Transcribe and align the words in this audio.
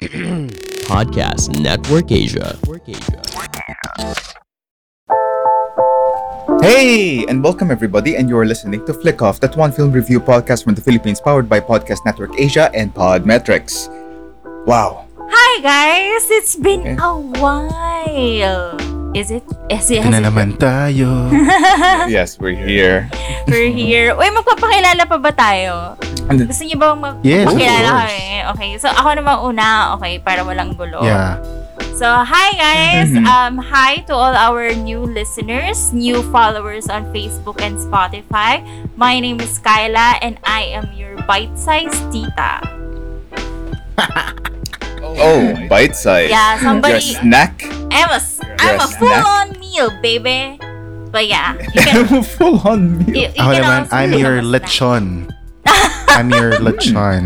Podcast 0.88 1.60
Network 1.60 2.10
Asia. 2.10 2.56
Hey, 6.62 7.26
and 7.28 7.44
welcome 7.44 7.70
everybody, 7.70 8.16
and 8.16 8.26
you're 8.28 8.46
listening 8.46 8.84
to 8.86 8.94
Flick 8.94 9.20
Off, 9.20 9.40
that 9.40 9.56
one 9.56 9.72
film 9.72 9.92
review 9.92 10.18
podcast 10.18 10.64
from 10.64 10.74
the 10.74 10.80
Philippines, 10.80 11.20
powered 11.20 11.50
by 11.50 11.60
Podcast 11.60 12.06
Network 12.06 12.32
Asia 12.40 12.70
and 12.72 12.94
Podmetrics. 12.94 13.88
Wow. 14.66 15.04
Hi 15.20 15.60
guys! 15.60 16.30
It's 16.30 16.56
been 16.56 16.80
Okay. 16.80 16.96
a 16.98 17.12
while. 17.36 18.89
Is 19.10 19.34
it? 19.34 19.42
Is 19.66 19.90
it? 19.90 20.06
Ito 20.06 20.14
na 20.14 20.22
naman 20.22 20.54
tayo. 20.54 21.26
yes, 22.06 22.38
we're 22.38 22.54
here. 22.54 23.10
We're 23.50 23.74
here. 23.74 24.14
Uy, 24.14 24.30
magpapakilala 24.30 25.02
pa 25.02 25.18
ba 25.18 25.34
tayo? 25.34 25.98
Gusto 26.30 26.62
niyo 26.62 26.78
ba 26.78 26.94
magpapakilala 26.94 27.26
Yes, 27.26 27.50
kami? 27.50 28.22
Okay, 28.54 28.70
so 28.78 28.86
ako 28.86 29.18
naman 29.18 29.36
una, 29.42 29.98
okay, 29.98 30.22
para 30.22 30.46
walang 30.46 30.78
gulo. 30.78 31.02
Yeah. 31.02 31.42
So, 31.98 32.06
hi 32.06 32.48
guys! 32.56 33.12
Mhm. 33.12 33.26
Um, 33.28 33.54
hi 33.60 34.00
to 34.08 34.14
all 34.16 34.32
our 34.32 34.72
new 34.72 35.04
listeners, 35.04 35.90
new 35.92 36.22
followers 36.30 36.86
on 36.88 37.04
Facebook 37.12 37.60
and 37.60 37.76
Spotify. 37.76 38.62
My 38.94 39.18
name 39.20 39.42
is 39.42 39.58
Kyla 39.58 40.16
and 40.22 40.38
I 40.46 40.70
am 40.70 40.88
your 40.96 41.18
bite-sized 41.28 42.08
tita. 42.14 42.62
oh, 45.18 45.68
bite 45.68 45.96
size. 45.96 46.30
Yeah, 46.30 46.58
somebody- 46.60 46.92
Your 46.94 47.00
snack. 47.00 47.62
I'm 47.90 48.10
a, 48.10 48.20
I'm 48.60 48.76
a 48.78 48.86
Yes, 48.86 48.96
full-on 48.96 49.46
meal, 49.58 49.90
baby. 50.02 50.58
But 51.10 51.26
yeah, 51.26 51.58
you 51.74 51.82
can, 51.82 52.22
Full 52.38 52.62
on 52.62 53.02
meal. 53.02 53.10
you, 53.10 53.26
you 53.34 53.42
Ako 53.42 53.50
can 53.50 53.62
naman, 53.66 53.78
also 53.82 53.96
I'm 53.96 54.10
become 54.14 54.22
your 54.22 54.36
a 54.38 54.42
snack. 54.46 54.62
lechon. 54.62 55.04
I'm 56.10 56.28
your 56.30 56.50
lechon. 56.62 57.24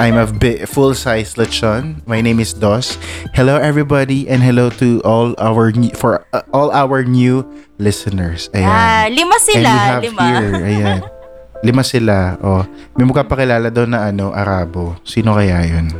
I'm 0.00 0.16
a 0.16 0.24
bi- 0.32 0.64
full-size 0.64 1.34
lechon. 1.36 2.00
My 2.08 2.20
name 2.24 2.40
is 2.40 2.52
Dos. 2.56 2.96
Hello 3.36 3.56
everybody 3.60 4.28
and 4.32 4.40
hello 4.42 4.70
to 4.80 5.02
all 5.04 5.36
our 5.36 5.72
new, 5.72 5.92
for 5.92 6.24
uh, 6.32 6.40
all 6.56 6.72
our 6.72 7.04
new 7.04 7.44
listeners. 7.76 8.48
Ayan. 8.56 8.64
Ah, 8.64 9.06
lima 9.12 9.36
and 9.36 9.44
sila, 9.44 9.60
we 9.60 9.68
have 9.76 10.02
lima. 10.08 10.24
here, 10.24 10.52
ayan. 10.64 11.00
Lima 11.58 11.82
sila. 11.82 12.38
Oh, 12.38 12.62
may 12.94 13.02
magpapakilala 13.02 13.68
daw 13.68 13.82
na 13.82 14.08
ano, 14.08 14.30
Arabo. 14.30 14.94
Sino 15.02 15.34
kaya 15.34 15.66
'yun? 15.66 15.90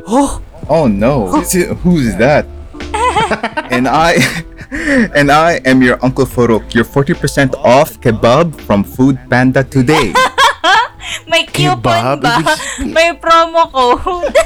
Oh 0.70 0.86
no. 0.86 1.26
Who's 1.82 2.14
that? 2.22 2.46
and 3.74 3.90
I 3.90 4.22
and 5.16 5.34
I 5.34 5.58
am 5.66 5.82
your 5.82 5.98
Uncle 6.00 6.26
Farouk, 6.26 6.74
your 6.74 6.86
40% 6.86 7.58
off 7.66 7.98
kebab 7.98 8.54
from 8.62 8.86
Food 8.86 9.18
Panda 9.26 9.66
today. 9.66 10.14
May 11.30 11.48
coupon 11.48 11.80
Kebab? 11.82 12.20
ba? 12.22 12.36
Ibig 12.38 12.46
sabihin- 12.46 12.92
May 12.92 13.10
promo 13.16 13.64
code. 13.72 14.28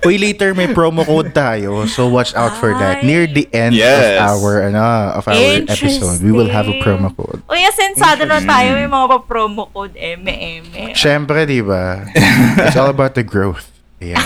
Uy, 0.00 0.16
later 0.16 0.56
may 0.56 0.64
promo 0.72 1.04
code 1.04 1.36
tayo. 1.36 1.84
So 1.84 2.08
watch 2.08 2.32
out 2.34 2.56
for 2.56 2.72
that. 2.72 3.04
Near 3.04 3.26
the 3.28 3.44
end 3.52 3.76
Yes. 3.76 4.16
of 4.16 4.40
our 4.40 4.64
ano, 4.64 4.80
of 5.12 5.28
our 5.28 5.36
episode, 5.68 6.24
we 6.24 6.32
will 6.32 6.48
have 6.48 6.68
a 6.68 6.80
promo 6.80 7.12
code. 7.12 7.44
Uy, 7.44 7.60
asensado 7.68 8.24
na 8.24 8.40
tayo. 8.40 8.80
May 8.80 8.88
mga 8.88 9.06
pa-promo 9.12 9.68
code. 9.68 9.92
Eme, 10.00 10.32
eme. 10.32 10.96
Syempre, 10.96 11.44
di 11.44 11.60
ba? 11.60 12.08
It's 12.64 12.76
all 12.80 12.88
about 12.88 13.12
the 13.12 13.22
growth. 13.22 13.68
Ayan. 14.00 14.16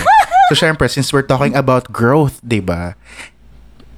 So, 0.47 0.55
syempre, 0.55 0.86
since 0.86 1.11
we're 1.11 1.27
talking 1.27 1.56
about 1.58 1.91
growth, 1.91 2.38
di 2.47 2.61
ba? 2.62 2.94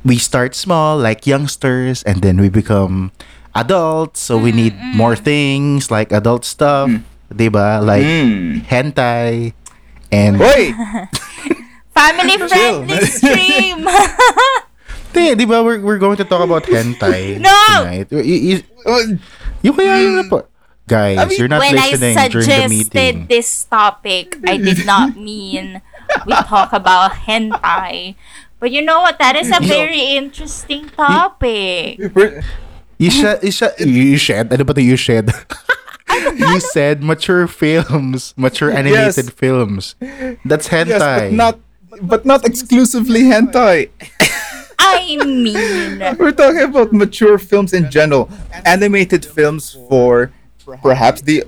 We 0.07 0.17
start 0.17 0.55
small, 0.55 0.97
like 0.97 1.27
youngsters, 1.27 2.01
and 2.07 2.23
then 2.23 2.41
we 2.41 2.49
become 2.49 3.11
adults. 3.53 4.23
So, 4.25 4.39
we 4.39 4.49
need 4.55 4.73
more 4.97 5.17
things, 5.19 5.91
like 5.91 6.09
adult 6.15 6.47
stuff, 6.47 6.89
di 7.29 7.51
ba? 7.51 7.83
Like 7.83 8.07
Mm. 8.07 8.65
hentai, 8.71 9.53
and... 10.09 10.39
Wait! 11.97 12.05
Family-friendly 12.05 13.01
stream. 13.17 13.89
Di, 15.17 15.33
di 15.35 15.45
ba? 15.49 15.65
We're, 15.65 15.81
we're 15.81 15.97
going 15.99 16.17
to 16.21 16.25
talk 16.29 16.45
about 16.45 16.65
hentai 16.69 17.41
No! 17.41 17.57
tonight. 17.81 18.09
Y- 18.13 18.21
y- 18.21 18.43
y- 18.61 18.65
Oh, 18.87 19.01
Yung 19.65 19.75
kaya 19.75 19.97
yun 19.99 20.15
na 20.21 20.25
po. 20.29 20.45
Guys, 20.87 21.19
I 21.19 21.25
mean, 21.27 21.39
you're 21.41 21.49
not 21.51 21.59
when 21.59 21.75
I 21.75 21.91
listening 21.91 22.15
during 22.31 22.47
the 22.47 22.69
meeting. 22.71 22.87
suggested 22.87 23.15
this 23.27 23.65
topic, 23.67 24.39
I 24.47 24.55
did 24.61 24.87
not 24.87 25.17
mean 25.19 25.83
we 26.23 26.33
talk 26.47 26.71
about 26.71 27.27
hentai. 27.27 28.15
But 28.61 28.71
you 28.71 28.81
know 28.87 29.01
what? 29.03 29.19
That 29.19 29.35
is 29.35 29.51
a 29.51 29.59
very 29.59 30.15
interesting 30.15 30.87
topic. 30.95 31.99
You 33.03 33.11
said, 33.11 33.43
you 33.43 33.51
said, 33.51 33.75
you 33.83 34.17
said, 34.17 34.53
ano 34.55 34.63
ba 34.63 34.75
to 34.79 34.83
you 34.85 34.95
said? 34.97 35.35
you 36.39 36.61
said 36.61 37.03
mature 37.03 37.51
films, 37.51 38.31
mature 38.39 38.71
animated 38.71 39.27
Yes. 39.27 39.35
films. 39.35 39.99
That's 40.47 40.71
yes, 40.71 40.87
but 40.87 41.03
hentai. 41.03 41.33
not 41.35 41.59
but 42.03 42.25
not 42.25 42.45
exclusively 42.45 43.25
hentai. 43.25 43.91
I 44.79 45.17
mean, 45.25 45.99
We're 46.19 46.33
talking 46.33 46.63
about 46.63 46.93
mature 46.93 47.39
films 47.39 47.73
in 47.73 47.91
general, 47.91 48.29
animated 48.65 49.25
films 49.25 49.77
for 49.89 50.33
perhaps 50.83 51.23
the 51.23 51.45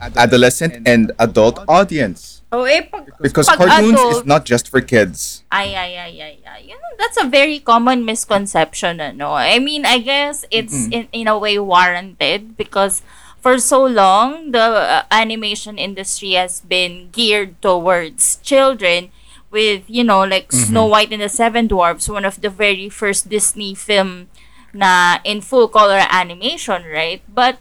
adolescent 0.00 0.86
and 0.86 1.12
adult 1.18 1.60
audience. 1.68 2.42
oh, 2.52 2.64
eh, 2.64 2.82
pag, 2.82 3.12
Because 3.20 3.46
pag 3.46 3.58
cartoons 3.58 3.94
adult- 3.94 4.16
is 4.16 4.26
not 4.26 4.44
just 4.44 4.66
for 4.68 4.80
kids. 4.80 5.44
Ay, 5.52 5.70
ay, 5.76 5.92
ay, 5.94 6.14
ay, 6.18 6.36
ay. 6.42 6.60
You 6.66 6.74
know, 6.74 6.92
that's 6.98 7.14
a 7.20 7.28
very 7.28 7.60
common 7.60 8.04
misconception, 8.04 8.98
ano. 9.00 9.32
I 9.38 9.58
mean, 9.60 9.86
I 9.86 9.98
guess 10.02 10.44
it's 10.50 10.88
in, 10.90 11.06
in 11.12 11.28
a 11.28 11.38
way 11.38 11.58
warranted 11.62 12.56
because 12.56 13.02
for 13.38 13.58
so 13.62 13.84
long, 13.86 14.50
the 14.50 14.60
uh, 14.60 15.02
animation 15.14 15.78
industry 15.78 16.32
has 16.34 16.60
been 16.60 17.10
geared 17.12 17.60
towards 17.62 18.42
children 18.42 19.14
with, 19.50 19.84
you 19.90 20.04
know, 20.04 20.22
like 20.24 20.52
Snow 20.52 20.86
White 20.86 21.12
and 21.12 21.22
the 21.22 21.28
Seven 21.28 21.66
Dwarfs, 21.66 22.08
one 22.08 22.24
of 22.24 22.40
the 22.40 22.50
very 22.50 22.88
first 22.88 23.28
Disney 23.28 23.74
film 23.74 24.30
na 24.72 25.18
in 25.24 25.42
full 25.42 25.66
color 25.66 26.06
animation, 26.10 26.86
right? 26.86 27.22
But 27.26 27.58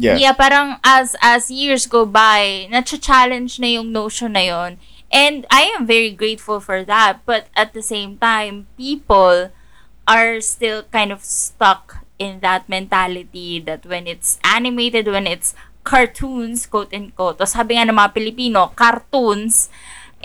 Yeah. 0.00 0.16
Yeah, 0.16 0.32
parang 0.32 0.80
as 0.82 1.14
as 1.20 1.52
years 1.52 1.84
go 1.86 2.08
by, 2.08 2.66
na-challenge 2.72 3.60
na 3.60 3.76
yung 3.76 3.92
notion 3.92 4.32
na 4.32 4.40
yon. 4.40 4.80
And 5.12 5.46
I 5.52 5.70
am 5.76 5.86
very 5.86 6.10
grateful 6.10 6.58
for 6.58 6.82
that. 6.82 7.22
But 7.28 7.46
at 7.54 7.76
the 7.76 7.84
same 7.84 8.16
time, 8.18 8.66
people 8.74 9.52
are 10.08 10.40
still 10.40 10.82
kind 10.90 11.12
of 11.12 11.22
stuck 11.22 12.02
in 12.18 12.40
that 12.40 12.66
mentality 12.68 13.60
that 13.62 13.86
when 13.86 14.08
it's 14.08 14.40
animated, 14.42 15.06
when 15.06 15.28
it's 15.28 15.54
cartoons, 15.84 16.66
quote 16.66 16.90
unquote, 16.96 17.38
o 17.38 17.44
sabi 17.44 17.76
nga 17.76 17.86
ng 17.86 17.94
mga 17.94 18.16
Pilipino, 18.16 18.72
cartoons, 18.74 19.68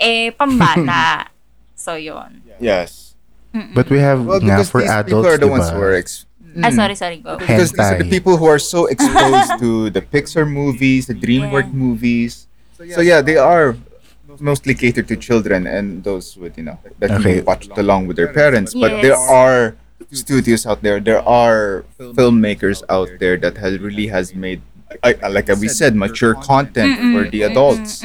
eh, 0.00 0.30
pambata. 0.32 1.28
so, 1.76 1.94
yon. 1.94 2.42
Yes. 2.58 3.14
But 3.74 3.90
we 3.90 3.98
have 3.98 4.24
Well, 4.24 4.38
nga 4.40 4.56
because 4.56 4.70
for 4.70 4.80
these 4.80 4.90
adults, 4.90 5.10
people 5.10 5.26
are 5.26 5.38
the 5.38 5.46
diba? 5.46 5.58
ones 5.58 5.70
who 5.70 5.80
are 5.80 5.94
ex- 5.94 6.26
Ah, 6.62 6.70
sorry, 6.70 6.94
sorry, 6.98 7.18
go. 7.22 7.38
because 7.38 7.70
these 7.70 7.78
are 7.78 7.98
the 7.98 8.02
Hentai. 8.04 8.10
people 8.10 8.34
who 8.36 8.46
are 8.46 8.58
so 8.58 8.86
exposed 8.90 9.54
to 9.62 9.90
the 9.90 10.02
Pixar 10.02 10.42
movies, 10.50 11.06
the 11.06 11.14
DreamWorks 11.14 11.70
Yeah. 11.70 11.78
movies. 11.86 12.46
So 12.90 13.00
yeah, 13.02 13.22
they 13.22 13.36
are 13.38 13.76
mostly 14.40 14.74
catered 14.74 15.06
to 15.08 15.16
children 15.16 15.66
and 15.66 16.02
those 16.02 16.34
with 16.36 16.56
you 16.58 16.64
know 16.64 16.78
that 16.98 17.10
Okay. 17.22 17.42
watched 17.42 17.70
along 17.78 18.06
with 18.10 18.16
their 18.18 18.32
parents. 18.34 18.74
But 18.74 18.98
there 19.02 19.14
Yes. 19.18 19.30
are 19.30 19.76
studios 20.10 20.66
out 20.66 20.82
there, 20.82 20.98
there 20.98 21.22
are 21.22 21.84
filmmakers 21.98 22.82
out 22.90 23.10
there 23.22 23.36
that 23.38 23.58
has 23.62 23.78
really 23.78 24.08
has 24.10 24.34
made. 24.34 24.62
I, 25.02 25.14
I- 25.22 25.28
like 25.28 25.48
we 25.60 25.68
said, 25.68 25.94
mature 25.96 26.34
content 26.34 26.98
for 27.14 27.28
the 27.30 27.42
adults 27.42 28.02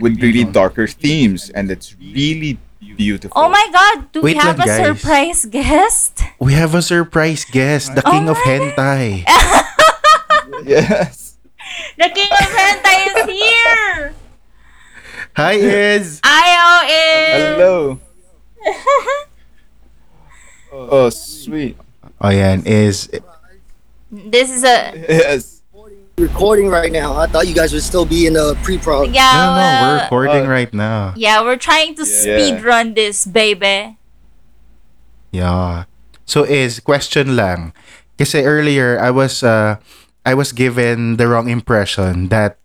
with 0.00 0.20
really 0.22 0.44
darker 0.44 0.86
themes, 0.86 1.50
and 1.50 1.70
it's 1.70 1.96
really 1.98 2.58
beautiful. 2.96 3.32
Oh 3.34 3.48
my 3.48 3.66
God! 3.72 4.12
Do 4.12 4.20
we 4.22 4.34
Wait 4.34 4.42
have 4.42 4.58
lang, 4.58 4.68
a 4.68 4.70
guys. 4.70 4.98
surprise 5.00 5.44
guest? 5.46 6.22
We 6.38 6.54
have 6.54 6.74
a 6.74 6.82
surprise 6.82 7.44
guest, 7.44 7.94
the 7.94 8.02
Oh 8.06 8.10
king 8.12 8.28
of 8.28 8.36
my 8.38 8.44
God. 8.44 8.74
hentai. 8.76 9.24
Yes. 10.64 11.36
The 11.96 12.08
King 12.10 12.30
of 12.32 12.46
Hentai 12.48 12.98
is 13.06 13.30
here! 13.30 14.14
Hi, 15.36 15.52
Iz! 15.54 16.20
Io 16.24 16.86
is... 16.88 17.42
Hello. 17.54 18.00
Oh, 20.72 21.08
sweet. 21.10 21.76
Oh, 22.20 22.28
yan, 22.30 22.62
Iz. 22.66 23.08
This 24.10 24.50
is 24.50 24.64
a... 24.64 24.92
Yes. 25.08 25.57
Recording 26.18 26.68
right 26.68 26.90
now. 26.92 27.16
I 27.16 27.26
thought 27.26 27.46
you 27.46 27.54
guys 27.54 27.72
would 27.72 27.82
still 27.86 28.04
be 28.04 28.26
in 28.26 28.34
the 28.34 28.58
pre-prod. 28.62 29.14
Yeah, 29.14 29.32
No, 29.32 29.44
no, 29.54 29.66
we're 29.86 30.02
recording 30.02 30.44
Uh, 30.46 30.50
right 30.50 30.72
now. 30.74 31.14
yeah, 31.16 31.40
we're 31.42 31.56
trying 31.60 31.94
to 31.96 32.04
Yeah. 32.04 32.18
speed 32.22 32.54
run 32.64 32.94
this, 32.94 33.24
baby. 33.24 33.96
Yeah. 35.30 35.84
So 36.26 36.42
is 36.44 36.80
question 36.80 37.36
lang. 37.36 37.72
Kasi 38.18 38.42
earlier 38.42 38.98
I 38.98 39.10
was 39.14 39.40
uh 39.46 39.78
I 40.26 40.34
was 40.34 40.52
given 40.52 41.16
the 41.16 41.28
wrong 41.30 41.48
impression 41.48 42.28
that 42.28 42.58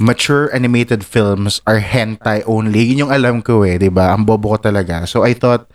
mature 0.00 0.48
animated 0.54 1.04
films 1.04 1.60
are 1.66 1.80
hentai 1.82 2.40
only. 2.46 2.86
Yun 2.88 3.08
yung 3.08 3.12
alam 3.12 3.42
ko 3.42 3.66
eh, 3.66 3.76
'di 3.76 3.90
ba? 3.92 4.14
Ang 4.14 4.24
bobo 4.24 4.54
ko 4.56 4.58
talaga. 4.70 5.04
So 5.04 5.26
I 5.26 5.34
thought 5.34 5.68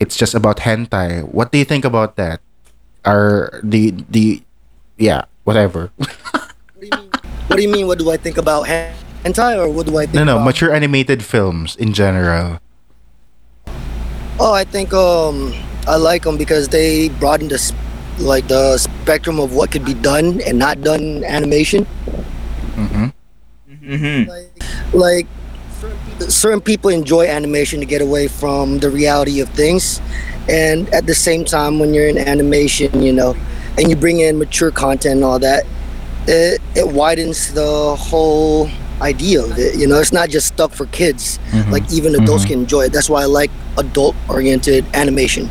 it's 0.00 0.16
just 0.18 0.34
about 0.34 0.64
hentai. 0.66 1.22
What 1.30 1.52
do 1.52 1.58
you 1.60 1.66
think 1.68 1.84
about 1.84 2.16
that? 2.16 2.40
Are 3.04 3.60
the 3.62 3.92
the 4.10 4.42
yeah, 4.96 5.28
whatever. 5.44 5.92
What 6.90 7.56
do 7.56 7.62
you 7.62 7.68
mean? 7.68 7.86
What 7.86 7.98
do 7.98 8.10
I 8.10 8.16
think 8.16 8.38
about 8.38 8.66
hen- 8.66 8.94
hentai, 9.24 9.56
or 9.58 9.68
what 9.68 9.86
do 9.86 9.96
I 9.98 10.04
think? 10.06 10.14
no, 10.14 10.24
no, 10.24 10.36
about 10.36 10.44
mature 10.44 10.72
animated 10.72 11.22
films 11.22 11.76
in 11.76 11.92
general. 11.92 12.58
Oh, 14.40 14.52
I 14.52 14.64
think 14.64 14.92
um 14.92 15.52
I 15.86 15.96
like 15.96 16.24
them 16.24 16.36
because 16.36 16.68
they 16.68 17.08
broaden 17.20 17.48
the 17.48 17.60
s- 17.60 17.72
like 18.18 18.48
the 18.48 18.78
spectrum 18.78 19.38
of 19.38 19.54
what 19.54 19.70
could 19.70 19.84
be 19.84 19.94
done 19.94 20.40
and 20.42 20.58
not 20.58 20.80
done 20.82 21.00
in 21.00 21.24
animation. 21.24 21.86
Mm-hmm. 22.74 23.06
Mm-hmm. 23.84 24.30
Like, 24.30 24.50
like 24.94 25.26
certain 26.30 26.60
people 26.60 26.90
enjoy 26.90 27.26
animation 27.26 27.80
to 27.80 27.86
get 27.86 28.00
away 28.00 28.28
from 28.28 28.78
the 28.78 28.90
reality 28.90 29.40
of 29.40 29.48
things, 29.50 30.00
and 30.48 30.88
at 30.94 31.06
the 31.06 31.14
same 31.14 31.44
time, 31.44 31.78
when 31.78 31.92
you're 31.92 32.08
in 32.08 32.18
animation, 32.18 33.02
you 33.02 33.12
know, 33.12 33.36
and 33.76 33.90
you 33.90 33.96
bring 33.96 34.20
in 34.20 34.38
mature 34.38 34.70
content 34.70 35.16
and 35.16 35.24
all 35.24 35.38
that, 35.38 35.66
it 36.26 36.60
it 36.74 36.86
widens 36.88 37.52
the 37.52 37.96
whole 37.96 38.68
idea 39.02 39.42
of 39.42 39.58
it. 39.58 39.76
You 39.76 39.86
know, 39.86 39.98
it's 40.00 40.12
not 40.12 40.30
just 40.30 40.46
stuck 40.54 40.72
for 40.72 40.86
kids. 40.86 41.38
Mhm. 41.52 41.70
Like 41.70 41.84
even 41.92 42.14
adults 42.14 42.44
Mhm. 42.44 42.48
can 42.48 42.58
enjoy 42.64 42.82
it. 42.88 42.92
That's 42.92 43.10
why 43.10 43.22
I 43.22 43.28
like 43.30 43.50
adult-oriented 43.76 44.86
animation. 44.94 45.50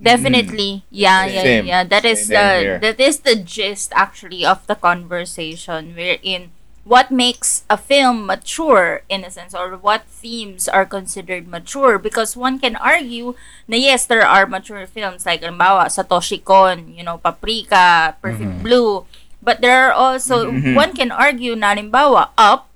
Definitely. 0.00 0.84
Yeah, 0.90 1.26
yeah, 1.26 1.42
Same. 1.42 1.64
yeah. 1.66 1.82
That 1.84 2.04
is 2.04 2.26
Same 2.26 2.34
the 2.34 2.78
that 2.82 2.98
is 3.00 3.20
the 3.26 3.34
gist 3.36 3.92
actually 3.94 4.44
of 4.44 4.66
the 4.66 4.74
conversation 4.74 5.94
wherein 5.94 6.50
what 6.86 7.10
makes 7.10 7.64
a 7.66 7.74
film 7.76 8.26
mature 8.26 9.02
in 9.10 9.24
a 9.26 9.30
sense 9.30 9.54
or 9.54 9.74
what 9.74 10.06
themes 10.06 10.68
are 10.70 10.86
considered 10.86 11.48
mature 11.50 11.98
because 11.98 12.38
one 12.38 12.62
can 12.62 12.78
argue 12.78 13.34
na 13.66 13.74
yes 13.74 14.06
there 14.06 14.22
are 14.22 14.46
mature 14.46 14.86
films 14.86 15.26
like 15.26 15.42
halimbawa 15.42 15.90
Satoshi 15.90 16.38
Kon, 16.38 16.94
you 16.94 17.02
know, 17.02 17.18
Paprika, 17.18 18.14
Perfect 18.22 18.62
Blue, 18.62 19.02
but 19.46 19.62
there 19.62 19.86
are 19.86 19.94
also 19.94 20.50
Mhm. 20.50 20.74
one 20.74 20.90
can 20.90 21.14
argue 21.14 21.54
na 21.54 21.70
halimbawa 21.70 22.34
Up 22.34 22.74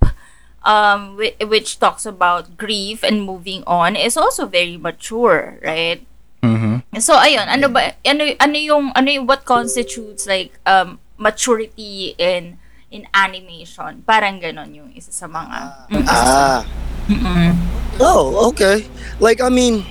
um 0.63 1.17
whi- 1.19 1.35
which 1.43 1.81
talks 1.83 2.07
about 2.07 2.55
grief 2.55 3.03
and 3.03 3.25
moving 3.27 3.65
on 3.67 3.97
is 3.99 4.15
also 4.15 4.47
very 4.47 4.77
mature, 4.79 5.57
right? 5.59 6.05
Mm-hmm. 6.41 6.97
So 7.01 7.17
ayun, 7.19 7.45
ano 7.45 7.67
ba 7.67 7.93
ano 8.01 8.23
ano 8.39 8.55
yung 8.57 8.83
ano 8.95 9.07
yung 9.11 9.25
what 9.27 9.43
constitutes 9.43 10.25
like 10.25 10.55
um 10.65 10.97
maturity 11.19 12.15
in 12.17 12.57
in 12.89 13.05
animation? 13.13 14.01
Parang 14.07 14.39
ganon 14.41 14.71
yung 14.73 14.89
isa 14.95 15.11
sa 15.11 15.27
mga 15.27 15.89
Mm. 15.91 16.05
Ah. 16.07 16.63
Mm-mm. 17.11 17.51
Oh, 17.99 18.49
okay. 18.53 18.87
Like 19.19 19.41
I 19.43 19.49
mean, 19.51 19.83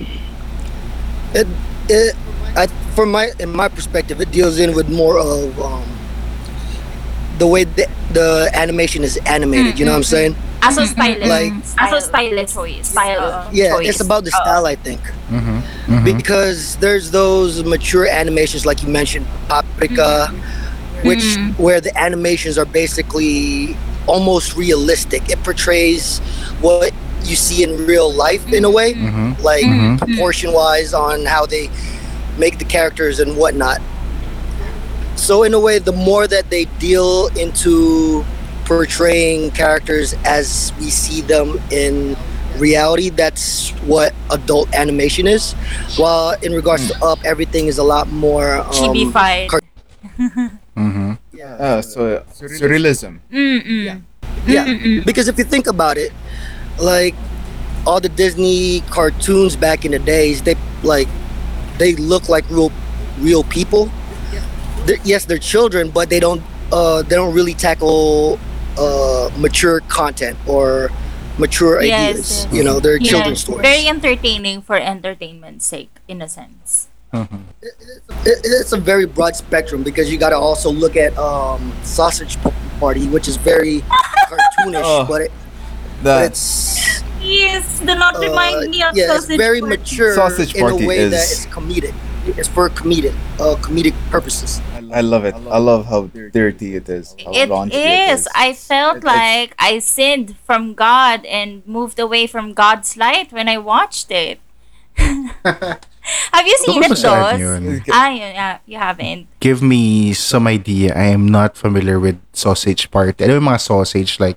it 1.35 1.47
it 1.87 2.15
I 2.55 2.67
from 2.95 3.11
my 3.11 3.31
in 3.39 3.51
my 3.55 3.67
perspective, 3.67 4.19
it 4.19 4.31
deals 4.31 4.59
in 4.59 4.75
with 4.75 4.87
more 4.91 5.15
of 5.19 5.55
um 5.59 5.83
the 7.37 7.47
way 7.47 7.63
the, 7.63 7.87
the 8.13 8.49
animation 8.53 9.03
is 9.03 9.17
animated. 9.25 9.79
You 9.79 9.85
know 9.85 9.91
what 9.91 9.97
I'm 9.97 10.03
saying? 10.03 10.35
Aso 10.61 10.85
style 10.85 11.17
Like- 11.27 11.53
aso 11.81 11.99
style 12.01 12.45
choice. 12.45 12.89
Style 12.89 13.49
Yeah, 13.51 13.71
choice. 13.77 13.89
it's 13.89 14.01
about 14.01 14.23
the 14.25 14.29
Oo. 14.31 14.41
style, 14.43 14.65
I 14.67 14.75
think, 14.75 14.99
Mm-hmm. 15.01 15.59
Mm-hmm. 15.93 16.03
because 16.05 16.75
there's 16.77 17.09
those 17.11 17.63
mature 17.63 18.05
animations 18.07 18.65
like 18.65 18.83
you 18.83 18.89
mentioned, 18.89 19.25
Paprika, 19.47 20.27
which 21.03 21.23
where 21.57 21.81
the 21.81 21.89
animations 21.97 22.57
are 22.59 22.65
basically 22.65 23.75
almost 24.05 24.55
realistic. 24.55 25.29
It 25.29 25.41
portrays 25.43 26.19
what 26.61 26.93
you 27.23 27.35
see 27.35 27.63
in 27.63 27.85
real 27.87 28.11
life 28.13 28.51
in 28.53 28.65
a 28.65 28.69
way. 28.69 28.93
Mm-hmm. 28.93 29.41
like 29.41 29.65
Mhm. 29.65 29.97
proportion 29.97 30.53
wise 30.53 30.93
on 30.93 31.25
how 31.25 31.45
they 31.47 31.69
make 32.37 32.59
the 32.59 32.65
characters 32.65 33.19
and 33.19 33.35
whatnot. 33.37 33.81
So 35.21 35.43
in 35.43 35.53
a 35.53 35.59
way, 35.59 35.77
the 35.77 35.91
more 35.93 36.25
that 36.25 36.49
they 36.49 36.65
deal 36.81 37.27
into 37.37 38.25
portraying 38.65 39.51
characters 39.51 40.15
as 40.25 40.73
we 40.79 40.89
see 40.89 41.21
them 41.21 41.61
in 41.69 42.17
reality, 42.57 43.09
that's 43.09 43.69
what 43.85 44.15
adult 44.31 44.73
animation 44.73 45.27
is. 45.27 45.53
While 45.95 46.31
in 46.41 46.53
regards 46.53 46.87
to 46.89 47.05
Up, 47.05 47.19
everything 47.23 47.67
is 47.67 47.77
a 47.77 47.83
lot 47.83 48.09
more 48.09 48.55
um, 48.65 48.73
Chibi-fied. 48.73 49.49
car- 49.49 49.61
Mm-hmm. 50.75 51.13
Uh, 51.37 51.81
so 51.83 52.23
surrealism. 52.33 53.19
Mm-mm. 53.31 54.01
Yeah, 54.47 54.65
Mm-mm. 54.65 55.05
because 55.05 55.27
if 55.27 55.37
you 55.37 55.43
think 55.43 55.67
about 55.67 55.97
it, 55.97 56.11
like 56.79 57.13
all 57.85 57.99
the 57.99 58.09
Disney 58.09 58.81
cartoons 58.89 59.55
back 59.55 59.85
in 59.85 59.91
the 59.91 59.99
days, 59.99 60.41
they 60.41 60.55
like 60.81 61.07
they 61.77 61.93
look 61.95 62.29
like 62.29 62.49
real 62.49 62.71
real 63.19 63.43
people. 63.43 63.91
They're, 64.85 64.97
yes, 65.03 65.25
they're 65.25 65.37
children, 65.37 65.89
but 65.91 66.09
they 66.09 66.19
don't 66.19 66.41
uh, 66.71 67.01
they 67.03 67.15
don't 67.15 67.33
really 67.33 67.53
tackle 67.53 68.39
uh, 68.77 69.29
mature 69.37 69.81
content 69.87 70.37
or 70.47 70.89
mature 71.37 71.81
Yes, 71.81 72.09
ideas. 72.09 72.45
yes. 72.45 72.53
You 72.53 72.63
know, 72.63 72.79
they're 72.79 72.99
children's 72.99 73.41
stories. 73.41 73.61
Very 73.61 73.87
entertaining 73.87 74.61
for 74.61 74.77
entertainment's 74.77 75.65
sake, 75.65 75.91
in 76.07 76.21
a 76.21 76.27
sense. 76.29 76.87
Mm-hmm. 77.13 77.43
it, 77.61 78.39
it's 78.45 78.71
a 78.71 78.77
very 78.77 79.05
broad 79.05 79.35
spectrum 79.35 79.83
because 79.83 80.09
you 80.09 80.17
got 80.17 80.29
to 80.29 80.37
also 80.37 80.71
look 80.71 80.95
at 80.95 81.11
um, 81.17 81.73
Sausage 81.83 82.37
Party, 82.79 83.05
which 83.09 83.27
is 83.27 83.35
very 83.35 83.81
cartoonish, 84.31 84.81
Oh. 84.85 85.05
but, 85.05 85.21
it, 85.23 85.31
but 86.01 86.31
it's 86.31 87.03
Yes, 87.21 87.79
do 87.81 87.93
not 87.99 88.15
uh, 88.15 88.19
remind 88.21 88.71
me 88.71 88.81
of 88.81 88.95
yeah, 88.95 89.03
it's 89.11 89.27
sausage 89.27 89.37
very 89.37 89.59
Party. 89.59 89.77
mature 89.77 90.15
Sausage 90.15 90.55
in 90.55 90.63
a 90.65 90.69
Party 90.69 90.87
way 90.87 91.09
that 91.09 91.19
is- 91.21 91.43
it's 91.43 91.53
comedic. 91.53 91.93
It's 92.37 92.47
for 92.47 92.69
comedic, 92.69 93.13
uh, 93.41 93.55
comedic 93.59 93.93
purposes. 94.09 94.61
I 94.91 95.01
love 95.01 95.25
it. 95.25 95.35
I 95.49 95.57
love 95.57 95.85
how 95.87 96.07
dirty 96.11 96.75
it 96.75 96.89
is. 96.89 97.15
How 97.23 97.31
It 97.31 97.49
raunchy. 97.49 98.27
I 98.35 98.53
felt 98.53 98.97
It- 98.97 99.03
like 99.03 99.55
I 99.59 99.79
sinned 99.79 100.35
from 100.45 100.73
God 100.73 101.25
and 101.25 101.63
moved 101.65 101.99
away 101.99 102.27
from 102.27 102.53
God's 102.53 102.97
light 102.97 103.31
when 103.31 103.47
I 103.47 103.57
watched 103.57 104.11
it. 104.11 104.39
Have 106.33 106.45
you 106.47 106.57
seen 106.65 106.81
it, 106.83 106.91
Tungkol 106.91 106.97
sa 106.97 107.37
saan 107.37 107.61
Dos? 107.85 107.93
Ah, 107.93 108.09
yeah, 108.09 108.57
you 108.65 108.77
haven't. 108.77 109.27
Give 109.39 109.61
me 109.61 110.11
some 110.13 110.47
idea. 110.49 110.91
I 110.97 111.13
am 111.13 111.29
not 111.29 111.55
familiar 111.55 111.99
with 112.01 112.17
sausage 112.33 112.89
party. 112.91 113.23
Ano 113.23 113.37
yung 113.37 113.47
mga 113.47 113.61
sausage? 113.61 114.19
Like, 114.19 114.35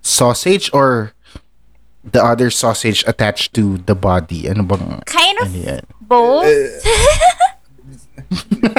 sausage 0.00 0.72
or 0.72 1.12
the 2.02 2.24
other 2.24 2.48
sausage 2.50 3.04
attached 3.06 3.52
to 3.54 3.76
the 3.84 3.94
body? 3.94 4.48
Ano 4.48 4.64
bang... 4.64 5.04
Kind 5.04 5.36
of 5.44 5.52
Ano 5.52 5.60
yan? 5.60 5.84
both. 6.00 6.48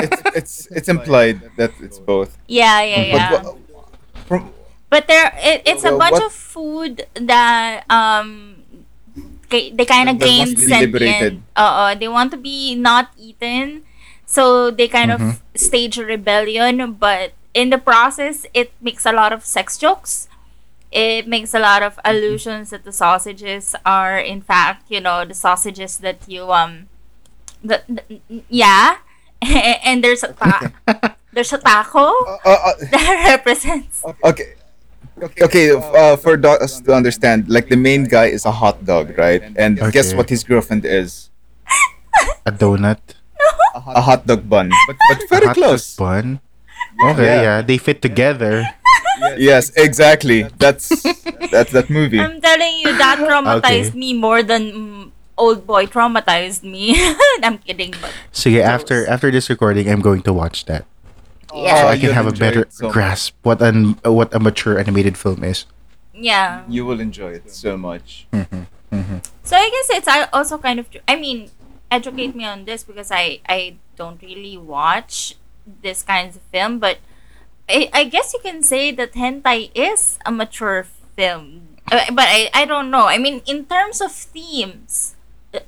it's, 0.01 0.16
it's 0.37 0.67
it's 0.71 0.87
implied 0.89 1.41
that 1.57 1.71
it's 1.81 1.99
both. 1.99 2.37
yeah, 2.47 2.81
yeah, 2.81 3.01
yeah. 3.01 3.29
But 3.31 3.43
wha- 3.43 3.85
from 4.29 4.41
But 4.89 5.07
there, 5.07 5.33
it, 5.43 5.63
it's 5.65 5.83
a 5.83 5.91
bunch 5.91 6.13
what- 6.21 6.29
of 6.29 6.33
food 6.33 7.05
that 7.19 7.83
um, 7.91 8.63
they 9.49 9.85
kind 9.85 10.09
of 10.09 10.19
gain 10.19 10.53
must 10.53 10.67
sentient. 10.67 11.43
Uh, 11.55 11.95
they 11.95 12.07
want 12.07 12.31
to 12.31 12.37
be 12.37 12.75
not 12.75 13.11
eaten, 13.17 13.83
so 14.25 14.71
they 14.71 14.87
kind 14.87 15.11
of 15.11 15.41
stage 15.55 15.97
a 15.97 16.05
rebellion. 16.05 16.93
But 16.93 17.33
in 17.53 17.69
the 17.69 17.77
process, 17.77 18.45
it 18.53 18.71
makes 18.81 19.05
a 19.05 19.11
lot 19.11 19.33
of 19.33 19.45
sex 19.45 19.77
jokes. 19.77 20.27
It 20.91 21.27
makes 21.27 21.53
a 21.53 21.59
lot 21.59 21.83
of 21.83 21.99
allusions 22.05 22.69
that 22.71 22.85
the 22.85 22.93
sausages 22.95 23.75
are, 23.85 24.17
in 24.17 24.39
fact, 24.41 24.87
you 24.89 25.01
know, 25.01 25.25
the 25.25 25.33
sausages 25.35 25.97
that 25.99 26.23
you 26.27 26.51
um, 26.51 26.87
the, 27.63 27.83
the 27.87 28.21
yeah, 28.49 28.97
and 29.85 30.03
there's 30.03 30.23
a 30.23 30.33
ta- 30.33 30.71
there's 31.33 31.53
a 31.53 31.57
taco 31.57 32.09
uh, 32.09 32.37
uh, 32.45 32.73
that 32.91 33.37
represents 33.37 34.03
okay. 34.23 34.53
Okay, 35.41 35.73
uh, 35.73 36.15
for 36.15 36.37
do- 36.37 36.61
us 36.61 36.79
to 36.81 36.93
understand, 36.93 37.49
like 37.49 37.69
the 37.69 37.75
main 37.75 38.05
guy 38.05 38.25
is 38.29 38.45
a 38.45 38.51
hot 38.53 38.85
dog, 38.85 39.17
right? 39.17 39.41
And 39.57 39.81
guess 39.91 40.13
what 40.13 40.29
his 40.29 40.43
girlfriend 40.45 40.85
is? 40.85 41.31
A 42.45 42.51
donut? 42.53 43.01
A 43.73 44.01
hot 44.01 44.27
dog 44.27 44.47
bun. 44.47 44.69
But, 44.85 44.95
but 45.09 45.19
very 45.29 45.53
close. 45.57 45.95
bun? 45.97 46.39
Okay, 47.01 47.25
Yeah. 47.25 47.41
yeah. 47.41 47.57
They 47.65 47.77
fit 47.81 48.01
together. 48.01 48.61
Yes, 49.41 49.73
exactly. 49.75 50.45
That's 50.61 50.89
that's 51.49 51.73
that 51.73 51.89
movie. 51.89 52.21
I'm 52.21 52.37
telling 52.39 52.77
you, 52.85 52.93
that 52.97 53.17
traumatized 53.17 53.97
Okay. 53.97 53.97
me 53.97 54.13
more 54.13 54.43
than 54.45 54.61
mm, 54.69 55.11
old 55.37 55.65
boy 55.67 55.85
traumatized 55.85 56.63
me. 56.63 56.97
I'm 57.43 57.57
kidding, 57.59 57.93
but 58.01 58.11
Sige, 58.33 58.61
after 58.61 59.05
after 59.07 59.31
this 59.31 59.49
recording, 59.49 59.87
I'm 59.89 60.01
going 60.01 60.21
to 60.27 60.33
watch 60.33 60.65
that. 60.65 60.85
yeah, 61.53 61.81
So 61.81 61.85
Oh, 61.85 61.87
I 61.89 61.95
can 61.95 62.03
you'll 62.11 62.17
have 62.19 62.27
a 62.27 62.35
better 62.35 62.65
so 62.69 62.89
grasp 62.91 63.35
what 63.43 63.61
an 63.61 63.95
what 64.03 64.33
a 64.33 64.39
mature 64.39 64.77
animated 64.77 65.17
film 65.17 65.43
is. 65.43 65.65
yeah. 66.17 66.65
You 66.67 66.85
will 66.85 66.99
enjoy 66.99 67.37
it 67.37 67.49
so 67.53 67.77
much. 67.77 68.25
So 69.43 69.55
I 69.55 69.69
guess 69.69 69.87
it's 70.01 70.09
also 70.33 70.57
kind 70.57 70.79
of. 70.79 70.87
I 71.07 71.15
mean, 71.15 71.51
educate 71.91 72.35
me 72.35 72.43
on 72.45 72.65
this 72.65 72.83
because 72.83 73.11
I 73.11 73.39
I 73.47 73.77
don't 73.95 74.19
really 74.21 74.57
watch 74.57 75.35
this 75.65 76.03
kinds 76.03 76.35
of 76.35 76.43
film, 76.51 76.79
but 76.79 76.99
I 77.69 77.89
I 77.93 78.03
guess 78.07 78.33
you 78.33 78.39
can 78.43 78.63
say 78.63 78.91
that 78.95 79.13
hentai 79.13 79.71
is 79.75 80.17
a 80.25 80.31
mature 80.31 80.87
film. 81.15 81.77
Uh, 81.91 82.03
But 82.11 82.27
I 82.27 82.49
I 82.55 82.63
don't 82.65 82.91
know. 82.91 83.07
I 83.07 83.17
mean, 83.19 83.39
in 83.47 83.67
terms 83.67 83.99
of 84.03 84.11
themes, 84.11 85.15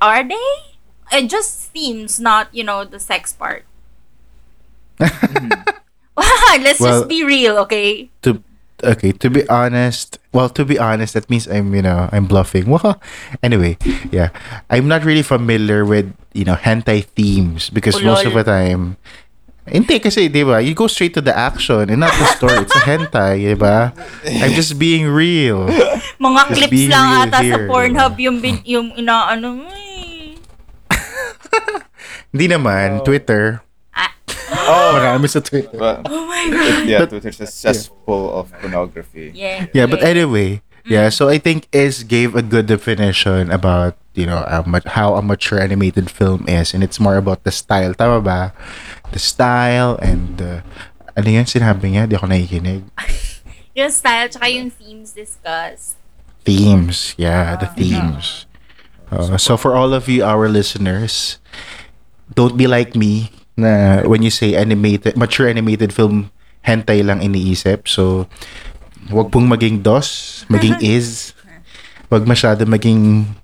are 0.01 0.23
they? 0.23 0.47
It 1.11 1.29
just 1.29 1.73
themes, 1.73 2.19
not 2.19 2.53
you 2.53 2.63
know 2.63 2.85
the 2.85 2.99
sex 2.99 3.33
part. 3.33 3.65
Mm-hmm. 4.99 5.51
Let's 6.63 6.79
Well- 6.79 6.99
just 7.01 7.09
be 7.09 7.23
real, 7.23 7.57
okay? 7.67 8.09
To 8.23 8.43
okay, 8.83 9.11
to 9.23 9.29
be 9.29 9.47
honest, 9.49 10.19
well, 10.33 10.49
to 10.49 10.65
be 10.65 10.77
honest, 10.79 11.13
that 11.13 11.29
means 11.29 11.47
I'm, 11.47 11.73
you 11.75 11.81
know, 11.81 12.09
I'm 12.11 12.25
bluffing. 12.25 12.67
Anyway, 13.43 13.77
yeah, 14.11 14.29
I'm 14.69 14.87
not 14.87 15.03
really 15.03 15.23
familiar 15.23 15.85
with, 15.85 16.13
you 16.33 16.45
know, 16.45 16.55
hentai 16.55 17.05
themes 17.15 17.69
because 17.69 17.95
Oh, 17.97 18.03
most 18.03 18.25
of 18.25 18.33
the 18.33 18.43
time, 18.43 18.97
hindi 19.69 19.99
kasi, 19.99 20.27
di 20.27 20.43
ba, 20.43 20.59
you 20.61 20.73
go 20.73 20.87
straight 20.87 21.13
to 21.13 21.21
the 21.21 21.35
action 21.35 21.89
and 21.89 21.99
not 22.01 22.11
the 22.17 22.25
story. 22.35 22.57
It's 22.65 22.75
a 22.75 22.83
hentai, 22.83 23.45
di 23.45 23.53
ba? 23.55 23.93
I'm 24.41 24.51
just 24.57 24.79
being 24.79 25.05
real. 25.07 25.69
Mga 26.19 26.41
Just 26.49 26.57
clips 26.57 26.83
lang 26.89 27.07
ata 27.29 27.39
sa 27.45 27.57
Pornhub 27.69 28.17
diba? 28.17 28.25
yung, 28.25 28.37
bin- 28.41 28.65
yung 28.65 28.87
inaano 28.97 29.61
mo. 29.63 29.69
Hindi 32.31 32.45
naman, 32.53 33.03
Twitter. 33.03 33.61
Oh, 34.69 34.93
Marami 34.97 35.29
sa 35.29 35.41
Twitter. 35.41 35.77
but, 35.77 36.05
Oh 36.09 36.25
my 36.25 36.45
God. 36.49 36.85
yeah, 36.85 37.05
Twitter's 37.05 37.41
a 37.41 37.49
cesspool 37.49 38.33
of 38.33 38.53
pornography. 38.61 39.31
Yeah. 39.33 39.65
Yeah, 39.73 39.85
but 39.85 40.01
anyway, 40.01 40.61
yeah. 40.85 41.09
So 41.09 41.29
I 41.29 41.37
think 41.37 41.65
Iz 41.73 42.01
gave 42.05 42.33
a 42.37 42.41
good 42.45 42.65
definition 42.69 43.49
about 43.49 43.97
you 44.13 44.25
know 44.29 44.45
a 44.45 44.61
how 44.93 45.17
a 45.17 45.21
mature 45.25 45.57
animated 45.61 46.09
film 46.09 46.45
is, 46.49 46.73
and 46.73 46.81
it's 46.85 46.99
more 47.01 47.17
about 47.17 47.45
the 47.45 47.53
style. 47.53 47.93
Tama 47.97 48.21
ba? 48.21 48.53
The 49.09 49.17
style 49.21 49.97
and 50.01 50.37
the 50.37 50.61
ano 51.17 51.29
yun 51.29 51.45
sinabi 51.49 51.97
niya? 51.97 52.05
Di 52.09 52.17
ako 52.17 52.29
nakikinig. 52.29 52.85
Yung 53.77 53.89
style, 53.93 54.27
tsaka 54.29 54.49
yung 54.49 54.69
themes 54.73 55.13
discussed. 55.13 55.95
Themes, 56.43 57.13
yeah, 57.17 57.55
the 57.55 57.69
themes. 57.73 58.45
Uh, 59.09 59.37
so 59.37 59.55
for 59.55 59.73
all 59.73 59.93
of 59.93 60.09
you, 60.09 60.21
our 60.25 60.49
listeners, 60.49 61.37
don't 62.35 62.57
be 62.57 62.67
like 62.67 62.95
me. 62.95 63.31
Na 63.59 64.01
when 64.07 64.23
you 64.23 64.31
say 64.31 64.55
animated, 64.55 65.17
mature 65.17 65.47
animated 65.49 65.91
film, 65.91 66.31
hentai 66.63 67.03
lang 67.03 67.19
iniisip. 67.19 67.87
So, 67.87 68.27
wag 69.11 69.31
pong 69.31 69.49
maging 69.49 69.83
dos, 69.83 70.43
maging 70.47 70.79
is. 70.95 71.33
Wag 72.09 72.25
masyado 72.25 72.65
maging 72.65 73.35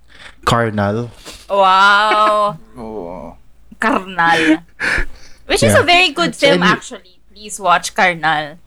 carnal. 0.45 1.09
Wow. 1.49 2.57
Oh. 2.75 3.37
Karnal. 3.79 4.63
Which 5.45 5.61
is 5.63 5.75
a 5.75 5.83
very 5.83 6.09
good 6.11 6.33
So 6.35 6.47
film 6.47 6.63
any- 6.63 6.71
actually. 6.71 7.15
Please 7.31 7.59
watch 7.59 7.91
Karnal. 7.93 8.57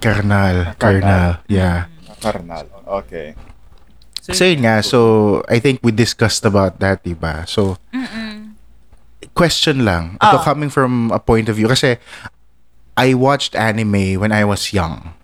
Carnal, 0.00 0.78
carnal, 0.78 1.42
yeah. 1.50 1.90
Mm. 1.90 2.22
Carnal. 2.22 2.66
Okay. 3.02 3.34
So 4.22 4.46
yun 4.46 4.62
nga, 4.62 4.78
so 4.86 5.42
I 5.50 5.58
think 5.58 5.82
we 5.82 5.90
discussed 5.90 6.46
about 6.46 6.78
that, 6.78 7.02
diba? 7.02 7.42
So, 7.50 7.76
question 9.34 9.84
lang. 9.84 10.16
Ito 10.22 10.38
Oh. 10.38 10.44
coming 10.44 10.70
from 10.70 11.10
a 11.10 11.18
point 11.18 11.48
of 11.48 11.56
view. 11.56 11.68
Kasi, 11.68 11.96
I 12.96 13.14
watched 13.14 13.54
anime 13.54 14.18
when 14.18 14.30
I 14.30 14.42
was 14.42 14.72
young. 14.72 15.14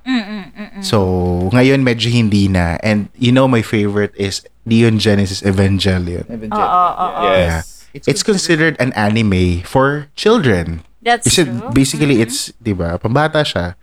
So, 0.81 1.49
ngayon 1.53 1.83
medyo 1.83 2.11
hindi 2.11 2.47
na. 2.47 2.77
And 2.83 3.09
you 3.17 3.33
know 3.33 3.49
my 3.49 3.63
favorite 3.63 4.13
is 4.15 4.43
Neon 4.67 4.99
Genesis 4.99 5.43
Evangelion. 5.43 6.27
Evangelion. 6.29 6.55
Oo, 6.55 6.91
oo, 6.95 7.11
oo. 7.25 7.35
Yes. 7.35 7.87
It's 7.95 8.23
considered 8.23 8.75
an 8.79 8.93
anime 8.95 9.63
for 9.63 10.11
children. 10.15 10.83
That's 11.03 11.27
Kasi 11.31 11.45
true. 11.47 11.71
basically 11.73 12.21
it's, 12.21 12.51
di 12.59 12.73
ba, 12.75 12.99
pambata 12.99 13.43
siya. 13.47 13.75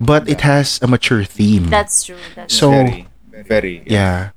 But 0.00 0.28
it 0.28 0.40
has 0.40 0.80
a 0.80 0.88
mature 0.88 1.24
theme. 1.24 1.68
That's 1.68 2.04
true. 2.04 2.16
That's 2.34 2.52
So, 2.56 2.70
very, 2.72 3.04
very. 3.44 3.82
Yeah. 3.84 4.32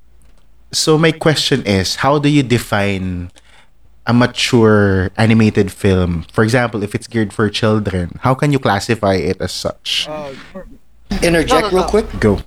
So 0.73 0.97
my 0.97 1.11
question 1.13 1.63
is, 1.63 2.03
how 2.03 2.19
do 2.19 2.27
you 2.27 2.43
define 2.43 3.31
a 4.05 4.13
mature 4.13 5.11
animated 5.17 5.71
film? 5.71 6.25
For 6.31 6.43
example, 6.43 6.83
if 6.83 6.95
it's 6.95 7.07
geared 7.07 7.33
for 7.33 7.49
children, 7.49 8.19
how 8.21 8.33
can 8.33 8.51
you 8.51 8.59
classify 8.59 9.15
it 9.15 9.39
as 9.39 9.51
such? 9.51 10.07
Interject 11.21 11.71
real 11.71 11.85
quick. 11.85 12.07
Go. 12.19 12.41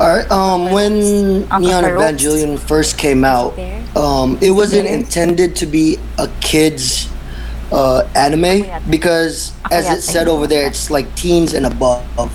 All 0.00 0.06
right. 0.06 0.30
Um, 0.30 0.70
when 0.70 1.40
Neon 1.40 1.82
Farouk. 1.82 1.98
Evangelion 1.98 2.58
first 2.58 2.98
came 2.98 3.24
out, 3.24 3.58
um, 3.96 4.38
it 4.40 4.52
wasn't 4.52 4.86
intended 4.86 5.56
to 5.56 5.66
be 5.66 5.98
a 6.18 6.28
kids 6.40 7.10
uh, 7.72 8.08
anime 8.14 8.64
because, 8.88 9.52
as 9.72 9.90
it 9.90 10.02
said 10.02 10.28
over 10.28 10.46
there, 10.46 10.66
it's 10.68 10.90
like 10.90 11.12
teens 11.16 11.52
and 11.54 11.66
above. 11.66 12.32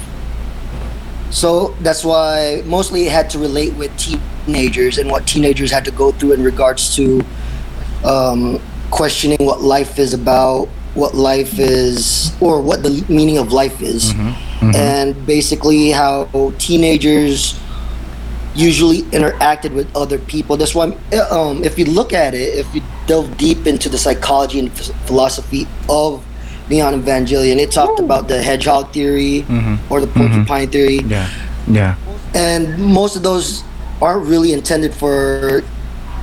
So 1.34 1.70
that's 1.82 2.06
why 2.06 2.62
mostly 2.66 3.08
it 3.08 3.12
had 3.12 3.30
to 3.32 3.40
relate 3.40 3.74
with 3.74 3.92
teenagers 3.98 5.00
and 5.00 5.10
what 5.10 5.26
teenagers 5.26 5.72
had 5.72 5.84
to 5.86 5.92
go 5.92 6.12
through 6.12 6.34
in 6.34 6.44
regards 6.44 6.96
to 6.96 7.26
um, 8.06 8.62
questioning 8.92 9.40
what 9.42 9.62
life 9.62 9.98
is 9.98 10.14
about, 10.14 10.66
what 10.94 11.16
life 11.16 11.58
is, 11.58 12.32
or 12.40 12.62
what 12.62 12.84
the 12.84 13.04
meaning 13.10 13.40
of 13.40 13.52
life 13.52 13.82
is, 13.82 14.14
and 14.76 15.26
basically 15.26 15.90
how 15.90 16.30
teenagers 16.60 17.60
usually 18.56 19.02
interacted 19.12 19.74
with 19.74 19.88
other 19.96 20.20
people. 20.20 20.56
That's 20.56 20.76
why, 20.76 20.96
um, 21.32 21.64
if 21.64 21.80
you 21.80 21.86
look 21.86 22.14
at 22.14 22.36
it, 22.36 22.54
if 22.60 22.74
you 22.76 22.82
delve 23.08 23.36
deep 23.38 23.66
into 23.66 23.90
the 23.90 23.98
psychology 23.98 24.60
and 24.60 24.74
ph- 24.74 24.92
philosophy 25.08 25.66
of 25.90 26.24
Neon 26.70 27.02
Evangelion, 27.02 27.58
it 27.58 27.72
talked 27.72 28.00
about 28.00 28.28
the 28.28 28.42
hedgehog 28.42 28.92
theory 28.92 29.46
mm-hmm. 29.48 29.94
or 29.94 30.00
the 30.02 30.08
porcupine 30.08 30.46
mm-hmm. 30.46 30.72
theory, 30.72 31.00
Yeah. 31.00 31.30
Yeah. 31.68 31.96
and 32.34 32.78
most 32.78 33.16
of 33.16 33.24
those 33.24 33.64
aren't 34.02 34.28
really 34.28 34.54
intended 34.54 34.94
for 34.94 35.64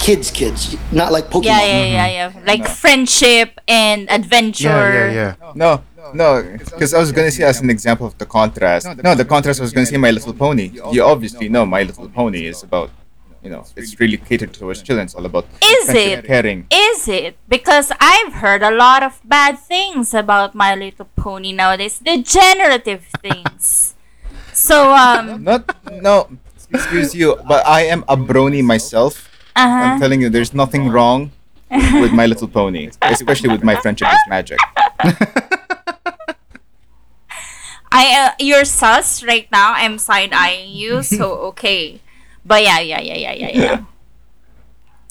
kids, 0.00 0.30
kids, 0.30 0.76
not 0.92 1.12
like 1.12 1.26
Pokemon. 1.26 1.44
Yeah, 1.44 1.64
yeah, 1.64 1.85
yeah, 1.85 2.06
yeah. 2.06 2.30
Mm-hmm. 2.30 2.47
Like 2.47 2.68
friendship 2.68 3.61
and 3.68 4.11
adventure. 4.11 4.68
Yeah, 4.68 5.11
yeah, 5.11 5.35
yeah. 5.40 5.52
No, 5.54 5.82
no, 6.14 6.42
because 6.64 6.94
I 6.94 6.99
was 6.99 7.12
gonna 7.12 7.30
say 7.30 7.44
as 7.44 7.61
an 7.61 7.70
example 7.70 8.06
of 8.06 8.16
the 8.18 8.26
contrast. 8.26 8.87
No, 9.02 9.14
the 9.14 9.25
contrast 9.25 9.61
I 9.61 9.62
was 9.62 9.73
gonna 9.73 9.87
say 9.87 9.97
My 9.97 10.11
Little 10.11 10.32
Pony. 10.35 10.73
You 10.90 11.04
obviously 11.04 11.49
know 11.49 11.64
My 11.66 11.82
Little 11.82 12.09
Pony 12.09 12.47
is 12.47 12.62
about, 12.62 12.90
you 13.42 13.50
know, 13.50 13.64
it's 13.76 13.99
really 13.99 14.16
catered 14.18 14.52
towards 14.52 14.82
children. 14.82 15.06
It's 15.06 15.14
all 15.14 15.25
about 15.25 15.47
Is 15.62 15.88
it? 15.88 16.25
caring. 16.25 16.66
Is 16.70 17.09
it? 17.09 17.37
Because 17.49 17.90
I've 17.99 18.35
heard 18.35 18.62
a 18.62 18.70
lot 18.70 19.02
of 19.02 19.20
bad 19.25 19.59
things 19.59 20.12
about 20.12 20.54
My 20.54 20.75
Little 20.75 21.09
Pony 21.16 21.52
nowadays. 21.52 21.99
Degenerative 21.99 23.06
things. 23.23 23.94
So, 24.52 24.92
um, 24.92 25.42
Not, 25.49 25.75
no, 26.02 26.28
excuse 26.73 27.14
you, 27.14 27.37
but 27.49 27.66
I 27.66 27.82
am 27.82 28.04
a 28.09 28.16
brony 28.16 28.62
myself. 28.62 29.28
uh-huh. 29.56 29.75
I'm 29.75 30.00
telling 30.00 30.20
you, 30.20 30.28
there's 30.28 30.52
nothing 30.52 30.88
wrong 30.88 31.32
with 31.70 32.12
My 32.12 32.26
Little 32.26 32.49
Pony, 32.49 32.90
especially 33.02 33.49
with 33.49 33.64
my 33.64 33.76
friendship 33.76 34.09
is 34.12 34.20
magic. 34.28 34.59
I 37.92 38.28
uh, 38.28 38.30
you're 38.38 38.64
sus 38.64 39.23
right 39.25 39.50
now. 39.50 39.73
I'm 39.75 39.99
side 39.99 40.32
eyeing 40.32 40.70
you, 40.76 41.02
so 41.02 41.32
okay. 41.54 42.00
But 42.44 42.62
yeah, 42.62 42.80
yeah, 42.80 43.00
yeah, 43.00 43.16
yeah, 43.16 43.32
yeah, 43.35 43.50
yeah. 43.52 43.80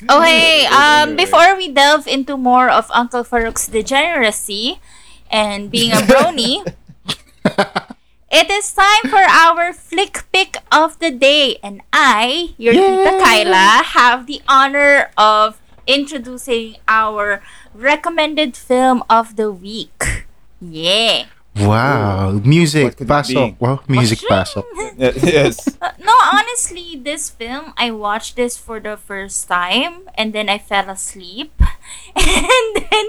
Okay, 0.10 0.66
um, 0.72 1.18
before 1.18 1.58
we 1.58 1.68
delve 1.68 2.08
into 2.08 2.38
more 2.38 2.70
of 2.70 2.90
Uncle 2.92 3.24
Farouk's 3.24 3.68
degeneracy 3.68 4.80
and 5.30 5.70
being 5.70 5.92
a 5.92 6.00
brony, 6.08 6.64
it 8.32 8.50
is 8.50 8.72
time 8.72 9.12
for 9.12 9.20
our 9.20 9.74
flick 9.74 10.24
pick 10.32 10.56
of 10.72 10.98
the 11.00 11.12
day, 11.12 11.58
and 11.62 11.82
I, 11.92 12.56
your 12.58 12.74
Tita 12.74 13.20
Kyla, 13.22 13.84
have 13.92 14.26
the 14.26 14.42
honor 14.48 15.12
of 15.18 15.60
introducing 15.86 16.78
our 16.88 17.44
recommended 17.74 18.56
film 18.56 19.04
of 19.10 19.36
the 19.36 19.52
week. 19.52 20.26
Yeah. 20.62 21.26
Wow. 21.60 22.40
Music 22.44 22.84
What 22.84 22.98
could 22.98 23.08
it 23.08 23.14
pasok. 23.14 23.50
Wow, 23.60 23.80
music 23.88 24.20
pasok. 24.32 24.66
Yeah, 24.98 25.16
yes. 25.20 25.68
Uh, 25.82 25.92
no, 26.00 26.16
honestly, 26.32 26.96
this 26.96 27.30
film, 27.30 27.74
I 27.78 27.92
watched 27.92 28.36
this 28.36 28.58
for 28.58 28.80
the 28.80 28.98
first 28.98 29.48
time 29.48 30.08
and 30.16 30.34
then 30.34 30.50
I 30.50 30.58
fell 30.58 30.90
asleep. 30.90 31.54
And 32.20 32.70
then, 32.76 33.06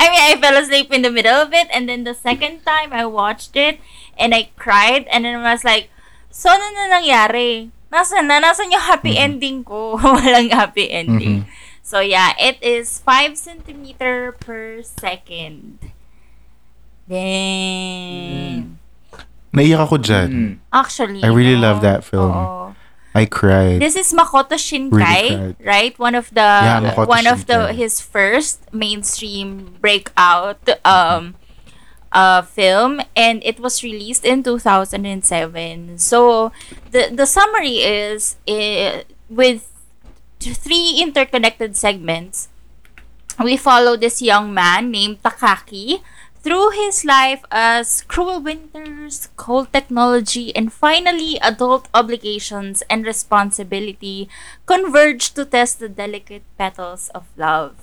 I 0.00 0.06
mean, 0.10 0.22
I 0.24 0.36
fell 0.40 0.56
asleep 0.56 0.92
in 0.92 1.02
the 1.02 1.10
middle 1.10 1.36
of 1.36 1.52
it. 1.52 1.68
And 1.72 1.88
then 1.88 2.04
the 2.04 2.14
second 2.14 2.64
time 2.64 2.92
I 2.92 3.06
watched 3.06 3.56
it 3.56 3.80
and 4.18 4.34
I 4.34 4.50
cried 4.56 5.06
and 5.08 5.24
then 5.24 5.40
I 5.40 5.52
was 5.52 5.64
like, 5.64 5.88
so 6.28 6.50
ano 6.50 6.64
na 6.74 7.00
nangyari? 7.00 7.70
Nasaan 7.88 8.28
na? 8.28 8.36
Nasaan 8.40 8.72
yung 8.72 8.84
happy 8.84 9.16
ending 9.16 9.64
ko? 9.64 9.96
Walang 10.02 10.52
happy 10.52 10.90
ending. 10.92 11.48
So 11.80 12.04
yeah, 12.04 12.36
it 12.36 12.60
is 12.60 13.00
5 13.00 13.32
centimeter 13.40 14.36
per 14.36 14.84
second. 14.84 15.80
Dang. 17.08 18.78
Naiyak 19.52 19.80
ako 19.88 19.96
dyan. 19.98 20.28
Mm. 20.28 20.52
Actually, 20.70 21.20
I 21.24 21.32
really 21.32 21.56
no. 21.56 21.64
love 21.72 21.80
that 21.80 22.04
film. 22.04 22.30
Oo. 22.32 22.76
I 23.16 23.24
cried. 23.24 23.80
This 23.80 23.96
is 23.96 24.12
Makoto 24.12 24.54
Shinkai, 24.54 24.92
Really 25.32 25.56
right? 25.64 25.96
One 25.98 26.14
of 26.14 26.28
the 26.30 26.44
Yeah, 26.44 26.92
Makoto 26.92 27.08
one 27.08 27.26
of 27.26 27.48
the 27.48 27.72
Shinkai. 27.72 27.80
his 27.80 27.98
first 27.98 28.62
mainstream 28.70 29.74
breakout 29.80 30.60
um 30.84 31.34
uh 32.12 32.44
film 32.44 33.00
and 33.16 33.42
it 33.42 33.58
was 33.58 33.82
released 33.82 34.22
in 34.28 34.44
2007. 34.44 35.00
So 35.98 36.52
the 36.92 37.08
the 37.10 37.26
summary 37.26 37.80
is 37.82 38.36
uh, 38.46 39.02
with 39.32 39.66
t- 40.38 40.54
three 40.54 41.00
interconnected 41.00 41.74
segments 41.74 42.52
we 43.42 43.56
follow 43.56 43.96
this 43.96 44.20
young 44.20 44.52
man 44.54 44.90
named 44.90 45.22
Takaki 45.22 46.02
Through 46.42 46.70
his 46.70 47.04
life 47.04 47.42
as 47.50 48.02
cruel 48.06 48.40
winters, 48.40 49.28
cold 49.36 49.72
technology, 49.72 50.54
and 50.54 50.72
finally 50.72 51.36
adult 51.42 51.88
obligations 51.92 52.82
and 52.88 53.04
responsibility 53.04 54.28
converge 54.64 55.34
to 55.34 55.44
test 55.44 55.78
the 55.80 55.88
delicate 55.90 56.44
petals 56.56 57.10
of 57.14 57.26
love. 57.36 57.76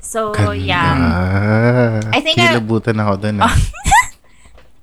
So, 0.00 0.52
yeah. 0.52 0.94
Ah, 0.94 2.00
I 2.12 2.20
think 2.20 2.38
I- 2.38 2.54
ako 2.54 3.16
dun. 3.18 3.40
ah. 3.40 3.56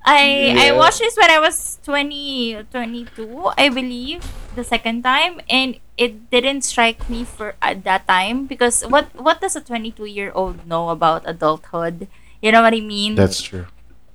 I 0.01 0.49
I 0.57 0.67
watched 0.73 0.97
this 0.97 1.13
when 1.13 1.29
I 1.29 1.37
was 1.37 1.77
20, 1.85 2.65
22, 2.73 3.53
I 3.53 3.69
believe, 3.69 4.25
the 4.57 4.65
second 4.65 5.05
time, 5.05 5.37
and 5.45 5.77
it 5.93 6.33
didn't 6.33 6.65
strike 6.65 7.05
me 7.05 7.21
for 7.21 7.53
at 7.61 7.85
that 7.85 8.09
time 8.09 8.49
because 8.49 8.81
what 8.89 9.13
what 9.13 9.45
does 9.45 9.53
a 9.53 9.61
22 9.61 10.09
year 10.09 10.33
old 10.33 10.65
know 10.65 10.89
about 10.89 11.21
adulthood? 11.29 12.09
You 12.41 12.51
know 12.51 12.61
what 12.61 12.73
I 12.73 12.81
mean? 12.81 13.15
That's 13.15 13.41
true. 13.41 13.67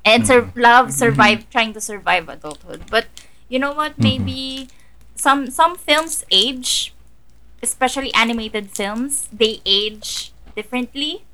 and 0.07 0.27
sur- 0.27 0.43
mm-hmm. 0.43 0.61
love 0.61 0.87
mm-hmm. 0.89 1.03
survive 1.03 1.51
trying 1.51 1.75
to 1.75 1.81
survive 1.83 2.29
adulthood. 2.31 2.87
But 2.89 3.07
you 3.51 3.59
know 3.59 3.75
what? 3.75 3.99
Mm-hmm. 3.99 4.03
Maybe 4.03 4.69
some 5.15 5.51
some 5.51 5.75
films 5.75 6.25
age, 6.31 6.95
especially 7.63 8.15
animated 8.15 8.71
films, 8.71 9.29
they 9.33 9.61
age 9.67 10.33
differently. 10.55 11.27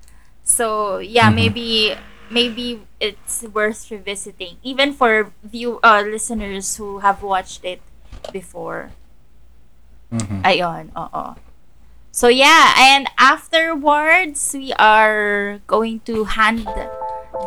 So 0.42 0.98
yeah, 0.98 1.28
maybe 1.28 1.94
maybe 2.32 2.80
it's 2.98 3.44
worth 3.52 3.90
revisiting, 3.92 4.56
even 4.64 4.96
for 4.96 5.30
view 5.44 5.78
uh, 5.84 6.02
listeners 6.02 6.76
who 6.76 7.04
have 7.04 7.22
watched 7.22 7.64
it 7.64 7.84
before. 8.32 8.90
Ayon, 10.44 10.92
oo. 10.96 11.36
So 12.12 12.28
yeah, 12.28 12.74
and 12.76 13.08
afterwards 13.16 14.52
we 14.52 14.70
are 14.74 15.60
going 15.66 16.00
to 16.00 16.24
hand 16.24 16.68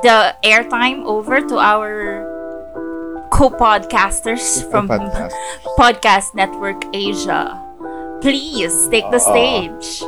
the 0.01 0.35
airtime 0.43 1.05
over 1.05 1.39
to 1.39 1.57
our 1.59 2.25
co-podcasters 3.29 4.65
from 4.71 4.87
Co-podcast. 4.87 5.33
Podcast 5.77 6.33
Network 6.33 6.81
Asia. 6.95 7.61
Please 8.21 8.89
take 8.89 9.05
the 9.11 9.19
stage. 9.19 10.01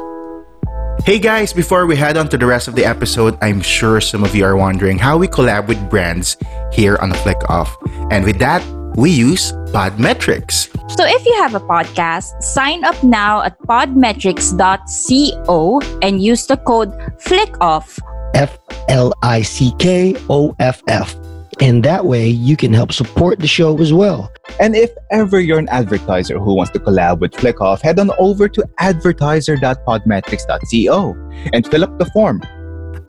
Hey 1.06 1.20
guys, 1.20 1.54
before 1.54 1.86
we 1.86 1.96
head 1.96 2.18
on 2.18 2.28
to 2.30 2.38
the 2.38 2.48
rest 2.48 2.68
of 2.68 2.74
the 2.74 2.84
episode, 2.84 3.38
I'm 3.44 3.62
sure 3.62 4.02
some 4.02 4.24
of 4.24 4.34
you 4.34 4.44
are 4.44 4.58
wondering 4.58 4.98
how 4.98 5.20
we 5.20 5.28
collab 5.28 5.68
with 5.68 5.78
brands 5.88 6.36
here 6.74 6.98
on 6.98 7.10
the 7.10 7.16
Flick 7.22 7.38
Off. 7.48 7.78
And 8.10 8.26
with 8.26 8.40
that, 8.40 8.66
we 8.96 9.12
use 9.12 9.52
Podmetrics. 9.74 10.70
So 10.92 11.06
if 11.06 11.26
you 11.26 11.36
have 11.42 11.56
a 11.56 11.60
podcast, 11.60 12.42
sign 12.42 12.84
up 12.84 13.04
now 13.04 13.42
at 13.44 13.60
podmetrics.co 13.60 15.82
and 16.02 16.22
use 16.22 16.48
the 16.48 16.58
code 16.58 16.92
FLICKOFF. 17.20 18.00
F 18.34 18.58
L 18.90 19.14
I 19.24 19.42
C 19.42 19.74
K 19.80 20.16
O 20.30 20.54
F 20.60 20.84
F. 20.88 21.16
And 21.60 21.84
that 21.84 22.06
way 22.06 22.30
you 22.30 22.56
can 22.56 22.72
help 22.72 22.92
support 22.92 23.40
the 23.40 23.48
show 23.48 23.76
as 23.80 23.92
well. 23.92 24.32
And 24.60 24.76
if 24.76 24.92
ever 25.12 25.40
you're 25.40 25.60
an 25.60 25.70
advertiser 25.70 26.40
who 26.40 26.54
wants 26.54 26.72
to 26.74 26.80
collab 26.80 27.20
with 27.20 27.32
Flickoff, 27.34 27.82
head 27.82 28.00
on 28.00 28.12
over 28.20 28.48
to 28.48 28.64
advertiser.podmetrics.co 28.80 31.16
and 31.54 31.68
fill 31.68 31.84
up 31.84 32.00
the 32.00 32.06
form. 32.08 32.42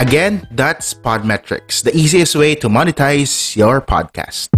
Again, 0.01 0.47
that's 0.53 0.95
Podmetrics, 0.95 1.83
the 1.83 1.93
easiest 1.95 2.37
way 2.37 2.55
to 2.55 2.69
monetize 2.69 3.57
your 3.57 3.81
podcast. 3.81 4.49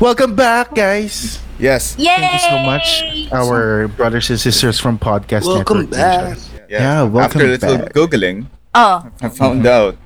Welcome 0.00 0.34
back, 0.34 0.74
guys. 0.74 1.38
Yes. 1.60 1.94
Yay! 1.98 2.08
Thank 2.16 2.32
you 2.32 2.40
so 2.48 2.56
much, 2.64 2.86
our 3.32 3.88
brothers 3.88 4.30
and 4.30 4.40
sisters 4.40 4.80
from 4.80 4.96
Podcast 4.98 5.44
Welcome 5.44 5.90
Network. 5.92 5.92
back. 5.92 6.36
Asia. 6.40 6.64
Yeah, 6.70 7.02
welcome 7.04 7.20
After 7.20 7.44
a 7.44 7.50
little 7.52 7.78
back. 7.84 7.92
Googling, 7.92 8.46
Oh, 8.74 9.04
I 9.20 9.28
found 9.28 9.66
out 9.66 9.98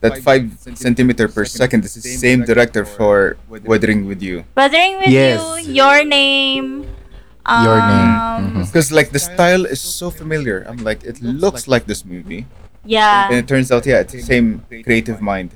that 0.00 0.18
5 0.22 0.52
centimeter 0.76 1.26
per 1.26 1.44
second 1.44 1.84
is 1.84 1.94
the 1.94 2.02
same 2.06 2.44
director 2.44 2.84
for 2.84 3.36
Weathering 3.48 4.06
with 4.06 4.22
You. 4.22 4.44
bothering 4.54 4.98
with 5.02 5.08
Yes. 5.10 5.40
you, 5.66 5.74
your 5.82 6.04
name. 6.04 6.86
Um, 7.44 7.64
Your 7.66 7.80
name. 7.82 8.14
Mhm. 8.62 8.66
Because 8.70 8.92
like 8.94 9.10
the 9.10 9.18
style 9.18 9.66
is 9.66 9.80
so 9.82 10.10
familiar. 10.14 10.62
I'm 10.68 10.78
like, 10.86 11.02
it 11.02 11.18
looks 11.20 11.66
like 11.66 11.90
this 11.90 12.04
movie. 12.06 12.46
Yeah. 12.86 13.26
And 13.26 13.34
it 13.42 13.48
turns 13.50 13.72
out, 13.74 13.82
yeah, 13.86 14.06
it's 14.06 14.12
the 14.14 14.22
same 14.22 14.62
creative 14.86 15.18
mind. 15.18 15.50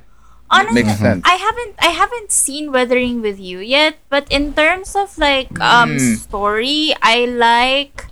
Honestly, 0.50 0.85
Makes 0.85 0.98
sense. 0.98 1.22
I 1.26 1.35
haven't 1.42 1.74
I 1.82 1.90
haven't 1.90 2.30
seen 2.30 2.70
Weathering 2.70 3.20
with 3.20 3.38
You 3.40 3.59
yet, 3.59 3.98
but 4.09 4.30
in 4.30 4.54
terms 4.54 4.94
of 4.94 5.18
like 5.18 5.50
um 5.59 5.98
Mm. 5.98 6.16
story, 6.16 6.94
I 7.02 7.26
like 7.26 8.06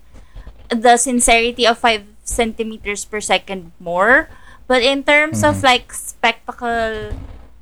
the 0.68 0.97
sincerity 0.99 1.66
of 1.66 1.79
five 1.79 2.03
centimeters 2.25 3.05
per 3.05 3.20
second 3.20 3.70
more. 3.79 4.29
But 4.66 4.83
in 4.83 5.05
terms 5.05 5.44
of 5.44 5.62
like 5.62 5.92
spectacle, 5.92 7.12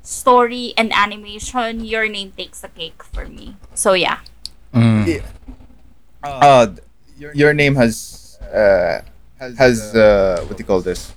story, 0.01 0.71
and 0.79 0.89
animation, 0.95 1.83
your 1.83 2.07
name 2.07 2.31
takes 2.31 2.61
the 2.63 2.71
cake 2.71 3.03
for 3.03 3.27
me. 3.27 3.59
So 3.75 3.93
yeah. 3.93 4.23
Mm. 4.73 5.21
Uh, 6.23 6.67
your 7.33 7.53
name 7.53 7.75
has 7.75 8.39
uh, 8.49 9.01
has 9.39 9.93
uh, 9.95 10.41
what 10.47 10.57
do 10.57 10.61
you 10.61 10.65
call 10.65 10.81
this? 10.81 11.11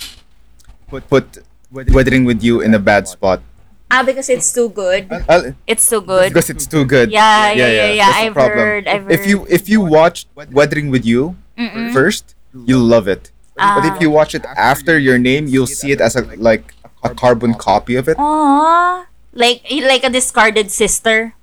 Put 0.88 1.09
Put 1.09 1.38
Weathering 1.77 2.25
with 2.25 2.41
You 2.43 2.61
in 2.61 2.73
a 2.75 2.81
bad 2.81 3.09
spot. 3.09 3.41
Ah, 3.87 4.03
because 4.03 4.27
it's 4.29 4.51
too 4.51 4.69
good. 4.69 5.07
Uh, 5.29 5.53
It's 5.67 5.87
too 5.87 6.01
good. 6.03 6.33
because 6.35 6.51
it's 6.51 6.67
too 6.67 6.83
good. 6.85 7.12
Yeah, 7.12 7.53
yeah, 7.53 7.71
yeah, 7.71 7.91
yeah. 7.93 8.07
That's 8.11 8.19
the 8.19 8.27
I've 8.27 8.35
problem. 8.35 8.59
heard, 8.59 8.85
I've 8.89 9.07
If 9.11 9.27
you 9.29 9.47
if 9.47 9.69
you 9.69 9.79
watch 9.81 10.27
Weathering 10.35 10.91
with 10.91 11.07
You 11.07 11.37
Mm-mm. 11.55 11.93
first, 11.95 12.35
you'll 12.53 12.83
love 12.83 13.07
it. 13.07 13.31
But 13.55 13.87
Ah. 13.87 13.89
if 13.95 14.03
you 14.03 14.11
watch 14.11 14.35
it 14.35 14.43
after 14.59 14.99
your 14.99 15.17
name, 15.23 15.47
you'll 15.47 15.71
see 15.71 15.95
it 15.95 16.01
as 16.03 16.17
a 16.19 16.27
like 16.37 16.75
a 17.07 17.15
carbon 17.15 17.55
copy 17.55 17.95
of 17.95 18.11
it. 18.11 18.19
Aww. 18.19 19.07
Like 19.37 19.62
like 19.71 20.03
a 20.03 20.11
discarded 20.11 20.73
sister. 20.75 21.37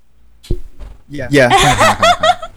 Yeah. 1.07 1.31
Yeah. 1.31 1.47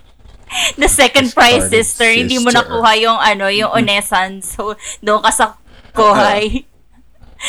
The 0.81 0.89
second 0.89 1.35
prize 1.37 1.69
Discarded 1.69 1.85
sister, 1.85 2.09
hindi 2.09 2.39
mo 2.41 2.49
sister. 2.49 2.65
nakuha 2.65 2.91
yung 2.97 3.19
ano, 3.21 3.47
yung 3.53 3.71
onesan. 3.77 4.41
So, 4.41 4.73
doon 5.05 5.21
ka 5.21 5.31
sa 5.31 5.47
kuhay. 5.93 6.65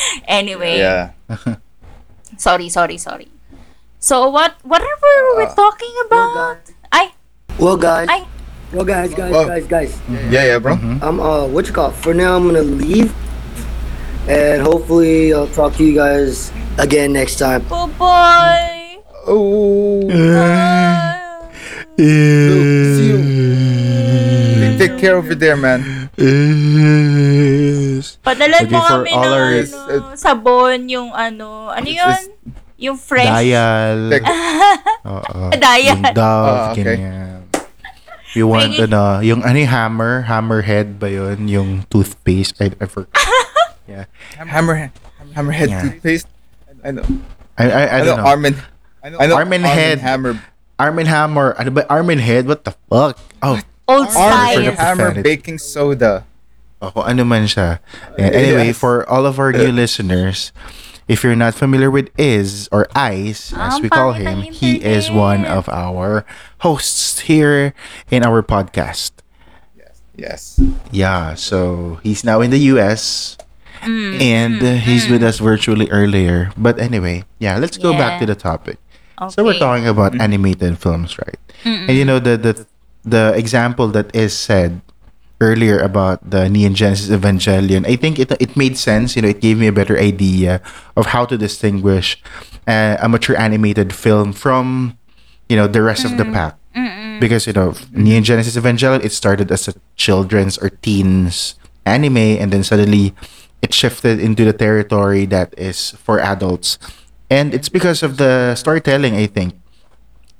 anyway. 0.28 0.78
yeah. 0.78 1.12
Sorry, 2.38 2.70
sorry, 2.70 2.98
sorry. 2.98 3.28
So, 4.00 4.30
what 4.30 4.56
whatever 4.62 5.10
we're 5.36 5.56
talking 5.56 5.90
about? 6.06 6.60
I 6.92 7.12
Well, 7.58 7.78
guys. 7.78 8.08
ay, 8.12 8.28
Well, 8.72 8.86
guys, 8.86 9.12
guys, 9.16 9.32
Well- 9.32 9.48
guys, 9.48 9.66
guys. 9.66 9.98
Yeah, 10.30 10.46
yeah, 10.46 10.60
bro. 10.60 10.74
I'm 11.02 11.20
uh, 11.20 11.48
what 11.48 11.66
you 11.66 11.74
call? 11.74 11.90
For 11.92 12.14
now, 12.14 12.36
I'm 12.38 12.46
gonna 12.46 12.62
leave, 12.62 13.10
and 14.30 14.62
hopefully, 14.62 15.34
I'll 15.34 15.48
talk 15.50 15.74
to 15.82 15.84
you 15.84 15.96
guys 15.96 16.52
again 16.78 17.14
next 17.14 17.40
time. 17.42 17.66
oh 17.72 17.88
boy. 17.98 19.02
Oh. 19.26 20.06
Ah. 20.14 21.50
Take 24.78 25.00
care 25.02 25.18
over 25.18 25.34
there, 25.34 25.58
man. 25.58 26.07
Yes. 26.18 28.18
Padalan 28.22 28.66
mo 28.68 28.80
kami 28.82 29.12
ng 29.12 29.22
our- 29.22 29.66
ano, 29.66 30.16
sabon, 30.16 30.90
yung 30.90 31.10
ano, 31.12 31.70
ano 31.70 31.88
yun? 31.88 32.22
Yung 32.78 32.98
fresh. 32.98 33.26
Dial. 33.26 34.22
Oo. 35.04 35.50
Dial. 35.58 35.98
Yung 35.98 36.04
dove, 36.14 36.52
Ah, 36.52 36.72
okay. 36.72 36.84
ganyan. 36.98 37.42
You 38.34 38.46
want, 38.46 38.70
Bring 38.70 38.86
ano, 38.86 39.02
yung 39.26 39.42
ano 39.42 39.56
yung 39.58 39.72
hammer? 39.72 40.22
Hammerhead 40.22 41.00
ba 41.00 41.10
yun? 41.10 41.48
Yung 41.48 41.70
toothpaste? 41.90 42.62
I, 42.62 42.70
I 42.78 42.86
forgot. 42.86 43.18
yeah. 43.90 44.06
hammer, 44.38 44.94
hammerhead 45.34 45.70
Yeah. 45.74 45.82
toothpaste. 45.82 46.30
I 46.86 46.92
know. 46.94 47.06
I, 47.58 47.64
I, 47.66 47.66
I 47.66 47.74
I 47.74 47.98
don't 48.06 48.06
know. 48.06 48.18
know. 48.22 48.30
Arm 48.30 48.46
and 48.46 48.58
I 49.02 49.26
know. 49.26 49.36
Arm 49.36 49.52
and 49.54 49.66
Head. 49.66 49.98
Hammer. 49.98 50.38
Arm 50.78 51.00
and 51.02 51.10
Hammer. 51.10 51.58
Ano 51.58 51.70
ba? 51.74 51.82
Arm 51.90 52.14
and 52.14 52.22
Head? 52.22 52.46
What 52.46 52.62
the 52.62 52.78
fuck? 52.86 53.18
Oh, 53.42 53.58
Old 53.88 54.08
Arm 54.08 54.12
style. 54.12 54.60
and 54.68 54.78
Hammer 54.78 55.22
baking 55.24 55.58
soda. 55.60 56.26
oh 56.82 56.92
kung 56.92 57.08
ano 57.10 57.24
man 57.26 57.48
siya. 57.50 57.80
And 58.20 58.36
anyway, 58.36 58.70
Yes. 58.70 58.78
for 58.78 59.08
all 59.10 59.26
of 59.26 59.40
our 59.40 59.50
new 59.52 59.72
listeners, 59.72 60.52
if 61.08 61.24
you're 61.24 61.40
not 61.40 61.56
familiar 61.56 61.90
with 61.90 62.12
Iz 62.20 62.70
or 62.72 62.86
Ice, 62.94 63.50
as 63.56 63.80
we 63.82 63.90
call 63.90 64.14
him, 64.14 64.44
he 64.46 64.78
is 64.84 65.10
one 65.10 65.42
of 65.48 65.66
our 65.72 66.22
hosts 66.62 67.26
here 67.32 67.74
in 68.12 68.22
our 68.28 68.44
podcast. 68.44 69.12
Yes. 70.18 70.60
Yeah, 70.92 71.34
so 71.36 72.00
he's 72.04 72.24
now 72.24 72.42
in 72.42 72.50
the 72.50 72.60
US 72.76 73.38
Mm. 73.86 74.18
and 74.20 74.58
uh, 74.66 74.74
he's 74.82 75.06
with 75.06 75.22
us 75.22 75.38
virtually 75.38 75.86
earlier. 75.94 76.50
But 76.58 76.82
anyway, 76.82 77.26
yeah, 77.38 77.62
let's 77.62 77.78
go 77.78 77.94
back 77.94 78.18
to 78.20 78.26
the 78.26 78.34
topic. 78.34 78.82
Okay. 79.22 79.30
So 79.30 79.46
we're 79.46 79.62
talking 79.62 79.86
about 79.86 80.18
animated 80.18 80.82
films, 80.82 81.14
right? 81.22 81.38
And 81.64 81.94
you 81.94 82.02
know 82.04 82.18
the 82.18 82.42
the 82.42 82.66
the 83.10 83.34
example 83.36 83.88
that 83.90 84.14
is 84.16 84.36
said 84.38 84.82
earlier 85.40 85.78
about 85.80 86.20
the 86.30 86.50
Neon 86.50 86.74
Genesis 86.74 87.10
Evangelion, 87.10 87.88
I 87.88 87.96
think 87.96 88.20
it 88.20 88.32
it 88.40 88.58
made 88.58 88.78
sense. 88.78 89.16
You 89.16 89.22
know, 89.22 89.30
it 89.30 89.42
gave 89.42 89.58
me 89.58 89.68
a 89.68 89.76
better 89.76 89.98
idea 89.98 90.62
of 90.96 91.08
how 91.08 91.26
to 91.26 91.38
distinguish 91.38 92.22
uh, 92.68 92.98
a 93.00 93.08
mature 93.08 93.38
animated 93.38 93.94
film 93.94 94.34
from 94.34 94.98
you 95.50 95.56
know 95.56 95.68
the 95.68 95.82
rest 95.82 96.06
of 96.06 96.18
the 96.18 96.26
pack. 96.26 96.58
Because 97.20 97.48
you 97.48 97.54
know, 97.54 97.74
Neon 97.92 98.22
Genesis 98.24 98.54
Evangelion, 98.54 99.04
it 99.04 99.12
started 99.12 99.50
as 99.52 99.68
a 99.68 99.74
children's 99.96 100.58
or 100.58 100.70
teens 100.70 101.56
anime 101.88 102.38
and 102.38 102.52
then 102.52 102.64
suddenly 102.64 103.16
it 103.62 103.74
shifted 103.74 104.20
into 104.20 104.46
the 104.46 104.54
territory 104.54 105.26
that 105.26 105.54
is 105.58 105.92
for 105.92 106.20
adults. 106.20 106.78
And 107.30 107.54
it's 107.54 107.70
because 107.70 108.04
of 108.04 108.18
the 108.18 108.56
storytelling, 108.56 109.16
I 109.16 109.26
think. 109.26 109.56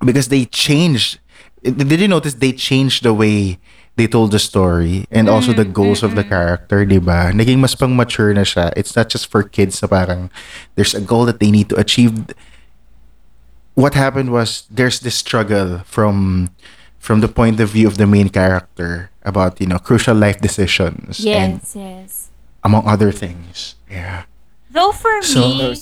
Because 0.06 0.30
they 0.30 0.46
changed 0.46 1.20
did 1.64 2.00
you 2.00 2.08
notice 2.08 2.36
they 2.36 2.52
changed 2.54 3.04
the 3.04 3.14
way 3.14 3.60
they 3.98 4.06
told 4.08 4.32
the 4.32 4.40
story 4.40 5.06
and 5.10 5.28
also 5.28 5.54
the 5.54 5.66
mm, 5.66 5.74
goals 5.74 6.04
of 6.04 6.14
the 6.16 6.24
character, 6.24 6.86
di 6.86 7.00
ba? 7.00 7.34
Naging 7.34 7.58
mas 7.60 7.74
pang 7.74 7.96
mature 7.98 8.34
na 8.34 8.42
siya. 8.46 8.72
It's 8.78 8.96
not 8.96 9.10
just 9.10 9.26
for 9.32 9.42
kids 9.42 9.82
na 9.82 9.88
parang 9.90 10.30
there's 10.76 10.94
a 10.94 11.02
goal 11.02 11.26
that 11.26 11.40
they 11.40 11.50
need 11.50 11.70
to 11.70 11.76
achieve. 11.78 12.30
What 13.74 13.94
happened 13.94 14.32
was 14.32 14.66
there's 14.70 15.00
this 15.02 15.16
struggle 15.16 15.82
from 15.86 16.50
from 16.98 17.22
the 17.22 17.28
point 17.30 17.60
of 17.60 17.70
view 17.70 17.88
of 17.88 17.98
the 17.98 18.06
main 18.06 18.30
character 18.30 19.10
about, 19.24 19.62
you 19.62 19.68
know, 19.68 19.78
crucial 19.80 20.16
life 20.18 20.42
decisions 20.42 21.20
and 21.26 21.62
Yes, 21.62 21.74
yes. 21.76 22.12
among 22.64 22.86
other 22.88 23.12
things. 23.12 23.76
Yeah. 23.90 24.26
Though 24.70 24.92
for 24.92 25.22
So- 25.24 25.42
me, 25.42 25.74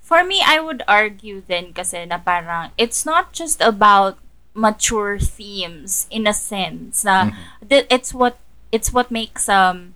for 0.00 0.24
me, 0.24 0.40
I 0.44 0.60
would 0.60 0.84
argue 0.88 1.42
then 1.44 1.72
kasi 1.72 2.04
na 2.04 2.16
parang 2.20 2.70
it's 2.76 3.04
not 3.04 3.32
just 3.32 3.60
about 3.64 4.20
mature 4.54 5.18
themes 5.18 6.06
in 6.10 6.26
a 6.26 6.34
sense 6.34 7.04
na 7.04 7.32
th- 7.64 7.88
it's 7.88 8.12
what 8.12 8.36
it's 8.70 8.92
what 8.92 9.10
makes 9.10 9.48
um 9.48 9.94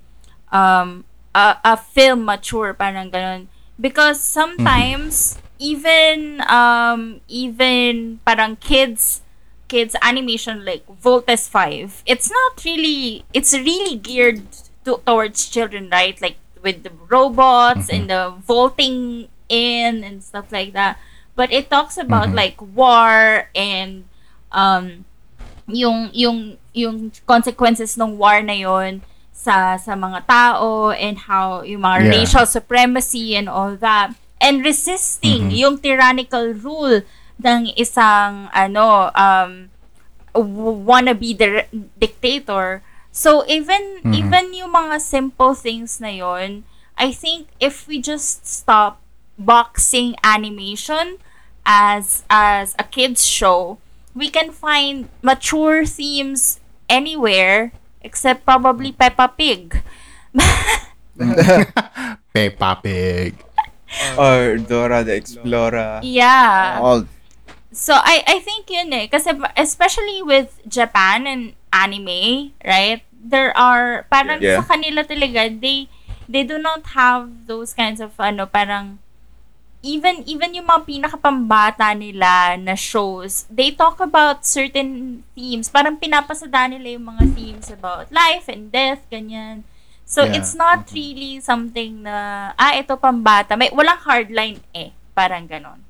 um 0.52 1.04
a, 1.36 1.56
a 1.64 1.76
film 1.76 2.24
mature 2.24 2.72
parang 2.72 3.10
ganun. 3.12 3.46
Because 3.76 4.20
sometimes 4.24 5.36
even 5.60 6.40
um 6.48 7.20
even 7.28 8.20
parang 8.24 8.56
kids 8.56 9.20
kids 9.68 9.96
animation 10.00 10.64
like 10.64 10.86
Voltes 10.88 11.48
5 11.48 12.02
it's 12.06 12.30
not 12.30 12.64
really 12.64 13.24
it's 13.34 13.52
really 13.52 13.96
geared 13.98 14.40
to, 14.84 15.00
towards 15.04 15.48
children 15.48 15.90
right? 15.92 16.16
Like 16.22 16.36
with 16.62 16.82
the 16.82 16.92
robots 17.08 17.90
and 17.90 18.08
the 18.08 18.32
vaulting 18.40 19.28
in 19.48 20.02
and 20.02 20.22
stuff 20.24 20.50
like 20.50 20.72
that. 20.72 20.98
But 21.36 21.52
it 21.52 21.68
talks 21.68 21.98
about 21.98 22.32
like 22.32 22.56
war 22.60 23.50
and 23.54 24.08
um 24.52 25.04
yung 25.66 26.10
yung 26.14 26.56
yung 26.72 27.10
consequences 27.26 27.98
ng 27.98 28.14
war 28.16 28.38
na 28.42 28.54
yon 28.54 29.02
sa 29.34 29.76
sa 29.76 29.94
mga 29.98 30.24
tao 30.26 30.90
and 30.94 31.26
how 31.26 31.62
yung 31.66 31.82
mga 31.82 31.98
Yeah. 32.06 32.10
racial 32.22 32.46
supremacy 32.46 33.34
and 33.34 33.48
all 33.50 33.74
that. 33.76 34.14
And 34.40 34.62
resisting 34.62 35.50
yung 35.50 35.80
tyrannical 35.80 36.52
rule 36.54 37.02
ng 37.40 37.72
isang 37.76 38.48
ano 38.54 39.10
um 39.16 39.68
wannabe 40.36 41.36
dir- 41.36 41.68
dictator. 41.98 42.82
So 43.10 43.42
even 43.48 44.04
even 44.12 44.52
yung 44.52 44.76
mga 44.76 45.00
simple 45.00 45.56
things 45.56 45.98
na 46.00 46.12
yon 46.12 46.64
I 46.96 47.12
think 47.12 47.48
if 47.60 47.88
we 47.88 48.00
just 48.00 48.44
stop 48.44 49.00
boxing 49.36 50.16
animation 50.24 51.20
as 51.64 52.24
as 52.28 52.72
a 52.78 52.84
kids 52.84 53.24
show 53.24 53.76
we 54.16 54.32
can 54.32 54.48
find 54.50 55.12
mature 55.20 55.84
themes 55.84 56.58
anywhere 56.88 57.70
except 58.00 58.48
probably 58.48 58.90
Peppa 58.90 59.28
Pig. 59.28 59.84
Peppa 62.34 62.80
Pig. 62.82 63.34
Or 64.18 64.58
Dora 64.58 65.04
the 65.06 65.14
Explorer. 65.14 66.00
yeah. 66.02 66.80
All 66.82 67.06
So 67.70 67.92
I 67.94 68.24
I 68.26 68.36
think 68.42 68.66
yun 68.72 68.88
eh 68.90 69.06
kasi 69.06 69.30
especially 69.54 70.24
with 70.24 70.58
Japan 70.66 71.28
and 71.28 71.52
anime, 71.70 72.56
right? 72.64 73.04
There 73.12 73.52
are 73.52 74.08
parang 74.10 74.40
Yeah. 74.42 74.58
sa 74.58 74.66
kanila 74.66 75.04
talaga 75.06 75.52
they 75.52 75.86
they 76.24 76.42
do 76.42 76.56
not 76.58 76.96
have 76.98 77.46
those 77.46 77.76
kinds 77.76 78.00
of 78.02 78.16
ano 78.18 78.48
parang 78.48 78.98
even 79.86 80.26
even 80.26 80.50
yung 80.58 80.66
mga 80.66 80.82
pinakapambata 80.82 81.94
nila 81.94 82.58
na 82.58 82.74
shows, 82.74 83.46
they 83.46 83.70
talk 83.70 84.02
about 84.02 84.42
certain 84.42 85.22
themes. 85.38 85.70
Parang 85.70 85.94
pinapasada 85.94 86.66
nila 86.66 86.98
yung 86.98 87.06
mga 87.06 87.24
themes 87.38 87.70
about 87.70 88.10
life 88.10 88.50
and 88.50 88.74
death, 88.74 89.06
ganyan. 89.06 89.62
So, 90.06 90.22
Yeah. 90.22 90.38
it's 90.38 90.54
not 90.54 90.86
really 90.94 91.42
something 91.42 92.06
na, 92.06 92.50
ah, 92.54 92.74
ito 92.78 92.94
pambata. 92.94 93.58
May, 93.58 93.70
walang 93.74 93.98
hardline 94.02 94.62
eh. 94.70 94.94
Parang 95.14 95.50
ganon. 95.50 95.82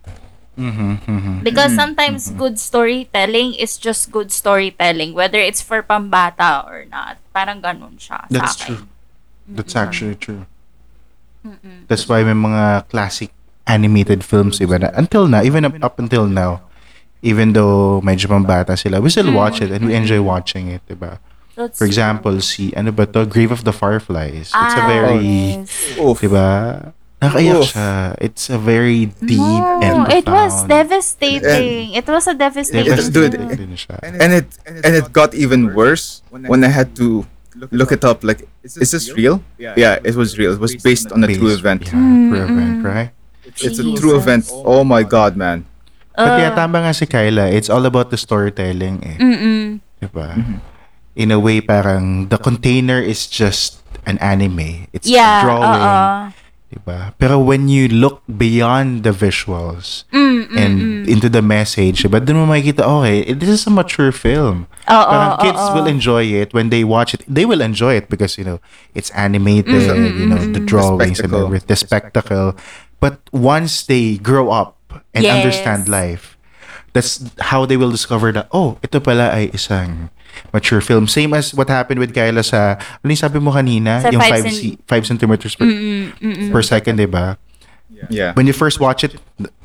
Mm-hmm, 0.56 0.92
mm-hmm. 1.04 1.36
Because 1.44 1.76
sometimes 1.76 2.32
good 2.32 2.56
storytelling 2.56 3.52
is 3.60 3.76
just 3.76 4.08
good 4.08 4.32
storytelling, 4.32 5.12
whether 5.12 5.36
it's 5.36 5.60
for 5.60 5.84
pambata 5.84 6.64
or 6.64 6.88
not. 6.88 7.20
Parang 7.36 7.60
ganon 7.60 8.00
siya 8.00 8.24
That's 8.32 8.56
sa 8.56 8.64
akin. 8.64 8.68
true. 8.72 8.84
That's 9.52 9.76
actually 9.76 10.16
true. 10.16 10.48
That's 11.86 12.08
why 12.08 12.24
may 12.24 12.34
mga 12.34 12.88
classic 12.88 13.35
animated 13.66 14.22
films 14.24 14.58
iba 14.58 14.78
na 14.80 14.90
until 14.94 15.26
now, 15.26 15.42
even 15.42 15.64
up, 15.64 15.74
up 15.82 15.98
until 15.98 16.26
now, 16.26 16.62
even 17.22 17.52
though 17.52 18.00
medyo 18.04 18.30
pambata 18.30 18.78
sila, 18.78 19.00
we 19.00 19.10
still 19.10 19.32
watch 19.32 19.60
it 19.60 19.70
and 19.70 19.86
we 19.86 19.94
enjoy 19.94 20.22
watching 20.22 20.68
it, 20.68 20.82
diba? 20.88 21.18
That's 21.56 21.78
For 21.78 21.84
example, 21.86 22.40
si 22.40 22.74
ano 22.76 22.92
ba 22.92 23.06
to, 23.06 23.24
Grave 23.26 23.50
of 23.50 23.64
the 23.64 23.72
Fireflies. 23.72 24.52
It's 24.52 24.76
a 24.76 24.82
Ah, 24.82 24.86
very, 24.86 25.24
yes. 25.64 25.96
oof. 25.98 26.20
diba? 26.20 26.92
Nakaiyak 27.16 27.64
siya. 27.64 28.12
It's 28.20 28.52
a 28.52 28.60
very 28.60 29.08
deep 29.24 29.40
No, 29.40 29.80
and 29.80 30.12
it 30.12 30.28
was 30.28 30.52
profound- 30.52 30.68
devastating. 30.68 31.96
It 31.96 32.04
was 32.06 32.28
a 32.28 32.36
devastating. 32.36 32.92
Yes, 32.92 33.08
dude. 33.08 33.32
Devastating 33.32 33.72
siya. 33.72 33.96
and 34.04 34.30
it 34.36 34.46
and 34.68 34.92
it 34.94 35.08
got 35.16 35.32
even 35.32 35.72
worse 35.72 36.20
when 36.28 36.60
I 36.60 36.68
had 36.68 36.92
to 37.00 37.24
look 37.72 37.88
it 37.88 38.04
up. 38.04 38.20
Like, 38.20 38.44
is 38.62 38.76
this 38.92 39.08
real? 39.16 39.40
Yeah, 39.56 39.96
it 40.04 40.12
was 40.12 40.36
real. 40.36 40.52
It 40.52 40.60
was 40.60 40.76
based 40.76 41.08
on 41.08 41.24
a 41.24 41.28
true 41.32 41.48
event. 41.56 41.88
Yeah, 41.88 41.96
true 42.28 42.42
event, 42.44 42.84
right? 42.84 43.10
It's 43.60 43.78
a 43.78 43.86
true 43.96 44.16
event. 44.16 44.48
Oh 44.52 44.84
my 44.84 45.02
god, 45.02 45.36
man. 45.36 45.64
But 46.16 46.40
yeah, 46.40 46.52
Uh, 46.52 46.56
tama 46.56 46.80
nga 46.80 46.92
si 46.96 47.04
Kyla. 47.04 47.52
It's 47.52 47.68
all 47.68 47.84
about 47.84 48.08
the 48.08 48.16
storytelling 48.16 49.04
eh. 49.04 49.16
Mm-mm. 49.20 49.84
Diba? 50.00 50.36
In 51.12 51.28
a 51.32 51.40
way, 51.40 51.60
parang 51.60 52.28
the 52.28 52.36
container 52.40 53.00
is 53.00 53.28
just 53.28 53.80
an 54.04 54.16
anime. 54.18 54.88
It's 54.96 55.08
Yeah, 55.08 55.40
a 55.40 55.44
drawing. 55.44 55.80
oo. 55.80 55.96
Diba? 56.66 56.98
Pero 57.20 57.38
when 57.38 57.68
you 57.68 57.86
look 57.88 58.20
beyond 58.26 59.04
the 59.04 59.12
visuals 59.12 60.02
and 60.56 61.06
into 61.06 61.28
the 61.28 61.40
message, 61.40 62.02
diba? 62.02 62.18
Doon 62.18 62.42
mo 62.42 62.44
makikita, 62.48 62.82
okay, 62.82 63.32
this 63.36 63.48
is 63.48 63.62
a 63.68 63.72
mature 63.72 64.10
film. 64.10 64.66
Oo, 64.88 65.06
Parang 65.08 65.36
kids 65.40 65.60
oo. 65.62 65.72
will 65.78 65.88
enjoy 65.88 66.24
it 66.26 66.50
when 66.56 66.68
they 66.72 66.82
watch 66.82 67.12
it. 67.14 67.22
They 67.28 67.44
will 67.44 67.60
enjoy 67.60 67.94
it 67.96 68.08
because, 68.08 68.36
you 68.36 68.44
know, 68.44 68.58
it's 68.96 69.12
animated, 69.12 69.84
you 70.16 70.26
know, 70.26 70.40
the 70.42 70.60
drawings 70.64 71.20
and 71.20 71.28
spectacle. 71.30 71.44
everything, 71.46 71.68
the 71.70 71.76
spectacle. 71.78 72.48
But 72.98 73.20
once 73.30 73.84
they 73.84 74.16
grow 74.16 74.50
up 74.50 74.76
and 75.12 75.24
Yes. 75.24 75.36
understand 75.36 75.88
life, 75.88 76.36
that's 76.92 77.20
how 77.52 77.68
they 77.68 77.76
will 77.76 77.92
discover 77.92 78.32
that, 78.32 78.48
oh, 78.52 78.80
ito 78.80 79.00
pala 79.00 79.30
ay 79.32 79.52
isang 79.52 80.08
mature 80.52 80.80
film. 80.80 81.04
Same 81.08 81.32
as 81.32 81.52
what 81.52 81.68
happened 81.68 82.00
with 82.00 82.12
Kyla 82.12 82.40
sa, 82.40 82.76
ano 82.80 83.08
yung 83.08 83.20
sabi 83.20 83.38
mo 83.40 83.52
kanina? 83.52 84.00
Sa 84.00 84.12
yung 84.12 84.20
five 84.20 84.44
5 84.44 84.52
cen- 84.52 84.78
five 84.88 85.04
centimeters 85.04 85.52
per, 85.56 85.68
per 86.52 86.62
second, 86.64 86.96
diba? 86.96 87.36
Yeah. 88.10 88.32
When 88.36 88.46
you 88.46 88.52
first 88.52 88.76
watch 88.78 89.04
it, 89.04 89.16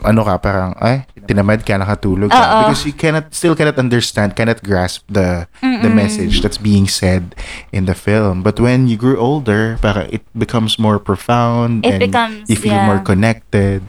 ano 0.03 0.23
ka, 0.23 0.37
parang, 0.39 0.71
ay, 0.79 1.03
tinamad 1.27 1.67
ka, 1.67 1.75
nakatulog 1.75 2.31
ka. 2.31 2.39
Oo. 2.39 2.59
Because 2.63 2.85
you 2.87 2.95
cannot, 2.95 3.35
still 3.35 3.55
cannot 3.55 3.75
understand, 3.75 4.35
cannot 4.39 4.63
grasp 4.63 5.03
the 5.11 5.51
the 5.59 5.91
message 5.91 6.39
that's 6.39 6.55
being 6.57 6.87
said 6.87 7.35
in 7.75 7.85
the 7.85 7.95
film. 7.95 8.39
But 8.39 8.55
when 8.59 8.87
you 8.87 8.95
grew 8.95 9.19
older, 9.19 9.75
parang 9.83 10.07
it 10.09 10.23
becomes 10.31 10.79
more 10.79 10.95
profound 10.95 11.83
It 11.83 11.99
and 11.99 11.99
becomes, 12.07 12.47
you 12.47 12.55
feel 12.55 12.75
yeah. 12.79 12.87
more 12.87 13.03
connected. 13.03 13.83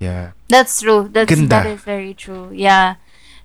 Yeah. 0.00 0.32
That's 0.48 0.80
true. 0.80 1.08
That's 1.12 1.28
Ganda. 1.28 1.48
that 1.62 1.66
is 1.76 1.84
very 1.84 2.12
true. 2.16 2.48
Yeah. 2.52 2.96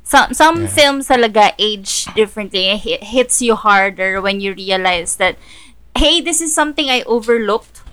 Some 0.08 0.32
some 0.32 0.64
Yeah. 0.64 0.72
films 0.72 1.12
talaga 1.12 1.52
age 1.60 2.08
differently. 2.16 2.72
It 2.80 3.12
hits 3.12 3.44
you 3.44 3.60
harder 3.60 4.24
when 4.24 4.40
you 4.40 4.56
realize 4.56 5.20
that 5.20 5.36
hey, 6.00 6.24
this 6.24 6.40
is 6.40 6.56
something 6.56 6.88
I 6.88 7.04
overlooked 7.04 7.84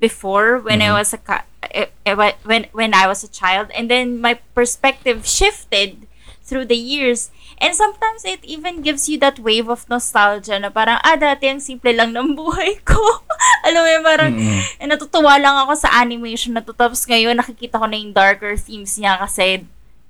before 0.00 0.58
when 0.58 0.82
I 0.82 0.90
Mm-hmm. 0.90 0.98
was 0.98 1.12
a 1.14 1.20
ca- 1.22 1.44
wh- 1.44 1.51
when 2.42 2.66
when 2.72 2.92
I 2.94 3.06
was 3.06 3.22
a 3.22 3.30
child 3.30 3.70
and 3.74 3.90
then 3.90 4.20
my 4.20 4.38
perspective 4.54 5.26
shifted 5.26 6.06
through 6.42 6.68
the 6.68 6.76
years. 6.76 7.32
And 7.62 7.72
sometimes 7.78 8.26
it 8.26 8.42
even 8.42 8.82
gives 8.82 9.08
you 9.08 9.16
that 9.22 9.38
wave 9.38 9.70
of 9.70 9.86
nostalgia 9.86 10.58
na 10.58 10.68
parang, 10.68 10.98
ah, 11.00 11.14
dati 11.14 11.46
ang 11.46 11.62
simple 11.62 11.94
lang 11.94 12.10
ng 12.12 12.34
buhay 12.38 12.82
ko. 12.82 12.98
Alam 13.66 13.80
mo 13.80 13.88
yun, 13.88 14.04
parang, 14.04 14.32
eh, 14.76 14.86
natutuwa 14.90 15.38
lang 15.38 15.56
ako 15.64 15.78
sa 15.78 15.88
animation 16.02 16.52
na 16.52 16.60
to. 16.60 16.74
Tapos 16.74 17.06
ngayon, 17.06 17.38
nakikita 17.38 17.78
ko 17.78 17.86
na 17.86 17.96
yung 17.96 18.12
darker 18.12 18.58
themes 18.58 18.98
niya 18.98 19.16
kasi 19.22 19.62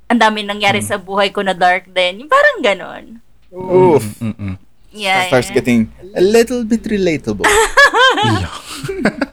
ang 0.08 0.18
dami 0.18 0.42
nangyari 0.42 0.80
sa 0.80 0.96
buhay 0.96 1.30
ko 1.30 1.44
na 1.44 1.54
dark 1.54 1.86
din. 1.92 2.24
Yung 2.24 2.30
parang 2.32 2.58
ganon. 2.64 3.04
Oof. 3.52 4.02
Mm-mm. 4.18 4.56
Yeah. 4.92 5.28
Starts 5.28 5.48
yeah. 5.48 5.56
getting 5.56 5.80
a 6.16 6.20
little 6.20 6.64
bit 6.64 6.84
relatable. 6.84 7.48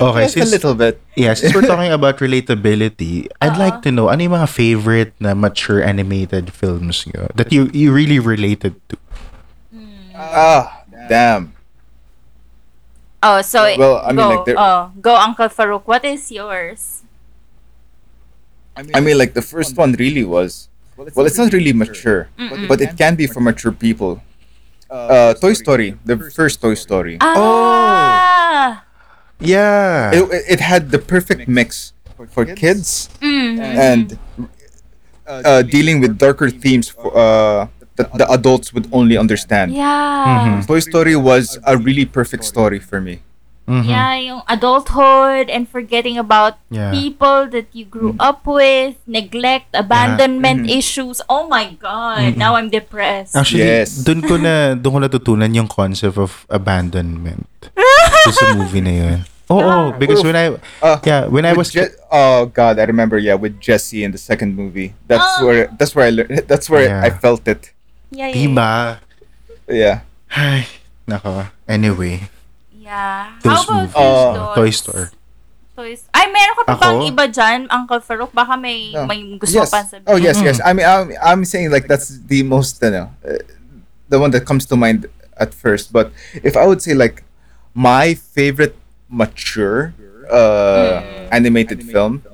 Okay, 0.00 0.22
Just 0.24 0.36
a 0.36 0.40
since, 0.40 0.50
little 0.52 0.74
bit. 0.74 1.00
yeah, 1.16 1.34
since 1.34 1.54
we're 1.54 1.66
talking 1.70 1.92
about 1.92 2.18
relatability, 2.18 3.28
I'd 3.40 3.58
like 3.58 3.82
to 3.82 3.92
know, 3.92 4.08
ano 4.08 4.22
yung 4.22 4.32
mga 4.32 4.48
favorite 4.48 5.12
na 5.20 5.34
mature 5.34 5.82
animated 5.82 6.52
films 6.52 7.06
nyo 7.06 7.28
that 7.34 7.52
you, 7.52 7.70
you 7.72 7.92
really 7.92 8.18
related 8.18 8.74
to? 8.88 8.96
Ah, 10.14 10.82
damn. 11.08 11.52
Oh, 13.22 13.42
so 13.42 13.62
Well, 13.76 13.98
I 14.04 14.08
mean, 14.12 14.16
go, 14.16 14.28
like, 14.28 14.44
there- 14.44 14.58
oh, 14.58 14.92
go 15.00 15.16
Uncle 15.16 15.48
Farouk. 15.48 15.82
What 15.84 16.04
is 16.04 16.30
yours? 16.30 17.02
I 18.76 19.00
mean, 19.00 19.16
like 19.16 19.32
the 19.32 19.40
first 19.42 19.76
one 19.76 19.92
really 19.96 20.24
was. 20.24 20.68
Well, 20.96 21.24
it's 21.26 21.38
not 21.38 21.52
really 21.52 21.72
mature, 21.72 22.28
but 22.68 22.80
it 22.80 22.96
can 22.96 23.16
be 23.16 23.26
for 23.26 23.40
mature 23.40 23.72
people. 23.72 24.20
Uh, 24.88 25.34
Toy 25.34 25.52
Story, 25.54 25.96
the 26.04 26.16
first 26.30 26.60
Toy 26.60 26.74
Story. 26.74 27.16
Ah. 27.20 28.15
Yeah. 29.40 30.10
It, 30.14 30.58
it 30.58 30.60
had 30.60 30.90
the 30.90 30.98
perfect 30.98 31.48
mix 31.48 31.92
for 32.30 32.44
kids 32.46 33.08
Mm. 33.20 33.60
and 33.60 34.18
uh, 35.26 35.62
dealing 35.62 36.00
with 36.00 36.18
darker 36.18 36.50
themes 36.50 36.88
for, 36.88 37.12
uh, 37.16 37.66
that 37.96 38.12
the 38.16 38.28
adults 38.30 38.72
would 38.72 38.88
only 38.92 39.16
understand. 39.16 39.72
Yeah. 39.72 40.62
Toy 40.66 40.80
Story 40.80 41.16
was 41.16 41.58
a 41.64 41.76
really 41.76 42.04
perfect 42.04 42.44
story 42.44 42.78
for 42.78 43.00
me. 43.00 43.20
Mhm. 43.66 43.82
Yeah, 43.82 44.14
yung 44.22 44.42
adulthood 44.46 45.50
and 45.50 45.66
forgetting 45.66 46.14
about 46.14 46.54
Yeah. 46.70 46.94
people 46.94 47.50
that 47.50 47.66
you 47.74 47.82
grew 47.82 48.14
up 48.22 48.46
with, 48.46 48.94
neglect, 49.10 49.74
abandonment 49.74 50.70
Mhm. 50.70 50.78
issues. 50.78 51.18
Oh 51.26 51.50
my 51.50 51.74
god, 51.74 52.38
now 52.38 52.54
I'm 52.54 52.70
depressed. 52.70 53.34
Actually, 53.34 53.66
Yes. 53.66 54.06
dun 54.06 54.22
ko 54.22 54.38
na 54.38 54.78
dun 54.78 54.94
ko 54.94 54.98
natutunan 55.02 55.50
yung 55.50 55.66
concept 55.66 56.14
of 56.14 56.46
abandonment. 56.46 57.50
Dun 58.26 58.34
sa 58.34 58.54
movie 58.54 58.82
na 58.82 58.92
yun. 58.92 59.18
Oo, 59.46 59.62
oh, 59.62 59.86
because 59.94 60.26
when 60.26 60.34
I 60.34 60.58
Uh, 60.82 60.98
yeah, 61.06 61.30
when 61.30 61.46
I 61.46 61.54
was 61.54 61.70
Je- 61.70 61.94
oh 62.10 62.50
god, 62.50 62.82
I 62.82 62.84
remember. 62.90 63.14
Yeah, 63.14 63.38
with 63.38 63.62
Jesse 63.62 64.02
in 64.02 64.10
the 64.10 64.18
second 64.18 64.58
movie. 64.58 64.98
That's 65.06 65.22
Oh. 65.38 65.46
where 65.46 65.70
that's 65.78 65.94
where 65.94 66.06
I 66.06 66.10
learned. 66.10 66.42
That's 66.50 66.66
where 66.66 66.90
Yeah. 66.90 67.06
I 67.06 67.14
felt 67.14 67.46
it. 67.46 67.70
yeah, 68.10 68.26
yeah, 68.26 68.34
diba? 68.34 68.70
Yeah. 69.70 69.96
Ay, 70.34 70.66
nako. 71.06 71.46
Anyway, 71.70 72.26
yeah. 72.74 73.38
Those 73.46 73.62
How 73.66 73.86
about 73.86 73.86
movies. 73.86 73.94
yours, 73.94 74.34
Uh, 74.34 74.54
Toy 74.58 74.70
Store. 74.74 75.06
Toys. 75.76 76.02
Ay, 76.10 76.26
meron 76.32 76.54
ka 76.56 76.62
pa 76.66 76.74
Ako? 76.74 76.82
bang 76.82 76.98
iba 77.12 77.24
dyan, 77.28 77.60
Uncle 77.68 78.00
Farouk? 78.00 78.32
Baka 78.32 78.56
may, 78.56 78.96
No. 78.96 79.04
may 79.04 79.20
gusto 79.36 79.60
yes. 79.60 79.68
pa 79.70 79.84
sabihin. 79.84 80.08
Oh 80.08 80.16
yes, 80.16 80.40
yes. 80.40 80.56
I 80.64 80.72
mean, 80.72 80.88
I'm, 80.88 81.12
I'm 81.20 81.42
saying 81.44 81.68
like 81.70 81.84
that's 81.86 82.16
the 82.26 82.40
most, 82.42 82.80
you 82.80 82.90
know, 82.90 83.12
uh, 83.22 83.38
the 84.08 84.18
one 84.18 84.32
that 84.32 84.42
comes 84.48 84.64
to 84.72 84.74
mind 84.74 85.04
at 85.36 85.52
first. 85.52 85.92
But 85.92 86.10
if 86.40 86.56
I 86.56 86.64
would 86.64 86.80
say 86.80 86.96
like 86.96 87.22
my 87.76 88.14
favorite 88.14 88.74
mature 89.08 89.92
uh, 90.32 91.28
animated 91.30 91.84
film. 91.84 92.24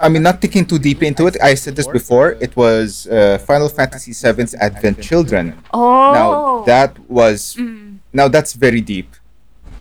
I 0.00 0.08
mean, 0.08 0.22
not 0.22 0.40
thinking 0.40 0.64
too 0.66 0.78
deep 0.78 1.02
into 1.02 1.26
it. 1.26 1.36
I 1.42 1.54
said 1.54 1.76
this 1.76 1.86
before. 1.86 2.32
It 2.40 2.56
was 2.56 3.06
uh, 3.06 3.38
Final 3.46 3.68
Fantasy 3.68 4.12
VII's 4.14 4.54
Advent 4.54 5.00
Children. 5.02 5.58
Oh. 5.74 6.12
Now 6.14 6.28
that 6.64 6.98
was 7.10 7.54
Mm. 7.58 7.98
now 8.12 8.26
that's 8.28 8.54
very 8.54 8.80
deep. 8.80 9.10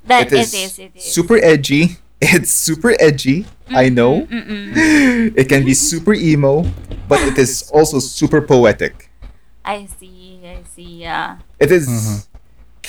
That, 0.06 0.28
it 0.28 0.34
is, 0.34 0.54
it 0.54 0.58
is, 0.58 0.80
it 0.80 0.92
is. 0.96 1.04
super 1.04 1.38
edgy. 1.38 1.98
It's 2.22 2.52
super 2.54 2.94
edgy. 3.00 3.46
I 3.70 3.90
know. 3.90 4.30
Mm-mm. 4.30 5.34
It 5.36 5.50
can 5.50 5.66
be 5.66 5.74
super 5.74 6.14
emo, 6.14 6.66
but 7.10 7.18
it 7.26 7.38
is 7.38 7.66
also 7.74 7.98
super 7.98 8.42
poetic. 8.46 9.10
I 9.66 9.88
see, 9.90 10.38
I 10.46 10.62
see, 10.70 11.02
yeah. 11.02 11.38
It 11.58 11.72
is- 11.72 12.28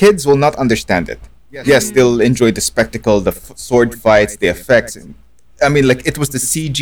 Kids 0.02 0.26
will 0.26 0.36
not 0.46 0.54
understand 0.56 1.08
it. 1.14 1.20
Yes, 1.52 1.92
they'll 1.94 2.20
enjoy 2.20 2.50
the 2.50 2.60
spectacle, 2.60 3.20
the 3.20 3.30
f- 3.30 3.52
sword 3.54 3.90
fights, 3.94 4.34
the 4.42 4.48
effects. 4.48 4.96
and- 4.98 5.14
I 5.62 5.68
mean, 5.74 5.86
like 5.86 6.02
it 6.10 6.18
was 6.18 6.28
the 6.34 6.42
CG. 6.42 6.80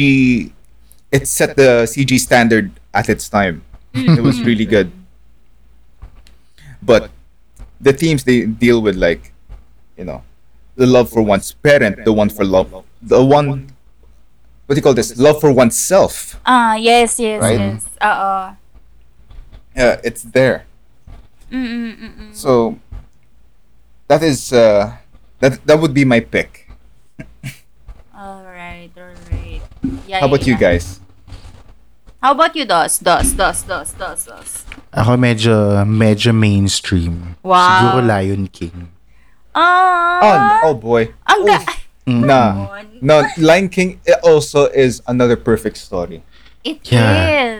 It 1.13 1.29
set 1.29 1.51
the 1.63 1.85
CG 1.93 2.17
standard 2.19 2.67
at 2.95 3.07
its 3.13 3.29
time. 3.29 3.61
It 3.93 4.23
was 4.23 4.41
really 4.41 4.65
good. 4.77 4.89
But 6.81 7.11
the 7.87 7.93
themes 7.93 8.25
they 8.25 8.47
deal 8.47 8.81
with, 8.81 8.97
like, 8.97 9.33
you 9.99 10.05
know, 10.09 10.23
the 10.81 10.87
love 10.87 11.11
for 11.13 11.21
one's 11.21 11.53
parent, 11.53 12.05
the 12.09 12.15
one 12.23 12.31
for 12.31 12.45
love, 12.57 12.73
the 13.03 13.21
one. 13.23 13.69
What 14.65 14.75
do 14.75 14.79
you 14.81 14.87
call 14.87 14.95
this? 14.95 15.19
Love 15.19 15.41
for 15.45 15.53
oneself. 15.53 16.41
Ah, 16.47 16.75
yes, 16.77 17.21
yes, 17.21 17.43
Right? 17.43 17.61
yes. 17.61 17.85
Oo. 18.01 18.57
Yeah, 19.77 20.01
it's 20.09 20.23
there. 20.23 20.65
Mm-mm-mm. 21.53 22.33
So 22.33 22.79
that 24.11 24.23
is 24.27 24.51
uh, 24.53 24.91
that 25.39 25.63
that 25.67 25.79
would 25.79 25.95
be 25.95 26.03
my 26.05 26.19
pick. 26.19 26.67
Alright, 28.11 28.91
alright. 28.99 29.63
Yeah, 30.07 30.21
How 30.21 30.27
about 30.27 30.43
yeah, 30.43 30.47
you 30.47 30.55
yeah. 30.55 30.61
guys? 30.75 31.01
How 32.21 32.33
about 32.37 32.53
you, 32.55 32.67
Dos? 32.67 32.99
Dos, 32.99 33.33
Dos, 33.33 33.63
Dos, 33.63 33.93
Dos, 33.97 34.21
Dos. 34.29 34.51
Ako 34.93 35.17
medyo 35.17 35.81
medyo 35.89 36.35
mainstream. 36.35 37.37
Wow. 37.43 37.57
Siguro 37.81 38.05
Lion 38.05 38.45
King. 38.53 38.91
Ah, 39.55 40.61
Oh, 40.67 40.71
oh 40.71 40.75
boy. 40.75 41.09
ang 41.25 41.47
ga- 41.47 41.79
Mm. 42.11 42.25
Nah. 42.27 42.67
No, 43.01 43.23
Lion 43.39 43.69
King 43.69 44.01
it 44.05 44.19
also 44.25 44.67
is 44.73 45.01
another 45.07 45.37
perfect 45.37 45.77
story. 45.77 46.25
It 46.65 46.81
Yeah. 46.91 47.60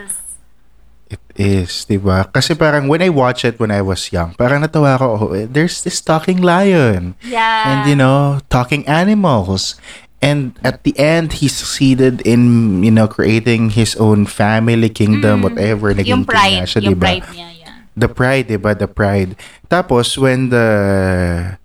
It 1.11 1.19
is, 1.35 1.83
di 1.83 1.99
ba? 1.99 2.23
Kasi 2.23 2.55
parang 2.55 2.87
when 2.87 3.03
I 3.03 3.11
watch 3.11 3.43
it 3.43 3.59
when 3.59 3.67
I 3.67 3.83
was 3.83 4.15
young, 4.15 4.31
parang 4.39 4.63
natawa 4.63 4.95
ko, 4.95 5.07
oh, 5.11 5.35
eh, 5.35 5.43
there's 5.43 5.83
this 5.83 5.99
talking 5.99 6.39
lion. 6.39 7.19
Yeah. 7.19 7.67
And 7.67 7.79
you 7.91 7.99
know, 7.99 8.39
talking 8.47 8.87
animals. 8.87 9.75
And 10.21 10.53
at 10.61 10.85
the 10.85 10.93
end, 10.95 11.41
he 11.41 11.49
succeeded 11.49 12.21
in, 12.23 12.79
you 12.85 12.93
know, 12.93 13.09
creating 13.09 13.73
his 13.73 13.97
own 13.97 14.29
family, 14.29 14.87
kingdom, 14.87 15.41
whatever. 15.41 15.91
Naging 15.91 16.05
Mm. 16.05 16.15
yung 16.21 16.25
pride, 16.29 16.61
na 16.61 16.69
siya, 16.69 16.79
yung 16.85 16.93
diba? 16.93 17.05
pride 17.09 17.27
niya, 17.33 17.47
yeah. 17.57 17.75
The 17.97 18.05
pride, 18.07 18.45
di 18.47 18.55
ba? 18.61 18.71
The 18.77 18.85
pride. 18.85 19.33
Tapos, 19.65 20.21
when 20.21 20.53
the, 20.53 20.67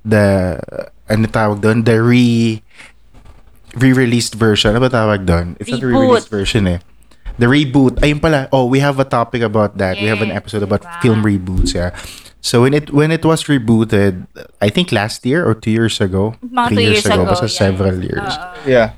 the, 0.02 0.56
ano 1.04 1.24
tawag 1.28 1.60
doon? 1.60 1.84
The 1.84 2.00
re, 2.00 2.64
re-released 3.76 4.34
version. 4.34 4.72
Ano 4.72 4.80
ba 4.80 4.90
tawag 4.90 5.28
doon? 5.28 5.60
It's 5.60 5.68
not 5.68 5.84
a 5.84 5.86
Reboot. 5.86 5.92
re-released 5.92 6.32
version 6.32 6.64
eh. 6.66 6.80
The 7.38 7.46
reboot. 7.46 8.00
Ayun 8.00 8.20
pala. 8.20 8.48
Oh, 8.52 8.66
we 8.66 8.80
have 8.80 8.98
a 8.98 9.04
topic 9.04 9.42
about 9.42 9.76
that. 9.76 10.00
We 10.00 10.08
have 10.08 10.22
an 10.22 10.32
episode 10.32 10.62
about 10.62 10.82
diba? 10.82 11.02
film 11.02 11.20
reboots, 11.22 11.74
yeah. 11.74 11.92
So 12.40 12.62
when 12.62 12.72
it 12.72 12.94
when 12.94 13.10
it 13.10 13.24
was 13.24 13.44
rebooted, 13.44 14.24
I 14.62 14.70
think 14.70 14.92
last 14.92 15.26
year 15.26 15.44
or 15.44 15.54
two 15.54 15.74
years 15.74 16.00
ago, 16.00 16.38
Mga 16.40 16.68
three 16.68 16.76
two 16.76 16.82
years, 16.82 16.92
years 17.02 17.06
ago, 17.06 17.22
ago, 17.22 17.30
basta 17.34 17.50
yeah. 17.50 17.58
several 17.58 17.96
years. 17.98 18.32
Oo. 18.38 18.70
Yeah. 18.70 18.88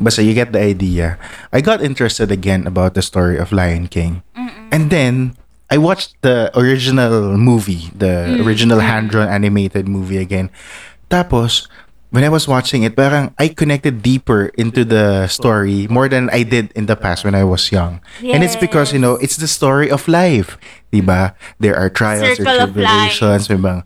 But 0.00 0.10
so 0.10 0.26
you 0.26 0.34
get 0.34 0.50
the 0.50 0.58
idea. 0.58 1.22
I 1.54 1.62
got 1.62 1.78
interested 1.78 2.34
again 2.34 2.66
about 2.66 2.98
the 2.98 3.02
story 3.02 3.38
of 3.38 3.54
Lion 3.54 3.86
King. 3.86 4.26
And 4.74 4.90
then 4.90 5.38
I 5.70 5.78
watched 5.78 6.18
the 6.26 6.50
original 6.58 7.38
movie, 7.38 7.94
the 7.94 8.26
mm-hmm. 8.26 8.42
original 8.42 8.82
hand-drawn 8.82 9.30
animated 9.30 9.86
movie 9.86 10.18
again. 10.18 10.50
Tapos, 11.14 11.70
when 12.14 12.22
I 12.22 12.30
was 12.30 12.46
watching 12.46 12.86
it, 12.86 12.94
parang 12.94 13.34
I 13.42 13.50
connected 13.50 13.98
deeper 13.98 14.54
into 14.54 14.86
the 14.86 15.26
story 15.26 15.90
more 15.90 16.06
than 16.06 16.30
I 16.30 16.46
did 16.46 16.70
in 16.78 16.86
the 16.86 16.94
past 16.94 17.26
when 17.26 17.34
I 17.34 17.42
was 17.42 17.74
young. 17.74 17.98
And 18.22 18.46
it's 18.46 18.54
because, 18.54 18.94
you 18.94 19.02
know, 19.02 19.18
it's 19.18 19.34
the 19.34 19.50
story 19.50 19.90
of 19.90 20.06
life. 20.06 20.54
Diba? 20.94 21.34
There 21.58 21.74
are 21.74 21.90
trials 21.90 22.38
Circle 22.38 22.54
or 22.54 22.56
tribulations. 22.70 23.50
Bang, 23.50 23.82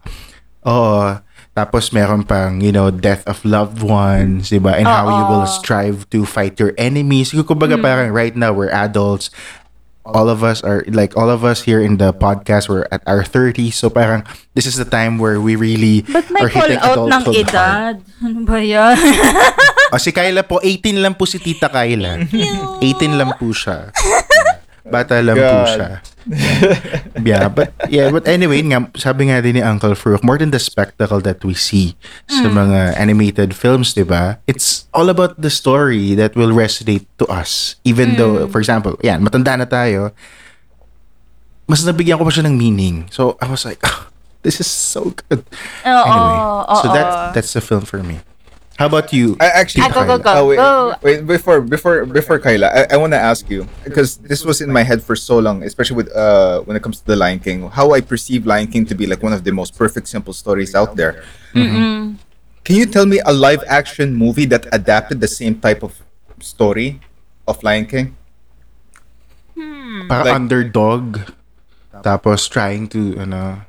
oh, 0.60 1.24
tapos 1.56 1.88
meron 1.90 2.22
pang, 2.22 2.60
you 2.60 2.70
know, 2.70 2.92
death 2.92 3.24
of 3.24 3.40
loved 3.48 3.80
ones, 3.80 4.52
diba? 4.52 4.76
And 4.76 4.84
how 4.84 5.08
you 5.08 5.24
will 5.32 5.48
Oo. 5.48 5.56
strive 5.58 6.04
to 6.12 6.28
fight 6.28 6.60
your 6.60 6.76
enemies. 6.76 7.32
Kumbaga 7.32 7.80
parang 7.80 8.12
right 8.12 8.36
now, 8.36 8.52
we're 8.52 8.70
adults. 8.70 9.32
All 10.14 10.28
of 10.28 10.40
us 10.42 10.64
are, 10.64 10.84
like, 10.88 11.16
all 11.16 11.28
of 11.28 11.44
us 11.44 11.62
here 11.62 11.80
in 11.80 11.98
the 11.98 12.12
podcast, 12.12 12.68
we're 12.68 12.88
at 12.90 13.02
our 13.04 13.22
30s. 13.22 13.74
So 13.74 13.90
parang, 13.90 14.24
this 14.54 14.64
is 14.64 14.76
the 14.76 14.88
time 14.88 15.18
where 15.18 15.40
we 15.40 15.54
really 15.54 16.02
But 16.02 16.30
may 16.30 16.40
are 16.44 16.50
call 16.50 16.62
hitting 16.64 16.80
out 16.80 16.96
ng 16.96 17.12
adulthood 17.12 17.50
hard. 17.52 17.52
edad. 17.52 17.94
Ano 18.24 18.38
ba 18.42 18.58
yan? 18.58 18.96
O, 19.88 19.96
si 19.96 20.10
Kyla 20.10 20.42
po, 20.42 20.58
18 20.60 20.98
lang 20.98 21.14
po 21.14 21.24
si 21.24 21.38
Tita 21.38 21.70
Kyla. 21.70 22.26
18 22.26 22.82
lang 23.14 23.32
po 23.38 23.54
siya. 23.54 23.88
Bata 24.88 25.20
lang 25.20 25.36
po 25.36 25.44
God. 25.44 25.68
siya. 25.68 25.90
yeah, 27.24 27.48
but 27.48 27.72
yeah, 27.88 28.12
but 28.12 28.28
anyway, 28.28 28.60
nga, 28.60 28.84
sabi 29.00 29.32
nga 29.32 29.40
din 29.40 29.56
ni 29.56 29.62
Uncle 29.64 29.96
Farouk, 29.96 30.20
more 30.20 30.36
than 30.36 30.52
the 30.52 30.60
spectacle 30.60 31.20
that 31.24 31.40
we 31.40 31.56
see 31.56 31.96
sa 32.28 32.52
mga 32.52 33.00
animated 33.00 33.56
films, 33.56 33.96
di 33.96 34.04
ba? 34.04 34.36
It's 34.44 34.84
all 34.92 35.08
about 35.08 35.40
the 35.40 35.48
story 35.48 36.12
that 36.20 36.36
will 36.36 36.52
resonate 36.52 37.08
to 37.16 37.24
us. 37.32 37.80
Even 37.84 38.20
though, 38.20 38.44
for 38.52 38.60
example, 38.60 39.00
yan, 39.00 39.24
matanda 39.24 39.56
na 39.56 39.64
tayo, 39.64 40.12
mas 41.64 41.80
nabigyan 41.84 42.20
ko 42.20 42.28
pa 42.28 42.32
siya 42.32 42.44
ng 42.48 42.56
meaning. 42.56 43.08
So, 43.08 43.40
I 43.40 43.48
was 43.48 43.64
like, 43.64 43.80
"Ah, 43.88 44.08
this 44.44 44.60
is 44.60 44.68
so 44.68 45.12
good. 45.28 45.44
Oo, 45.84 46.04
Anyway, 46.12 46.40
so 46.80 46.86
that 46.92 47.32
that's 47.32 47.52
the 47.56 47.64
film 47.64 47.88
for 47.88 48.00
me. 48.04 48.20
How 48.78 48.86
about 48.86 49.10
you? 49.12 49.34
I 49.42 49.46
actually 49.50 49.82
Ah, 49.82 49.90
go, 49.90 50.06
go, 50.06 50.16
go. 50.22 50.30
Oh, 50.38 50.46
wait, 50.46 50.56
Go. 50.56 50.94
wait 51.02 51.26
before 51.26 51.58
before 51.60 52.06
before 52.06 52.38
Kyla, 52.38 52.70
I, 52.70 52.94
I 52.94 52.96
want 52.96 53.10
to 53.10 53.18
ask 53.18 53.50
you 53.50 53.66
because 53.82 54.22
this 54.22 54.46
was 54.46 54.62
in 54.62 54.70
my 54.70 54.86
head 54.86 55.02
for 55.02 55.16
so 55.18 55.42
long, 55.42 55.66
especially 55.66 55.96
with 55.98 56.14
uh 56.14 56.62
when 56.62 56.78
it 56.78 56.82
comes 56.86 57.02
to 57.02 57.06
the 57.06 57.18
Lion 57.18 57.42
King. 57.42 57.66
How 57.74 57.90
I 57.90 58.00
perceive 58.00 58.46
Lion 58.46 58.70
King 58.70 58.86
to 58.86 58.94
be 58.94 59.10
like 59.10 59.18
one 59.18 59.34
of 59.34 59.42
the 59.42 59.50
most 59.50 59.74
perfect 59.74 60.06
simple 60.06 60.30
stories 60.32 60.78
out 60.78 60.94
there. 60.94 61.26
Hmm. 61.58 62.22
Can 62.62 62.76
you 62.78 62.86
tell 62.86 63.06
me 63.06 63.18
a 63.26 63.32
live 63.34 63.64
action 63.66 64.14
movie 64.14 64.46
that 64.46 64.70
adapted 64.70 65.18
the 65.18 65.26
same 65.28 65.58
type 65.58 65.82
of 65.82 65.98
story 66.38 67.00
of 67.50 67.58
Lion 67.66 67.86
King? 67.90 68.14
Parang 70.06 70.06
Like- 70.26 70.34
underdog. 70.38 71.18
Tapos 71.98 72.46
trying 72.46 72.86
to, 72.94 73.18
ano, 73.26 73.66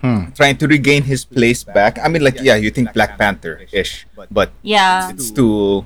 Hmm. 0.00 0.32
trying 0.32 0.56
to 0.56 0.66
regain 0.66 1.04
his 1.04 1.24
place 1.28 1.60
back. 1.62 1.98
I 2.00 2.08
mean, 2.08 2.24
like, 2.24 2.40
yeah, 2.40 2.56
you 2.56 2.70
think 2.72 2.92
Black 2.96 3.18
Panther 3.20 3.60
ish, 3.70 4.06
but 4.32 4.50
Yeah. 4.64 5.10
it's 5.12 5.30
too. 5.30 5.84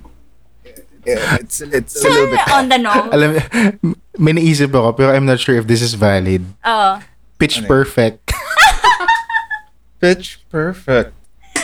It's 1.05 1.61
it's 1.61 1.99
a 2.01 2.09
little 2.09 2.31
bit. 2.33 2.47
on 2.49 2.71
the 2.71 2.79
nose. 2.79 3.11
Alam, 3.15 3.37
may 4.17 4.33
naisip 4.33 4.73
ako, 4.73 4.95
pero 4.97 5.13
I'm 5.13 5.27
not 5.27 5.37
sure 5.43 5.59
if 5.59 5.67
this 5.69 5.83
is 5.83 5.93
valid. 5.99 6.47
Oh. 6.65 7.03
Pitch 7.37 7.61
Perfect. 7.67 8.33
Pitch 10.01 10.41
perfect. 10.51 11.13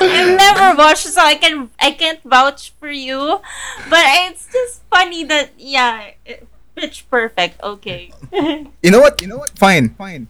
I've 0.01 0.37
never 0.37 0.77
watched 0.77 1.07
so 1.13 1.21
I 1.21 1.35
can 1.37 1.69
I 1.79 1.93
can't 1.93 2.21
vouch 2.25 2.73
for 2.81 2.89
you. 2.91 3.41
But 3.89 4.05
it's 4.29 4.49
just 4.49 4.81
funny 4.89 5.25
that 5.29 5.53
yeah, 5.61 6.17
pitch 6.75 7.05
perfect. 7.13 7.61
Okay. 7.61 8.13
You 8.83 8.91
know 8.91 9.01
what? 9.05 9.21
You 9.21 9.29
know 9.29 9.37
what? 9.45 9.53
Fine, 9.61 9.93
fine. 10.01 10.29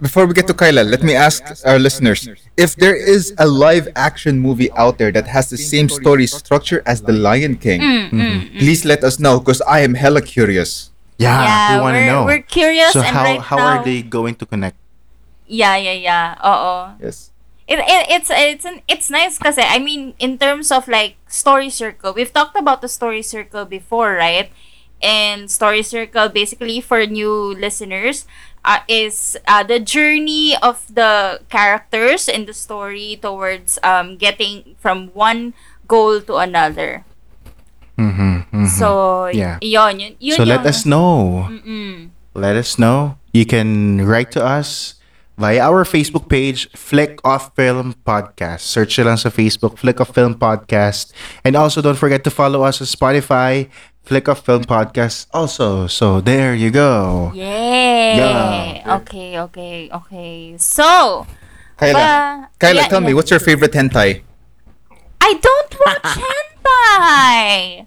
Before 0.00 0.24
we 0.24 0.32
get 0.32 0.46
to 0.48 0.54
Kyla, 0.54 0.80
let 0.80 1.02
me 1.02 1.14
ask 1.14 1.44
our 1.66 1.78
listeners 1.78 2.26
if 2.56 2.74
there 2.74 2.96
is 2.96 3.34
a 3.36 3.46
live 3.46 3.88
action 3.96 4.40
movie 4.40 4.72
out 4.72 4.96
there 4.96 5.12
that 5.12 5.28
has 5.28 5.50
the 5.50 5.58
same 5.60 5.88
story 5.88 6.26
structure 6.26 6.82
as 6.86 7.02
The 7.02 7.12
Lion 7.12 7.56
King. 7.56 7.80
Mm, 7.80 8.10
mm, 8.10 8.20
mm. 8.48 8.58
Please 8.58 8.84
let 8.84 9.04
us 9.04 9.20
know 9.20 9.38
because 9.38 9.60
I 9.68 9.80
am 9.80 9.92
hella 9.92 10.22
curious. 10.22 10.90
Yeah, 11.20 11.44
yeah, 11.44 11.76
we 11.76 11.82
want 11.84 11.94
to 11.96 12.00
we're, 12.00 12.06
know. 12.06 12.24
we're 12.24 12.42
curious 12.48 12.96
so 12.96 13.04
and 13.04 13.12
how 13.12 13.24
right 13.24 13.40
how 13.40 13.56
now, 13.56 13.76
are 13.76 13.84
they 13.84 14.00
going 14.00 14.40
to 14.40 14.46
connect? 14.46 14.80
Yeah, 15.44 15.76
yeah, 15.76 15.92
yeah. 15.92 16.40
Uh 16.40 16.56
oh. 16.56 16.80
Yes. 16.96 17.30
It, 17.68 17.78
it 17.84 18.02
it's 18.08 18.30
it's 18.32 18.64
an 18.64 18.80
it's 18.88 19.12
nice 19.12 19.36
because 19.36 19.60
I 19.60 19.78
mean 19.78 20.16
in 20.18 20.40
terms 20.40 20.72
of 20.72 20.88
like 20.88 21.20
story 21.28 21.68
circle, 21.68 22.16
we've 22.16 22.32
talked 22.32 22.56
about 22.56 22.80
the 22.80 22.88
story 22.88 23.20
circle 23.20 23.68
before, 23.68 24.16
right? 24.16 24.48
And 25.02 25.50
story 25.50 25.82
circle 25.82 26.28
basically 26.28 26.80
for 26.80 27.04
new 27.06 27.56
listeners 27.56 28.26
uh, 28.64 28.80
is 28.88 29.36
uh, 29.48 29.62
the 29.64 29.80
journey 29.80 30.54
of 30.60 30.84
the 30.92 31.40
characters 31.48 32.28
in 32.28 32.44
the 32.46 32.52
story 32.52 33.18
towards 33.20 33.78
um 33.82 34.16
getting 34.20 34.76
from 34.78 35.08
one 35.16 35.52
goal 35.88 36.20
to 36.20 36.36
another. 36.36 37.04
Mm-hmm, 37.98 38.64
So 38.66 39.28
Yeah. 39.28 39.58
yon 39.60 40.00
yun, 40.00 40.12
yun 40.20 40.36
so 40.36 40.44
let 40.44 40.64
us 40.64 40.86
know. 40.86 41.46
Mm-mm. 41.50 42.10
Let 42.32 42.56
us 42.56 42.78
know. 42.78 43.18
You 43.32 43.44
can 43.44 44.00
write 44.06 44.30
to 44.32 44.42
us 44.44 44.96
via 45.36 45.60
our 45.60 45.84
Facebook 45.84 46.28
page, 46.28 46.68
Flick 46.72 47.20
Off 47.24 47.52
Film 47.56 47.96
Podcast. 48.04 48.60
Search 48.64 48.96
it 49.00 49.04
lang 49.04 49.16
sa 49.20 49.28
Facebook, 49.28 49.76
Flick 49.80 50.00
Off 50.00 50.12
Film 50.16 50.36
Podcast. 50.36 51.12
And 51.44 51.56
also 51.56 51.80
don't 51.80 51.98
forget 51.98 52.24
to 52.24 52.32
follow 52.32 52.62
us 52.64 52.80
on 52.80 52.88
Spotify, 52.88 53.68
Flick 54.02 54.28
of 54.28 54.40
Film 54.40 54.64
Podcast 54.64 55.26
also. 55.32 55.86
So 55.86 56.20
there 56.20 56.54
you 56.54 56.70
go. 56.70 57.30
Yay! 57.34 58.16
Yeah. 58.16 58.96
Okay, 59.00 59.38
okay, 59.38 59.88
okay. 59.92 60.54
So, 60.58 61.26
Kyla, 61.76 61.92
ba- 61.94 62.48
Kyla, 62.58 62.82
yeah, 62.82 62.88
tell 62.88 63.00
me, 63.00 63.14
what's 63.14 63.30
your 63.30 63.40
favorite 63.40 63.72
hentai? 63.72 64.22
I 65.20 65.34
don't 65.38 65.74
watch 65.86 66.02
hentai. 66.18 67.86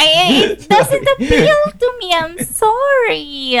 I, 0.00 0.56
it 0.56 0.64
doesn't 0.68 1.06
appeal 1.14 1.60
to 1.78 1.88
me. 2.00 2.14
I'm 2.16 2.38
sorry. 2.40 3.60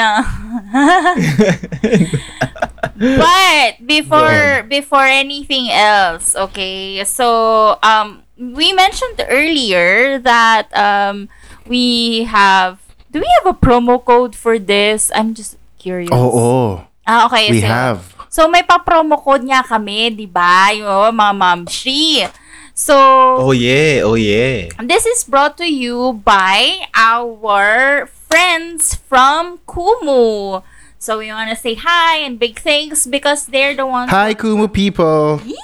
but 2.96 3.86
before 3.86 4.64
before 4.64 5.04
anything 5.04 5.68
else, 5.70 6.34
okay. 6.34 7.04
So 7.04 7.76
um, 7.82 8.22
we 8.40 8.72
mentioned 8.72 9.20
earlier 9.28 10.18
that 10.20 10.72
um, 10.72 11.28
we 11.70 12.26
have. 12.26 12.82
Do 13.10 13.22
we 13.22 13.30
have 13.40 13.46
a 13.46 13.56
promo 13.56 14.02
code 14.02 14.34
for 14.34 14.58
this? 14.58 15.10
I'm 15.14 15.32
just 15.32 15.54
curious. 15.78 16.10
Oh, 16.12 16.30
oh. 16.34 16.70
Ah, 17.06 17.30
okay. 17.30 17.50
We 17.50 17.62
so- 17.62 17.70
have. 17.70 18.00
So, 18.30 18.46
may 18.46 18.62
pa-promo 18.62 19.18
code 19.18 19.42
nga 19.42 19.66
kami, 19.66 20.14
di 20.14 20.22
ba? 20.26 20.70
Yung 20.70 21.18
mga 21.18 21.34
mamshi. 21.34 22.30
So, 22.78 22.94
Oh 23.42 23.50
yeah, 23.50 24.06
oh 24.06 24.14
yeah. 24.14 24.70
this 24.86 25.02
is 25.04 25.26
brought 25.26 25.58
to 25.58 25.66
you 25.66 26.22
by 26.22 26.86
our 26.94 28.06
friends 28.06 28.94
from 28.94 29.58
Kumu. 29.66 30.62
So, 31.02 31.18
we 31.18 31.34
want 31.34 31.50
to 31.50 31.58
say 31.58 31.74
hi 31.74 32.22
and 32.22 32.38
big 32.38 32.62
thanks 32.62 33.04
because 33.04 33.50
they're 33.50 33.74
the 33.74 33.84
ones. 33.84 34.14
Hi, 34.14 34.32
Kumu 34.32 34.70
people. 34.70 35.42
Yee! 35.42 35.58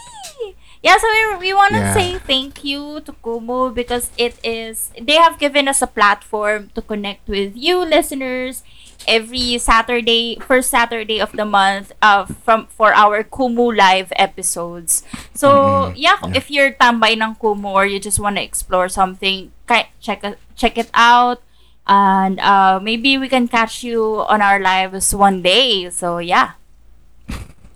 Yeah, 0.87 1.03
so 1.03 1.07
we, 1.11 1.51
we 1.51 1.53
want 1.53 1.75
to 1.75 1.83
Yeah. 1.83 1.95
say 1.99 2.09
thank 2.23 2.63
you 2.63 3.03
to 3.03 3.11
Kumu 3.19 3.75
because 3.75 4.15
it 4.15 4.39
is, 4.47 4.95
they 4.95 5.19
have 5.19 5.35
given 5.43 5.67
us 5.67 5.83
a 5.83 5.91
platform 5.91 6.71
to 6.79 6.81
connect 6.83 7.27
with 7.27 7.59
you 7.59 7.83
listeners 7.83 8.63
every 9.09 9.59
Saturday, 9.59 10.39
first 10.47 10.71
Saturday 10.71 11.19
of 11.19 11.33
the 11.35 11.43
month 11.45 11.91
uh, 12.03 12.23
from 12.47 12.71
for 12.71 12.95
our 12.95 13.27
Kumu 13.27 13.75
live 13.75 14.13
episodes. 14.15 15.03
So, 15.35 15.91
yeah, 15.99 16.23
if 16.39 16.51
you're 16.55 16.71
tambay 16.79 17.19
ng 17.19 17.35
Kumu 17.43 17.75
or 17.75 17.87
you 17.87 17.99
just 17.99 18.23
want 18.23 18.37
to 18.39 18.43
explore 18.47 18.87
something, 18.89 19.51
check 19.67 20.23
it- 20.23 20.39
check 20.55 20.79
it 20.79 20.91
out. 20.95 21.43
And 21.87 22.39
uh, 22.39 22.79
maybe 22.83 23.19
we 23.19 23.27
can 23.31 23.47
catch 23.51 23.83
you 23.83 24.23
on 24.27 24.43
our 24.43 24.59
lives 24.63 25.15
one 25.15 25.43
day. 25.43 25.91
So, 25.91 26.19
yeah. 26.19 26.59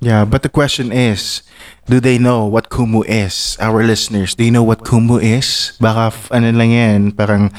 Yeah, 0.00 0.24
but 0.24 0.42
the 0.42 0.48
question 0.48 0.92
is, 0.92 1.42
do 1.84 2.00
they 2.00 2.16
know 2.16 2.46
what 2.46 2.70
Kumu 2.70 3.04
is? 3.06 3.56
Our 3.60 3.84
listeners, 3.84 4.34
do 4.34 4.44
you 4.44 4.50
know 4.50 4.62
what 4.64 4.80
Kumu 4.80 5.20
is? 5.22 5.76
Baka 5.78 6.08
f- 6.08 6.32
ano 6.32 6.50
lang 6.56 6.70
yan, 6.72 7.12
parang, 7.12 7.52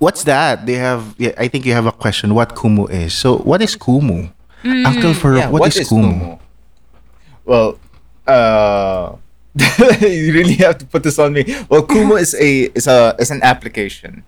what's 0.00 0.24
that? 0.24 0.64
They 0.64 0.80
have, 0.80 1.14
yeah, 1.18 1.36
I 1.36 1.48
think 1.48 1.66
you 1.66 1.74
have 1.76 1.84
a 1.84 1.92
question, 1.92 2.32
what 2.34 2.56
Kumu 2.56 2.88
is. 2.88 3.12
So, 3.12 3.36
what 3.44 3.60
is 3.60 3.76
Kumu? 3.76 4.32
Uncle 4.64 5.12
Farouk, 5.12 5.38
Yeah, 5.38 5.50
what 5.50 5.76
is, 5.76 5.88
Kumu? 5.90 6.38
Well, 7.44 7.78
uh, 8.26 9.16
you 10.00 10.32
really 10.32 10.54
have 10.64 10.78
to 10.78 10.86
put 10.86 11.02
this 11.02 11.18
on 11.18 11.34
me. 11.34 11.44
Well, 11.68 11.84
Kumu 11.84 12.18
is 12.18 12.32
a 12.34 12.72
is 12.72 12.86
a 12.86 13.14
is 13.18 13.30
an 13.30 13.42
application. 13.42 14.24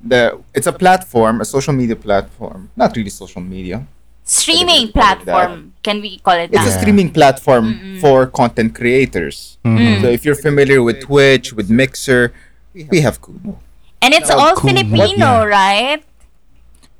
The 0.00 0.40
it's 0.54 0.66
a 0.66 0.72
platform, 0.72 1.40
a 1.40 1.44
social 1.44 1.74
media 1.74 1.96
platform. 1.96 2.70
Not 2.76 2.96
really 2.96 3.10
social 3.10 3.42
media. 3.42 3.84
Streaming 4.24 4.92
Call 4.92 5.02
it 5.12 5.24
platform. 5.24 5.72
Can 5.82 6.00
we 6.00 6.18
call 6.18 6.34
it 6.38 6.50
It's 6.52 6.66
a 6.66 6.78
streaming 6.78 7.10
platform 7.10 7.98
for 8.00 8.26
content 8.26 8.74
creators. 8.74 9.58
Mm-hmm. 9.64 10.02
So 10.02 10.08
if 10.08 10.24
you're 10.24 10.38
familiar 10.38 10.82
with 10.82 11.02
Twitch, 11.02 11.52
with 11.52 11.70
Mixer, 11.70 12.32
we 12.74 13.00
have 13.02 13.20
Kumu. 13.20 13.58
And 14.00 14.14
it's 14.14 14.30
oh, 14.30 14.38
all 14.38 14.54
Kumu. 14.54 14.78
Filipino, 14.78 15.44
right? 15.46 16.02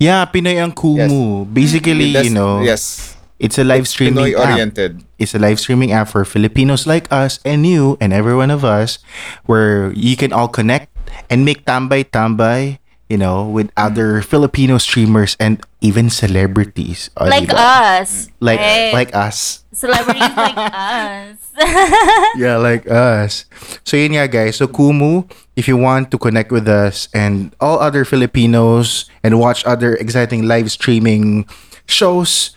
Yeah, 0.02 0.26
Pinoy 0.26 0.58
ang 0.58 0.74
Kumu. 0.74 1.46
Basically, 1.46 2.10
That's- 2.10 2.26
you 2.26 2.34
know, 2.34 2.58
yes, 2.58 3.14
it's 3.38 3.54
a 3.58 3.62
live 3.62 3.86
streaming 3.86 4.34
Pinoy 4.34 4.34
app. 4.34 4.50
oriented. 4.50 5.06
It's 5.18 5.34
a 5.34 5.38
live 5.38 5.62
streaming 5.62 5.94
app 5.94 6.10
for 6.10 6.26
Filipinos 6.26 6.90
like 6.90 7.06
us 7.14 7.38
and 7.46 7.62
you 7.62 7.98
and 8.02 8.10
every 8.10 8.34
one 8.34 8.50
of 8.50 8.66
us 8.66 8.98
where 9.46 9.94
you 9.94 10.18
can 10.18 10.34
all 10.34 10.50
connect 10.50 10.90
and 11.30 11.46
make 11.46 11.62
tambay-tambay, 11.62 12.81
you 13.12 13.20
know, 13.20 13.44
with 13.44 13.68
other 13.76 14.24
Filipino 14.24 14.80
streamers 14.80 15.36
and 15.36 15.60
even 15.84 16.08
celebrities. 16.08 17.12
O, 17.20 17.28
Like 17.28 17.52
diba? 17.52 18.00
us. 18.00 18.32
Like, 18.40 18.56
Eh, 18.56 18.88
like 18.96 19.12
us. 19.12 19.68
Celebrities 19.76 20.32
like 20.32 20.56
us. 20.72 21.36
Yeah, 22.40 22.56
like 22.56 22.88
us. 22.88 23.44
So 23.84 24.00
yun 24.00 24.16
nga 24.16 24.24
guys. 24.24 24.56
So 24.56 24.64
Kumu, 24.64 25.28
if 25.52 25.68
you 25.68 25.76
want 25.76 26.08
to 26.08 26.16
connect 26.16 26.48
with 26.48 26.64
us 26.64 27.12
and 27.12 27.52
all 27.60 27.76
other 27.84 28.08
Filipinos 28.08 29.04
and 29.20 29.36
watch 29.36 29.60
other 29.68 29.92
exciting 30.00 30.48
live 30.48 30.72
streaming 30.72 31.44
shows, 31.84 32.56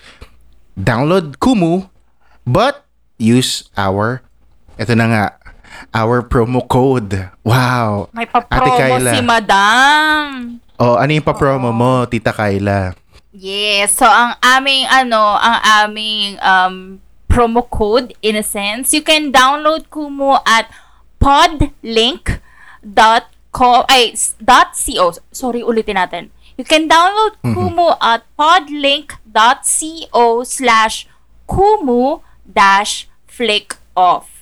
download 0.80 1.44
Kumu, 1.44 1.92
but 2.48 2.88
use 3.20 3.68
our, 3.76 4.24
ito 4.80 4.96
na 4.96 5.06
nga, 5.12 5.24
our 5.94 6.22
promo 6.22 6.62
code. 6.68 7.30
Wow. 7.44 8.10
May 8.14 8.26
pa-promo 8.26 9.00
si 9.00 9.20
Madam. 9.22 10.60
Oh, 10.76 11.00
ano 11.00 11.12
yung 11.16 11.24
pa-promo 11.24 11.72
mo, 11.72 12.04
Tita 12.06 12.36
Kyla? 12.36 12.92
Yes. 13.32 13.96
So, 14.00 14.08
ang 14.08 14.36
aming, 14.44 14.88
ano, 14.88 15.40
ang 15.40 15.60
aming 15.88 16.40
um, 16.40 17.00
promo 17.28 17.68
code, 17.68 18.16
in 18.24 18.36
a 18.36 18.44
sense, 18.44 18.96
you 18.96 19.04
can 19.04 19.32
download 19.32 19.88
Kumu 19.92 20.40
at 20.48 20.72
podlink.co, 21.20 22.40
ay, 23.88 24.16
dot 24.40 24.72
.co. 24.76 25.06
Sorry, 25.32 25.64
ulitin 25.64 25.96
natin. 25.96 26.36
You 26.56 26.64
can 26.64 26.88
download 26.88 27.36
Kumu 27.44 28.00
at 28.00 28.24
podlink.co 28.40 30.24
slash 30.44 31.08
Kumu 31.48 32.24
dash 32.48 33.08
flick 33.28 33.76
off. 33.96 34.35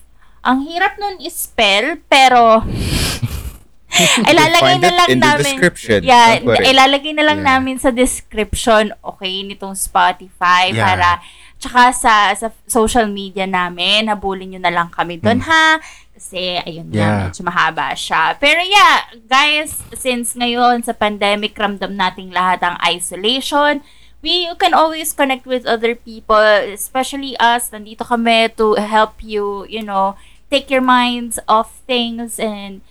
Ang 0.43 0.67
hirap 0.67 0.99
nun 0.99 1.23
i-spell, 1.23 2.03
pero 2.05 2.59
ilalagay 4.31 4.77
na 4.81 4.91
lang 4.91 5.07
in 5.07 5.19
the 5.19 5.27
namin. 5.27 5.43
description. 5.45 5.99
Yeah, 6.01 6.41
ilalagay 6.41 7.13
na 7.13 7.23
lang 7.23 7.39
Yeah. 7.41 7.49
namin 7.55 7.77
sa 7.77 7.93
description, 7.93 8.91
okay, 8.99 9.45
nitong 9.45 9.77
Spotify 9.77 10.73
Yeah. 10.73 10.81
para 10.83 11.09
tsaka 11.55 11.81
sa 11.95 12.13
sa 12.33 12.47
social 12.67 13.07
media 13.07 13.45
namin, 13.45 14.09
habulin 14.09 14.51
nyo 14.51 14.61
na 14.61 14.73
lang 14.73 14.89
kami 14.89 15.15
doon 15.15 15.39
ha. 15.45 15.79
Kasi, 16.13 16.59
ayun 16.59 16.89
Hmm. 16.89 16.97
Yeah. 16.97 17.07
nga, 17.07 17.23
medyo 17.29 17.41
mahaba 17.43 17.87
siya. 17.93 18.35
Pero 18.37 18.61
yeah, 18.61 18.95
guys, 19.25 19.79
since 19.93 20.35
ngayon 20.35 20.83
sa 20.83 20.93
pandemic, 20.93 21.55
ramdam 21.55 21.93
nating 21.93 22.33
lahat 22.33 22.61
ang 22.61 22.75
isolation, 22.83 23.79
we 24.19 24.47
you 24.47 24.55
can 24.55 24.73
always 24.73 25.11
connect 25.11 25.43
with 25.45 25.63
other 25.65 25.93
people, 25.93 26.39
especially 26.69 27.37
us. 27.37 27.69
Nandito 27.69 28.03
kami 28.03 28.49
to 28.55 28.73
help 28.77 29.21
you, 29.21 29.63
you 29.67 29.81
know, 29.81 30.15
take 30.53 30.69
your 30.69 30.85
minds 30.85 31.41
off 31.49 31.81
things 31.89 32.37
and 32.37 32.85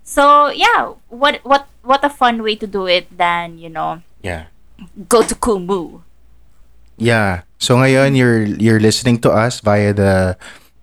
so 0.00 0.48
yeah, 0.48 0.96
what 1.12 1.44
what 1.44 1.68
what 1.84 2.00
a 2.04 2.08
fun 2.08 2.40
way 2.42 2.56
to 2.56 2.66
do 2.66 2.88
it 2.88 3.06
than, 3.12 3.60
you 3.60 3.68
know, 3.68 4.00
Yeah. 4.24 4.48
go 5.08 5.20
to 5.22 5.34
Kumu. 5.36 6.00
Yeah. 6.96 7.44
So 7.60 7.76
ngayon 7.76 8.16
you're 8.16 8.42
you're 8.58 8.80
listening 8.80 9.20
to 9.22 9.30
us 9.30 9.60
via 9.60 9.92
the 9.92 10.34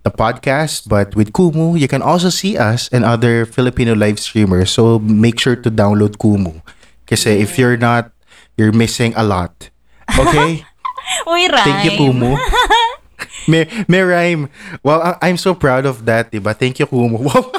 the 0.02 0.12
podcast, 0.12 0.88
but 0.88 1.12
with 1.14 1.32
Kumu, 1.36 1.76
you 1.78 1.88
can 1.88 2.00
also 2.00 2.32
see 2.32 2.56
us 2.56 2.88
and 2.88 3.04
other 3.04 3.44
Filipino 3.44 3.92
live 3.92 4.16
streamers. 4.18 4.72
So 4.72 4.98
make 4.98 5.36
sure 5.36 5.56
to 5.56 5.68
download 5.70 6.16
Kumu. 6.16 6.64
Kasi 7.04 7.42
if 7.42 7.58
you're 7.58 7.76
not, 7.76 8.14
you're 8.56 8.72
missing 8.72 9.12
a 9.16 9.24
lot. 9.26 9.68
Okay? 10.08 10.64
Uy. 11.28 11.44
Thank 11.52 11.84
you, 11.84 11.92
Kumu. 11.98 12.38
may, 13.48 13.68
may 13.88 14.02
rhyme. 14.02 14.48
Well, 14.82 15.00
I- 15.02 15.18
I'm 15.28 15.36
so 15.36 15.54
proud 15.54 15.86
of 15.86 16.04
that, 16.06 16.32
diba? 16.32 16.56
Thank 16.56 16.78
you, 16.78 16.86
Kumu. 16.86 17.20
Wow. 17.30 17.52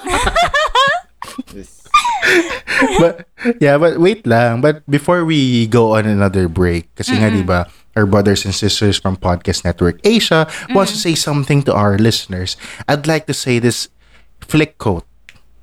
Yes. 1.55 1.87
but 2.99 3.27
yeah, 3.59 3.77
but 3.77 3.99
wait 3.99 4.25
lang. 4.25 4.61
But 4.61 4.83
before 4.89 5.23
we 5.25 5.67
go 5.67 5.95
on 5.95 6.05
another 6.05 6.47
break, 6.47 6.93
kasi 6.95 7.15
nga, 7.17 7.29
di 7.29 7.43
ba, 7.43 7.67
our 7.95 8.05
brothers 8.05 8.43
and 8.45 8.55
sisters 8.55 8.97
from 8.99 9.15
Podcast 9.17 9.63
Network 9.63 9.99
Asia 10.03 10.47
wants 10.71 10.91
to 10.91 10.99
say 10.99 11.15
something 11.15 11.61
to 11.63 11.73
our 11.73 11.97
listeners. 11.97 12.57
I'd 12.87 13.07
like 13.07 13.27
to 13.27 13.33
say 13.35 13.59
this 13.59 13.89
flick 14.41 14.77
quote. 14.77 15.05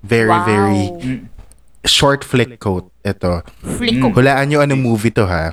Very, 0.03 0.29
Wow. 0.31 0.47
very 0.47 1.27
short 1.85 2.23
flick 2.25 2.61
quote. 2.61 2.91
Ito. 3.05 3.43
Flick 3.65 3.99
Hulaan 3.99 4.49
nyo 4.53 4.61
anong 4.63 4.83
movie 4.83 5.11
to, 5.19 5.27
ha? 5.27 5.53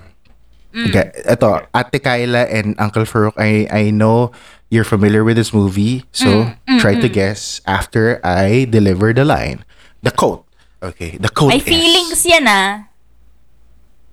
Okay, 0.76 1.08
ito, 1.24 1.64
Ate 1.72 2.04
Kyla 2.04 2.52
and 2.52 2.76
Uncle 2.78 3.08
Farouk, 3.08 3.40
I, 3.40 3.64
I 3.72 3.84
know 3.96 4.36
you're 4.68 4.84
familiar 4.84 5.24
with 5.24 5.38
this 5.40 5.54
movie, 5.56 6.04
so 6.12 6.52
try 6.84 7.00
to 7.00 7.08
guess 7.08 7.62
after 7.64 8.20
I 8.28 8.68
deliver 8.68 9.14
the 9.16 9.24
line. 9.24 9.64
The 10.04 10.12
quote. 10.12 10.44
Okay, 10.84 11.16
the 11.16 11.30
quote 11.32 11.56
May 11.56 11.64
is... 11.64 11.70
feelings 11.70 12.20
yan 12.28 12.44
ah. 12.52 12.92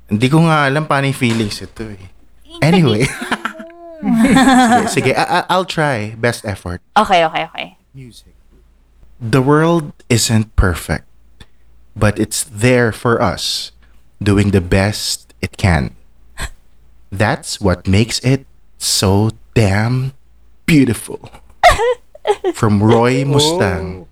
Hindi 0.07 0.29
ko 0.31 0.47
nga 0.47 0.71
alam 0.71 0.87
paano 0.87 1.11
yung 1.11 1.19
feelings 1.19 1.59
ito 1.59 1.83
eh. 1.91 2.07
Anyway. 2.63 3.11
sige, 4.03 4.31
sige 4.89 5.11
I- 5.19 5.43
I- 5.43 5.47
I'll 5.51 5.67
try. 5.67 6.15
Best 6.15 6.47
effort. 6.47 6.79
Okay, 6.95 7.25
okay, 7.27 7.43
okay. 7.51 7.67
Music. 7.91 8.31
The 9.19 9.43
world 9.43 9.93
isn't 10.11 10.55
perfect, 10.55 11.07
but 11.99 12.19
it's 12.19 12.43
there 12.47 12.91
for 12.93 13.19
us, 13.23 13.71
doing 14.23 14.51
the 14.55 14.61
best 14.63 15.35
it 15.43 15.59
can. 15.59 15.95
That's 17.13 17.61
what 17.61 17.85
makes 17.87 18.19
it 18.25 18.47
so 18.79 19.31
damn 19.55 20.13
beautiful. 20.65 21.29
From 22.55 22.83
Roy 22.83 23.25
Mustang. 23.25 24.09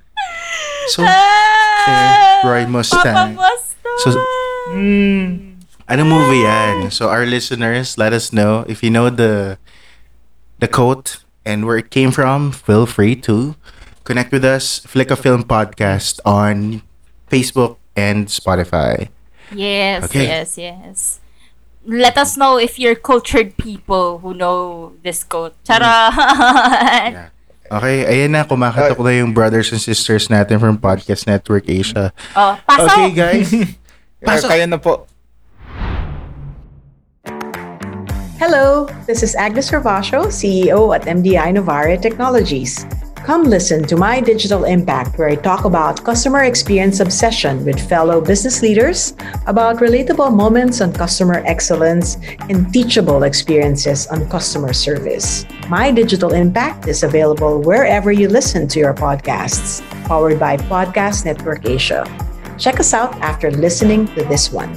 So, 0.93 1.05
Ah, 1.07 2.43
Roy 2.45 2.67
Mustang. 2.67 3.01
So, 3.01 3.41
Mustang. 3.41 3.97
So, 4.05 4.11
ano 5.89 6.03
movie 6.05 6.45
yan? 6.45 6.91
So 6.91 7.09
our 7.09 7.25
listeners, 7.27 7.97
let 7.99 8.13
us 8.13 8.33
know 8.33 8.65
if 8.69 8.83
you 8.83 8.91
know 8.91 9.09
the 9.11 9.57
the 10.59 10.69
quote 10.69 11.25
and 11.45 11.65
where 11.65 11.79
it 11.79 11.91
came 11.91 12.11
from. 12.11 12.53
Feel 12.53 12.85
free 12.87 13.17
to 13.31 13.57
connect 14.05 14.31
with 14.33 14.45
us. 14.45 14.81
Flick 14.85 15.11
a 15.11 15.17
Film 15.17 15.43
Podcast 15.45 16.21
on 16.27 16.83
Facebook 17.31 17.77
and 17.97 18.27
Spotify. 18.29 19.09
Yes, 19.55 20.05
Okay. 20.11 20.27
yes, 20.27 20.59
yes. 20.59 21.20
Let 21.91 22.15
us 22.23 22.39
know 22.39 22.55
if 22.55 22.79
you're 22.79 22.95
cultured 22.95 23.59
people 23.59 24.23
who 24.23 24.31
know 24.31 24.95
this 25.03 25.27
quote. 25.27 25.59
Charot! 25.67 26.15
Mm. 26.15 27.13
Yeah. 27.19 27.29
Okay, 27.71 28.03
ayan 28.03 28.35
na, 28.35 28.43
kumakatok 28.43 28.99
na 28.99 29.15
yung 29.15 29.31
brothers 29.31 29.71
and 29.71 29.79
sisters 29.79 30.27
natin 30.27 30.59
from 30.59 30.75
Podcast 30.75 31.27
Network 31.27 31.71
Asia. 31.71 32.11
Oh, 32.35 32.59
pasok! 32.67 33.11
Okay, 33.11 33.11
guys. 33.15 33.51
Kaya, 34.27 34.43
kaya 34.43 34.67
na 34.67 34.79
po. 34.79 35.07
Hello, 38.39 38.91
this 39.07 39.23
is 39.23 39.39
Agnes 39.39 39.71
Ravasho, 39.71 40.29
CEO 40.31 40.95
at 40.95 41.07
MDI 41.07 41.55
Novare 41.55 41.97
Technologies. 41.97 42.87
Come 43.25 43.45
listen 43.45 43.85
to 43.85 43.97
my 43.97 44.21
digital 44.21 44.65
impact 44.65 45.19
where 45.19 45.29
I 45.29 45.37
talk 45.37 45.65
about 45.67 46.03
customer 46.03 46.45
experience 46.45 47.01
obsession 47.01 47.65
with 47.65 47.79
fellow 47.89 48.21
business 48.21 48.63
leaders, 48.63 49.15
about 49.47 49.77
relatable 49.77 50.35
moments 50.35 50.81
on 50.81 50.93
customer 50.93 51.43
excellence, 51.45 52.17
and 52.49 52.73
teachable 52.73 53.25
experiences 53.25 54.07
on 54.07 54.29
customer 54.31 54.73
service. 54.73 55.45
My 55.69 55.91
digital 55.93 56.33
impact 56.33 56.89
is 56.89 57.03
available 57.03 57.61
wherever 57.61 58.11
you 58.11 58.29
listen 58.29 58.67
to 58.69 58.79
your 58.79 58.95
podcasts, 58.95 59.81
powered 60.07 60.41
by 60.41 60.57
Podcast 60.57 61.27
Network 61.27 61.67
Asia. 61.67 62.05
Check 62.59 62.81
us 62.81 62.95
out 62.95 63.15
after 63.21 63.51
listening 63.51 64.07
to 64.17 64.25
this 64.25 64.51
one. 64.51 64.73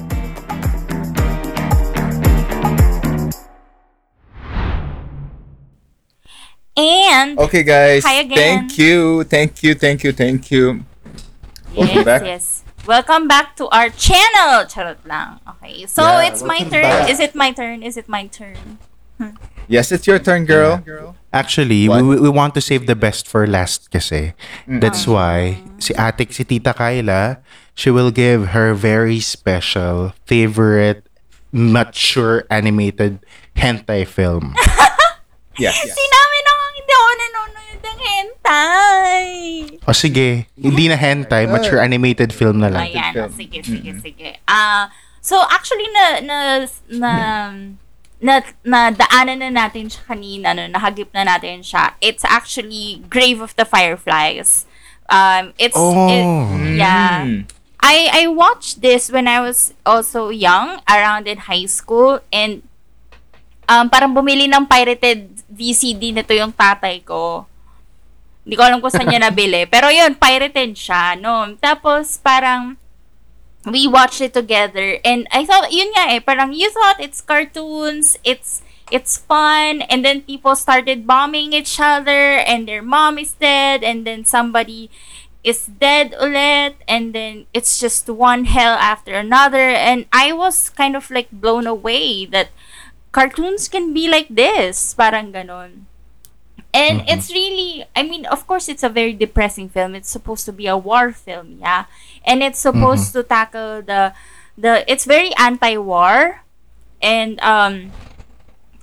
And, 6.76 7.38
Okay, 7.38 7.62
guys. 7.64 8.04
Hi 8.04 8.26
again. 8.26 8.38
Thank 8.68 8.78
you. 8.78 9.24
Thank 9.24 9.62
you. 9.64 9.76
Thank 9.76 10.04
you. 10.04 10.12
Thank 10.12 10.50
you. 10.52 10.82
Welcome 11.76 11.96
yes, 12.02 12.06
back. 12.06 12.22
yes. 12.26 12.46
Welcome 12.86 13.28
back 13.30 13.56
to 13.64 13.70
our 13.72 13.88
channel! 13.90 14.68
Charot 14.68 15.00
lang. 15.08 15.40
Okay, 15.56 15.86
so 15.88 16.04
Yeah, 16.04 16.28
it's 16.28 16.44
my 16.44 16.60
turn. 16.68 16.84
back. 16.84 17.10
Is 17.10 17.20
it 17.22 17.34
my 17.34 17.52
turn? 17.56 17.80
Is 17.82 17.96
it 17.96 18.10
my 18.10 18.28
turn? 18.28 18.78
Yes, 19.72 19.94
it's 19.94 20.06
your 20.06 20.20
turn, 20.20 20.44
girl. 20.44 20.84
Actually, 21.32 21.88
What? 21.88 22.04
we, 22.04 22.20
we 22.20 22.30
want 22.30 22.54
to 22.56 22.62
save 22.62 22.86
the 22.86 22.96
best 23.00 23.26
for 23.26 23.48
last 23.48 23.88
kasi. 23.90 24.34
That's 24.68 25.08
why 25.08 25.64
si 25.80 25.96
ate, 25.96 26.28
si 26.34 26.44
Tita 26.44 26.74
Kyla, 26.76 27.40
she 27.74 27.88
will 27.90 28.12
give 28.12 28.52
her 28.52 28.74
very 28.76 29.22
special 29.24 30.12
favorite 30.28 31.08
mature 31.56 32.44
animated 32.52 33.24
hentai 33.56 34.04
film. 34.06 34.54
Yes. 35.54 35.78
Kasi 35.78 36.02
namin 36.02 36.23
hentai. 38.44 39.80
o 39.88 39.92
sige, 39.94 40.48
hindi 40.60 40.88
na 40.88 40.96
hentai, 40.96 41.48
mature 41.48 41.80
animated 41.80 42.34
film 42.34 42.60
na 42.60 42.70
lang. 42.70 42.88
Ayan, 42.88 43.14
film. 43.14 43.32
sige, 43.34 43.60
sige, 43.64 43.92
sige. 44.00 44.30
Ah, 44.46 44.92
so 45.24 45.40
actually 45.50 45.88
na 45.92 46.06
na 46.20 46.38
na 46.92 47.12
na, 48.24 48.34
na 48.64 48.80
daanan 48.92 49.40
na 49.40 49.52
natin 49.52 49.92
siya 49.92 50.04
kanina, 50.08 50.56
no, 50.56 50.68
nahagip 50.68 51.12
na 51.12 51.28
natin 51.28 51.60
siya. 51.60 51.96
It's 52.00 52.24
actually 52.24 53.04
Grave 53.10 53.44
of 53.44 53.56
the 53.56 53.66
Fireflies. 53.66 54.64
Um, 55.12 55.52
it's 55.60 55.76
Oh. 55.76 56.08
it- 56.08 56.80
yeah. 56.80 57.28
Mm. 57.28 57.52
I 57.84 58.24
I 58.24 58.32
watched 58.32 58.80
this 58.80 59.12
when 59.12 59.28
I 59.28 59.44
was 59.44 59.76
also 59.84 60.32
young, 60.32 60.80
around 60.88 61.28
in 61.28 61.52
high 61.52 61.68
school, 61.68 62.24
and 62.32 62.64
um, 63.68 63.92
parang 63.92 64.16
bumili 64.16 64.48
ng 64.48 64.64
pirated 64.64 65.28
VCD 65.52 66.16
nito 66.16 66.32
yung 66.32 66.56
tatay 66.56 67.04
ko. 67.04 67.44
Hindi 68.44 68.56
ko 68.60 68.64
alam 68.64 68.80
kung 68.84 68.92
saan 68.92 69.08
niya 69.08 69.24
nabili. 69.32 69.64
Pero 69.72 69.88
yun, 69.88 70.16
pirated 70.20 70.76
siya, 70.76 71.16
no? 71.16 71.56
Tapos, 71.60 72.20
parang, 72.20 72.76
we 73.66 73.88
watched 73.88 74.22
it 74.22 74.34
together. 74.34 75.00
And 75.04 75.28
I 75.32 75.46
thought, 75.46 75.72
yun 75.72 75.92
nga 75.96 76.12
eh, 76.12 76.20
parang 76.20 76.52
you 76.52 76.70
thought 76.72 77.00
it's 77.00 77.22
cartoons, 77.22 78.20
it's 78.24 78.62
it's 78.92 79.18
fun, 79.18 79.82
and 79.88 80.04
then 80.04 80.22
people 80.22 80.56
started 80.56 81.08
bombing 81.08 81.54
each 81.54 81.80
other, 81.80 82.44
and 82.44 82.68
their 82.68 82.84
mom 82.84 83.18
is 83.18 83.34
dead, 83.34 83.82
and 83.84 84.06
then 84.06 84.26
somebody 84.26 84.92
is 85.44 85.66
dead 85.66 86.14
ulit, 86.20 86.76
and 86.88 87.16
then 87.16 87.48
it's 87.54 87.80
just 87.80 88.10
one 88.10 88.46
hell 88.46 88.76
after 88.76 89.16
another. 89.16 89.72
And 89.72 90.06
I 90.12 90.32
was 90.32 90.70
kind 90.70 90.96
of 90.96 91.10
like 91.10 91.32
blown 91.32 91.66
away 91.68 92.26
that 92.28 92.50
cartoons 93.12 93.68
can 93.68 93.94
be 93.94 94.08
like 94.08 94.28
this. 94.28 94.94
Parang 94.94 95.32
ganon. 95.32 95.88
And 96.74 97.04
it's 97.08 97.32
really, 97.32 97.86
I 97.96 98.02
mean, 98.02 98.26
of 98.26 98.48
course, 98.48 98.68
it's 98.68 98.82
a 98.82 98.90
very 98.90 99.14
depressing 99.14 99.70
film. 99.70 99.94
It's 99.94 100.10
supposed 100.10 100.46
to 100.46 100.52
be 100.52 100.66
a 100.66 100.76
war 100.78 101.12
film, 101.12 101.60
yeah, 101.62 101.86
and 102.26 102.42
it's 102.42 102.58
supposed 102.58 103.14
to 103.14 103.22
tackle 103.22 103.84
the, 103.84 104.14
the. 104.58 104.84
It's 104.92 105.06
very 105.06 105.30
anti-war, 105.38 106.42
and 107.02 107.40
um, 107.42 107.92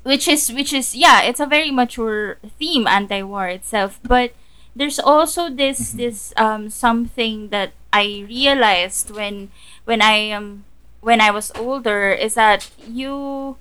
which 0.03 0.29
is 0.29 0.53
which 0.53 0.73
is 0.73 0.95
yeah, 0.95 1.23
it's 1.23 1.41
a 1.41 1.47
very 1.47 1.71
mature 1.71 2.39
theme, 2.59 2.87
anti-war 2.87 3.49
itself. 3.49 3.99
But 4.03 4.33
there's 4.75 4.99
also 4.99 5.51
this 5.51 5.93
this 5.93 6.33
um 6.37 6.71
something 6.71 7.49
that 7.49 7.73
I 7.93 8.25
realized 8.29 9.11
when 9.11 9.51
when 9.85 10.01
I 10.01 10.31
um 10.31 10.65
when 11.01 11.21
I 11.21 11.31
was 11.31 11.51
older 11.59 12.13
is 12.13 12.35
that 12.35 12.71
you 12.87 13.57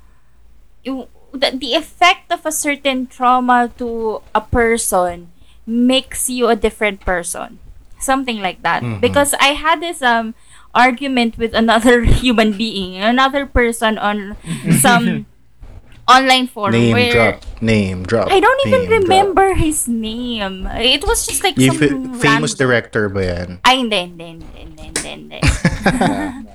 you 0.84 1.08
the, 1.32 1.52
the 1.54 1.74
effect 1.76 2.32
of 2.32 2.46
a 2.46 2.52
certain 2.52 3.08
trauma 3.08 3.72
to 3.78 4.22
a 4.34 4.42
person 4.42 5.30
makes 5.66 6.30
you 6.30 6.48
a 6.50 6.56
different 6.56 7.02
person 7.02 7.60
something 8.00 8.40
like 8.42 8.62
that 8.64 8.82
because 9.02 9.36
i 9.40 9.54
had 9.54 9.82
this 9.82 10.02
um 10.02 10.34
argument 10.74 11.38
with 11.38 11.54
another 11.54 12.02
human 12.22 12.56
being 12.56 12.96
another 12.98 13.46
person 13.46 13.98
on 13.98 14.36
some 14.80 15.26
online 16.10 16.48
forum 16.50 16.74
Name 16.74 16.94
where 16.98 17.12
drop. 17.14 17.46
Name 17.62 18.02
drop. 18.02 18.32
I 18.34 18.40
don't 18.42 18.62
even 18.66 18.82
name 18.82 18.90
drop. 18.90 19.02
remember 19.04 19.54
his 19.54 19.86
name. 19.88 20.66
It 20.82 21.06
was 21.06 21.22
just 21.22 21.44
like 21.46 21.54
Yung 21.54 21.78
some 21.78 22.18
fa- 22.18 22.18
famous 22.18 22.58
random- 22.58 22.58
director 22.58 23.10
ba 23.14 23.22
yan? 23.30 23.50
Ay, 23.62 23.78
hindi, 23.86 24.00
hindi, 24.10 24.26
hindi, 24.42 24.50
hindi, 24.58 24.82
hindi, 24.90 25.06
hindi. 25.06 25.40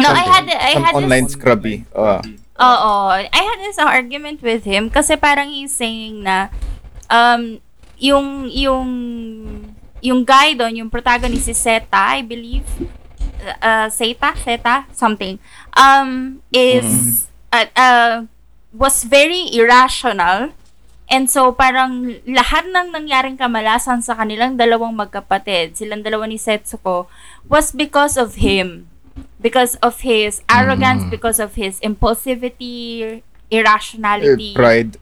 no, 0.00 0.08
I 0.08 0.24
had, 0.24 0.44
I 0.48 0.72
Some 0.74 0.84
had 0.84 0.94
online 0.94 1.24
this, 1.24 1.32
scrubby. 1.36 1.84
Uh, 1.94 2.22
Oo, 2.56 2.92
I 3.12 3.42
had 3.44 3.60
this 3.60 3.76
argument 3.76 4.40
with 4.40 4.64
him 4.64 4.88
kasi 4.88 5.20
parang 5.20 5.52
he's 5.52 5.76
saying 5.76 6.24
na 6.24 6.48
um 7.12 7.60
yung 8.00 8.48
yung 8.48 8.88
yung 10.00 10.20
guy 10.24 10.56
doon, 10.56 10.84
yung 10.84 10.90
protagonist 10.92 11.48
si 11.48 11.56
Seta, 11.56 12.16
I 12.16 12.24
believe. 12.24 12.64
Uh, 13.60 13.92
Seta, 13.92 14.32
Seta, 14.40 14.88
something. 14.96 15.36
Um 15.76 16.40
is 16.48 17.28
uh, 17.52 17.68
uh, 17.76 18.14
was 18.72 19.04
very 19.04 19.52
irrational. 19.52 20.56
And 21.06 21.30
so 21.30 21.54
parang 21.54 22.18
lahat 22.26 22.66
ng 22.66 22.90
nangyaring 22.90 23.38
kamalasan 23.38 24.02
sa 24.02 24.18
kanilang 24.18 24.58
dalawang 24.58 24.96
magkapatid, 24.96 25.78
silang 25.78 26.02
dalawa 26.02 26.26
ni 26.26 26.34
Setsuko, 26.34 27.06
was 27.46 27.70
because 27.70 28.18
of 28.18 28.42
him. 28.42 28.90
Because 29.40 29.76
of 29.80 30.00
his 30.00 30.42
arrogance, 30.50 31.04
because 31.08 31.38
of 31.38 31.54
his 31.54 31.80
impulsivity, 31.80 33.00
uh, 33.00 33.20
irrationality, 33.50 34.54
pride. 34.54 34.96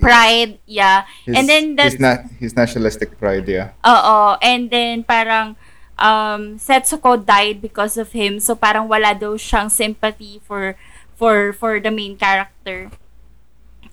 pride, 0.00 0.58
yeah. 0.66 1.04
His, 1.24 1.36
and 1.36 1.48
then 1.48 1.64
his, 1.68 1.76
that's 1.76 1.98
na- 2.00 2.22
his 2.38 2.56
nationalistic 2.56 3.18
pride, 3.18 3.48
yeah. 3.48 3.76
Oo. 3.86 4.36
And 4.42 4.70
then, 4.70 5.02
parang, 5.04 5.56
um, 5.98 6.58
Setsuko 6.58 7.18
died 7.18 7.60
because 7.60 7.96
of 7.96 8.12
him. 8.12 8.40
So, 8.40 8.54
parang 8.54 8.88
wala 8.88 9.14
daw 9.14 9.34
siyang 9.34 9.70
sympathy 9.70 10.40
for, 10.44 10.76
for, 11.16 11.52
for 11.52 11.80
the 11.80 11.90
main 11.90 12.16
character. 12.16 12.90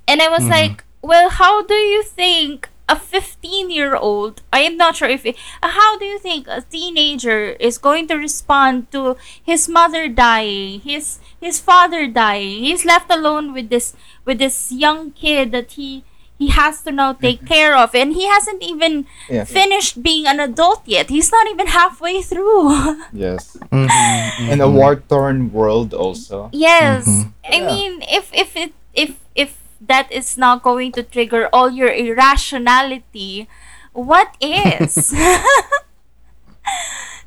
And 0.08 0.22
I 0.22 0.28
was 0.28 0.46
like, 0.48 0.84
well, 1.02 1.30
how 1.30 1.64
do 1.64 1.76
you 1.76 2.04
think 2.04 2.70
a 2.90 2.96
15-year-old, 2.96 4.42
I 4.52 4.60
am 4.62 4.78
not 4.78 4.96
sure 4.98 5.08
if, 5.10 5.26
it, 5.26 5.36
how 5.62 5.98
do 5.98 6.06
you 6.06 6.20
think 6.20 6.48
a 6.48 6.62
teenager 6.62 7.56
is 7.60 7.78
going 7.78 8.08
to 8.08 8.16
respond 8.16 8.92
to 8.92 9.16
his 9.44 9.70
mother 9.70 10.08
dying, 10.08 10.82
his, 10.82 11.20
his 11.40 11.60
father 11.60 12.08
dying, 12.08 12.64
he's 12.64 12.86
left 12.86 13.12
alone 13.12 13.54
with 13.54 13.70
this, 13.70 13.96
with 14.26 14.40
this 14.40 14.72
young 14.72 15.12
kid 15.12 15.52
that 15.52 15.72
he, 15.74 16.04
he 16.38 16.50
has 16.50 16.82
to 16.84 16.92
now 16.92 17.14
take 17.14 17.46
care 17.46 17.78
of 17.78 17.96
and 17.96 18.14
he 18.14 18.28
hasn't 18.28 18.62
even 18.62 19.06
Yeah. 19.30 19.46
finished 19.46 20.04
being 20.04 20.28
an 20.28 20.42
adult 20.42 20.82
yet 20.86 21.08
he's 21.10 21.32
not 21.32 21.48
even 21.48 21.68
halfway 21.68 22.22
through 22.22 22.68
Yes. 23.14 23.56
Mhm, 23.72 24.50
In 24.52 24.60
a 24.60 24.68
mhm. 24.68 24.74
war-torn 24.74 25.54
world 25.54 25.94
also. 25.94 26.50
yes 26.52 27.06
Mhm. 27.08 27.32
i 27.48 27.58
Yeah. 27.62 27.68
mean 27.68 27.92
if 28.12 28.28
if 28.34 28.58
it 28.58 28.74
if 28.94 29.16
if 29.36 29.56
that 29.94 30.12
is 30.12 30.38
not 30.38 30.64
going 30.66 30.92
to 30.92 31.04
trigger 31.06 31.48
all 31.54 31.70
your 31.70 31.94
irrationality 31.94 33.48
what 33.94 34.34
is 34.42 34.94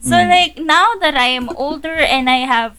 so 0.02 0.18
hmm. 0.18 0.28
like 0.28 0.58
now 0.58 0.98
that 0.98 1.14
i 1.14 1.30
am 1.30 1.48
older 1.54 1.94
and 1.94 2.28
i 2.28 2.42
have 2.42 2.74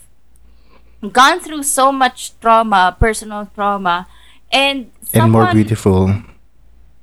gone 1.12 1.40
through 1.40 1.64
so 1.64 1.92
much 1.92 2.38
trauma 2.40 2.96
personal 3.00 3.50
trauma 3.56 4.08
and 4.52 4.92
And 5.14 5.32
more 5.32 5.54
beautiful. 5.54 6.24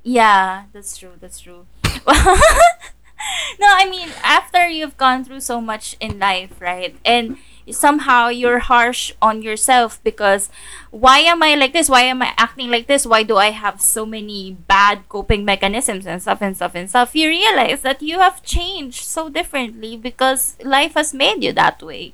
Yeah, 0.03 0.65
that's 0.73 0.97
true. 0.97 1.13
That's 1.19 1.39
true. 1.39 1.65
no, 1.83 3.65
I 3.65 3.89
mean, 3.89 4.09
after 4.23 4.69
you've 4.69 4.97
gone 4.97 5.25
through 5.25 5.41
so 5.41 5.59
much 5.59 5.97
in 5.99 6.19
life, 6.19 6.61
right? 6.61 6.95
And 7.03 7.37
somehow 7.71 8.27
you're 8.29 8.59
harsh 8.59 9.11
on 9.21 9.41
yourself 9.41 9.99
because 10.03 10.49
why 10.91 11.19
am 11.19 11.41
I 11.41 11.55
like 11.55 11.73
this? 11.73 11.89
Why 11.89 12.01
am 12.01 12.21
I 12.21 12.33
acting 12.37 12.69
like 12.69 12.87
this? 12.87 13.05
Why 13.05 13.23
do 13.23 13.37
I 13.37 13.49
have 13.51 13.81
so 13.81 14.05
many 14.05 14.55
bad 14.67 15.07
coping 15.09 15.43
mechanisms 15.45 16.05
and 16.05 16.21
stuff 16.21 16.41
and 16.41 16.55
stuff 16.55 16.75
and 16.75 16.89
stuff? 16.89 17.15
You 17.15 17.27
realize 17.29 17.81
that 17.81 18.01
you 18.01 18.19
have 18.19 18.43
changed 18.43 19.03
so 19.03 19.29
differently 19.29 19.97
because 19.97 20.57
life 20.63 20.93
has 20.93 21.13
made 21.13 21.43
you 21.43 21.53
that 21.53 21.81
way. 21.81 22.13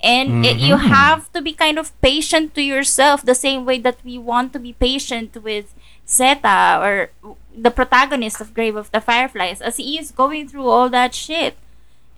And 0.00 0.46
it, 0.46 0.58
you 0.58 0.76
Mhm. 0.76 0.88
have 0.94 1.32
to 1.32 1.42
be 1.42 1.52
kind 1.52 1.78
of 1.78 1.90
patient 2.00 2.54
to 2.54 2.62
yourself 2.62 3.24
the 3.26 3.34
same 3.34 3.64
way 3.66 3.78
that 3.80 3.98
we 4.04 4.16
want 4.18 4.52
to 4.52 4.60
be 4.60 4.72
patient 4.72 5.34
with 5.42 5.74
Seita 6.06 6.78
or 6.78 7.10
the 7.50 7.70
protagonist 7.70 8.40
of 8.40 8.54
Grave 8.54 8.76
of 8.76 8.90
the 8.92 9.00
Fireflies 9.00 9.60
as 9.60 9.76
he 9.76 9.98
is 9.98 10.10
going 10.12 10.46
through 10.48 10.68
all 10.70 10.88
that 10.90 11.14
shit. 11.14 11.56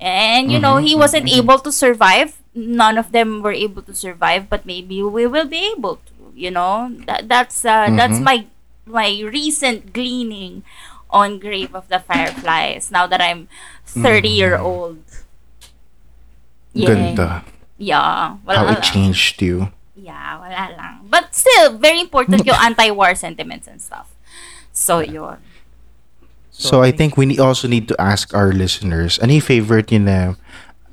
And 0.01 0.53
you 0.53 0.59
know, 0.59 0.77
he 0.77 0.95
wasn't 0.95 1.29
able 1.29 1.59
to 1.61 1.73
survive. 1.73 2.40
None 2.55 2.99
of 2.99 3.13
them 3.13 3.43
were 3.43 3.55
able 3.55 3.83
to 3.87 3.95
survive, 3.95 4.51
but 4.51 4.67
maybe 4.67 5.03
we 5.03 5.27
will 5.27 5.47
be 5.47 5.71
able 5.77 6.03
to, 6.03 6.13
you 6.35 6.51
know. 6.51 6.91
That 7.07 7.29
that's 7.31 7.63
uh, 7.65 7.89
that's 7.95 8.19
Mhm. 8.19 8.27
my 8.27 8.39
my 8.91 9.09
recent 9.23 9.93
gleaning 9.95 10.67
on 11.11 11.39
Grave 11.39 11.75
of 11.75 11.87
the 11.87 11.99
Fireflies 12.03 12.91
now 12.91 13.07
that 13.07 13.23
I'm 13.23 13.47
30 13.87 14.29
year 14.31 14.59
old. 14.59 14.99
Ganda. 16.75 17.45
Yeah. 17.79 18.37
Wala 18.47 18.59
How 18.59 18.67
it 18.79 18.83
changed 18.83 19.43
you. 19.43 19.71
Yeah, 19.97 20.39
wala 20.39 20.71
lang. 20.77 20.95
But 21.11 21.35
still, 21.35 21.77
very 21.79 22.01
important 22.01 22.47
yung 22.47 22.57
anti-war 22.73 23.15
sentiments 23.15 23.67
and 23.67 23.81
stuff. 23.83 24.09
So, 24.73 25.01
yun. 25.01 25.39
So 26.51 26.83
I 26.83 26.91
think 26.93 27.17
we 27.17 27.27
ne- 27.27 27.39
also 27.41 27.67
need 27.69 27.89
to 27.89 27.97
ask 28.01 28.33
our 28.35 28.53
listeners, 28.53 29.19
any 29.21 29.41
favorite 29.41 29.91
yun 29.91 30.05
na 30.05 30.35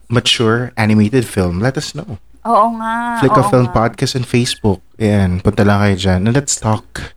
mature 0.08 0.72
animated 0.76 1.24
film? 1.24 1.60
Let 1.60 1.76
us 1.76 1.91
know. 1.91 2.18
Oo 2.43 2.68
nga. 2.80 3.20
Flick 3.20 3.36
oo 3.36 3.41
of 3.41 3.51
Film 3.51 3.68
nga. 3.68 3.76
Podcast 3.76 4.16
and 4.16 4.24
Facebook. 4.24 4.80
Ayan, 4.95 5.39
punta 5.39 5.62
lang 5.62 5.80
kayo 5.80 5.95
dyan. 5.97 6.26
And 6.26 6.34
let's 6.34 6.55
talk. 6.55 7.14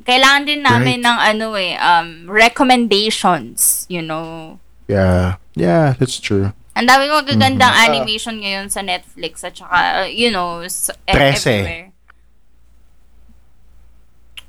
Kailangan 0.00 0.42
din 0.44 0.62
namin 0.62 1.02
Right. 1.02 1.06
ng 1.06 1.18
ano 1.20 1.46
eh, 1.54 1.74
um, 1.76 2.08
recommendations, 2.26 3.84
you 3.86 4.00
know. 4.00 4.56
Yeah. 4.86 5.38
Yeah, 5.54 5.94
that's 5.94 6.16
true. 6.16 6.54
Ang 6.72 6.86
dami 6.86 7.06
magagandang 7.06 7.68
Mhm. 7.68 7.84
animation 7.84 8.34
ngayon 8.38 8.70
sa 8.70 8.80
Netflix 8.80 9.42
at 9.42 9.54
saka, 9.54 10.02
uh, 10.02 10.08
you 10.08 10.30
know, 10.30 10.62
s- 10.62 10.88
e- 11.04 11.12
everywhere. 11.12 11.90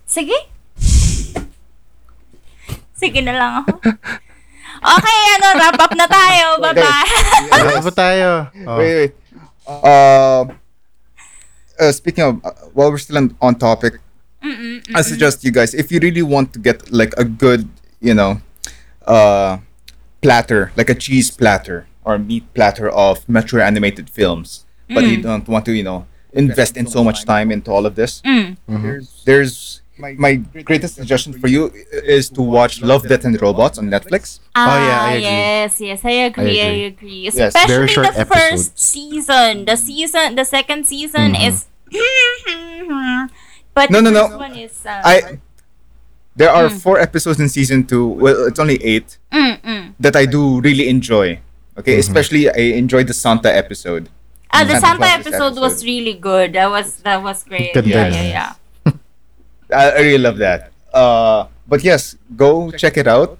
Sige. 0.05 0.37
Sige 2.93 3.19
na 3.21 3.33
lang 3.33 3.51
ako. 3.59 3.73
Okay, 4.81 5.19
ano, 5.37 5.47
wrap 5.61 5.77
up 5.77 5.93
na 5.93 6.07
tayo. 6.09 6.57
Bye-bye. 6.57 7.09
Ano 7.53 7.81
ba 7.85 7.91
tayo? 7.93 8.27
Oh. 8.65 8.77
Wait, 8.81 8.93
wait. 8.97 9.13
Uh, 9.69 10.45
uh, 11.79 11.91
speaking 11.93 12.23
of, 12.25 12.41
uh, 12.43 12.49
while 12.73 12.89
we're 12.89 12.97
still 12.97 13.17
on, 13.17 13.35
on 13.41 13.53
topic, 13.55 14.01
Mm-mm, 14.43 14.81
I 14.95 15.01
suggest 15.05 15.43
you 15.45 15.51
guys, 15.51 15.73
if 15.77 15.91
you 15.91 15.99
really 16.01 16.23
want 16.23 16.51
to 16.53 16.59
get 16.59 16.91
like 16.91 17.13
a 17.17 17.23
good, 17.23 17.69
you 18.01 18.13
know, 18.15 18.41
uh, 19.05 19.57
platter, 20.21 20.71
like 20.75 20.89
a 20.89 20.95
cheese 20.95 21.29
platter 21.29 21.85
or 22.03 22.17
meat 22.17 22.43
platter 22.55 22.89
of 22.89 23.21
mature 23.29 23.61
animated 23.61 24.09
films, 24.09 24.65
but 24.89 25.03
you 25.05 25.21
don't 25.21 25.47
want 25.47 25.65
to, 25.65 25.73
you 25.73 25.83
know, 25.83 26.07
invest 26.33 26.75
in 26.75 26.87
so 26.87 27.03
much 27.03 27.23
time 27.23 27.51
into 27.51 27.69
all 27.69 27.85
of 27.85 27.93
this, 27.93 28.21
Mm. 28.25 28.57
there's 29.25 29.81
my 29.97 30.13
my 30.13 30.35
greatest 30.63 30.95
suggestion 30.95 31.33
for 31.33 31.47
you 31.47 31.71
is 31.91 32.29
to 32.29 32.41
watch 32.41 32.81
Love, 32.81 33.07
Death, 33.07 33.25
and 33.25 33.39
Robots 33.41 33.77
on 33.77 33.89
Netflix. 33.89 34.39
Ah, 34.55 34.65
Oh, 34.65 34.79
yeah, 34.87 35.01
I 35.01 35.11
agree. 35.11 35.21
yes, 35.23 35.81
yes, 35.81 36.05
I 36.05 36.11
agree, 36.29 36.61
I 36.61 36.65
I 36.65 36.75
agree. 36.91 37.19
Yes, 37.27 37.37
Especially 37.37 37.75
very 37.75 37.87
short 37.87 38.15
the 38.15 38.25
first 38.25 38.79
season. 38.79 39.65
The 39.65 39.75
season, 39.77 40.35
the 40.35 40.45
second 40.45 40.85
season 40.87 41.33
Mhm. 41.35 41.47
is. 41.47 41.65
but 43.73 43.89
No, 43.91 44.01
the 44.01 44.11
no, 44.11 44.27
no. 44.27 44.37
one 44.37 44.55
is. 44.55 44.85
Uh, 44.85 45.01
I 45.03 45.39
there 46.35 46.49
are 46.49 46.69
four 46.69 46.97
episodes 46.99 47.39
in 47.39 47.49
season 47.49 47.85
two. 47.85 48.07
Well, 48.07 48.47
it's 48.47 48.59
only 48.59 48.79
eight 48.83 49.17
mm, 49.31 49.59
mm. 49.61 49.93
that 49.99 50.15
I 50.15 50.25
do 50.25 50.61
really 50.61 50.87
enjoy. 50.87 51.39
Okay, 51.77 51.99
especially 51.99 52.49
I 52.49 52.75
enjoyed 52.79 53.07
the 53.07 53.13
Santa 53.13 53.53
episode. 53.53 54.09
Ah, 54.51 54.63
the 54.63 54.79
Santa 54.79 54.81
Santa 54.81 54.97
Claus 54.97 55.27
episode 55.27 55.55
was 55.59 55.83
really 55.85 56.13
good. 56.13 56.53
That 56.53 56.69
was 56.69 56.97
that 57.03 57.21
was 57.23 57.43
great. 57.43 57.73
Ganda 57.73 57.89
Yeah, 57.89 58.07
yeah, 58.07 58.23
yeah. 58.23 58.51
I, 59.71 59.91
I 59.91 59.99
really 59.99 60.17
love 60.23 60.37
that. 60.37 60.71
Uh, 60.93 61.47
but 61.67 61.83
yes, 61.83 62.15
go 62.35 62.71
check 62.71 62.97
it 62.97 63.07
out. 63.07 63.37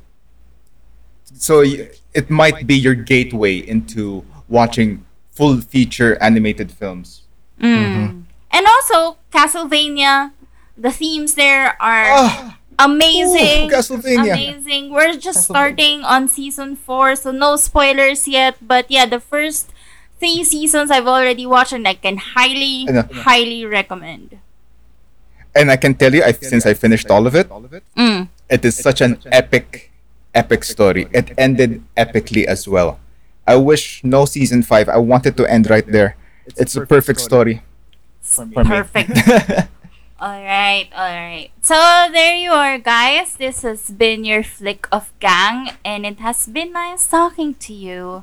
So 1.34 1.62
it 1.62 2.30
might 2.30 2.68
be 2.68 2.76
your 2.76 2.96
gateway 2.96 3.58
into 3.58 4.24
watching 4.48 5.06
full 5.32 5.62
feature 5.62 6.22
animated 6.22 6.72
films. 6.72 7.24
Mm. 7.60 8.24
And 8.52 8.66
also 8.68 9.18
Castlevania, 9.32 10.32
the 10.78 10.92
themes 10.92 11.36
there 11.36 11.78
are 11.82 12.06
Ah, 12.12 12.60
amazing. 12.80 13.68
ooh, 13.68 13.74
Castlevania. 13.74 14.34
Amazing. 14.34 14.92
We're 14.92 15.16
just 15.18 15.44
starting 15.46 16.04
on 16.04 16.28
season 16.28 16.76
four, 16.76 17.16
so 17.16 17.32
no 17.32 17.56
spoilers 17.56 18.28
yet. 18.28 18.58
But 18.62 18.92
yeah, 18.92 19.06
the 19.06 19.20
first 19.20 19.72
three 20.20 20.44
seasons 20.44 20.92
I've 20.92 21.08
already 21.08 21.46
watched, 21.46 21.74
and 21.74 21.88
I 21.88 21.96
can 21.96 22.18
highly, 22.18 22.88
I 22.90 23.08
highly 23.24 23.66
recommend. 23.66 24.38
And 25.56 25.70
I 25.72 25.76
can 25.78 25.94
tell 25.96 26.14
you, 26.14 26.24
I, 26.24 26.32
since 26.32 26.66
I 26.66 26.74
finished 26.74 27.10
all 27.12 27.28
of 27.28 27.36
it, 27.36 27.50
Mm. 27.98 28.30
it 28.50 28.64
is 28.66 28.76
such 28.78 29.02
an 29.02 29.20
epic, 29.32 29.92
epic 30.34 30.64
story. 30.64 31.08
It 31.12 31.34
ended 31.38 31.84
epically 31.98 32.46
as 32.46 32.68
well. 32.68 33.00
I 33.48 33.56
wish 33.58 34.04
no 34.04 34.26
season 34.26 34.64
five. 34.64 34.88
I 34.88 34.98
wanted 34.98 35.36
to 35.38 35.46
end 35.50 35.70
right 35.70 35.86
there. 35.86 36.16
It's 36.58 36.76
a 36.76 36.86
perfect 36.86 37.20
story. 37.20 37.64
for 38.22 38.46
me. 38.46 38.54
Perfect. 38.64 39.12
All 40.22 40.38
right, 40.38 40.86
all 40.94 41.10
right. 41.18 41.50
So 41.64 41.74
there 42.14 42.36
you 42.38 42.52
are, 42.54 42.78
guys. 42.78 43.34
This 43.42 43.64
has 43.64 43.90
been 43.90 44.24
your 44.24 44.44
flick 44.44 44.86
of 44.92 45.10
gang, 45.20 45.72
and 45.84 46.06
it 46.06 46.20
has 46.22 46.46
been 46.46 46.72
nice 46.72 47.08
talking 47.10 47.56
to 47.66 47.74
you. 47.74 48.22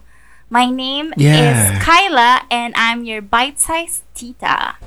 My 0.48 0.70
name 0.70 1.12
Yeah. 1.18 1.34
is 1.34 1.82
Kyla, 1.82 2.46
and 2.54 2.72
I'm 2.78 3.02
your 3.02 3.20
bite-sized 3.20 4.06
tita. 4.14 4.78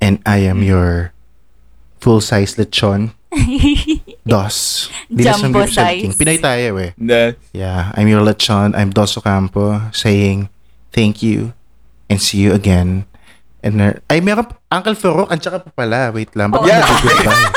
And 0.00 0.18
I 0.24 0.38
am 0.48 0.62
your 0.64 1.12
full-size 2.00 2.56
lechon. 2.56 3.12
Dos. 4.26 4.88
Di 5.12 5.22
na 5.22 5.36
Jumbo 5.36 5.62
siyang 5.68 5.92
King. 6.00 6.10
size. 6.12 6.18
Pinay 6.18 6.38
tayo 6.40 6.80
eh. 6.80 6.90
The, 6.96 7.36
Yeah, 7.52 7.92
I'm 7.94 8.08
your 8.08 8.24
lechon. 8.24 8.72
I'm 8.74 8.90
Dos 8.90 9.14
Ocampo 9.16 9.92
saying 9.92 10.48
thank 10.90 11.22
you 11.22 11.52
and 12.08 12.18
see 12.20 12.38
you 12.42 12.52
again. 12.56 13.04
And 13.62 13.76
uh, 13.80 13.92
ay, 14.08 14.24
meron 14.24 14.48
pa- 14.48 14.56
Uncle 14.72 14.96
Farouk, 14.96 15.28
ang 15.28 15.36
tsaka 15.38 15.60
pa 15.60 15.70
pala. 15.70 16.08
Wait 16.16 16.32
lang. 16.34 16.48
Ba't 16.50 16.64
Yeah. 16.64 16.80
yeah. 16.80 17.00
goodbye? 17.04 17.52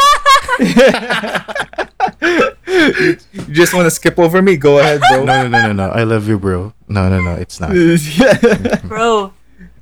you 2.22 3.54
just 3.56 3.74
want 3.74 3.86
to 3.88 3.92
skip 3.92 4.20
over 4.20 4.42
me? 4.42 4.58
Go 4.58 4.80
ahead, 4.80 5.00
bro. 5.10 5.24
No, 5.24 5.48
no, 5.48 5.48
no, 5.48 5.60
no, 5.68 5.74
no. 5.74 5.88
I 5.92 6.04
love 6.04 6.28
you, 6.28 6.38
bro. 6.38 6.74
No, 6.88 7.10
no, 7.10 7.20
no. 7.22 7.34
It's 7.40 7.60
not. 7.60 7.72
bro, 8.88 9.34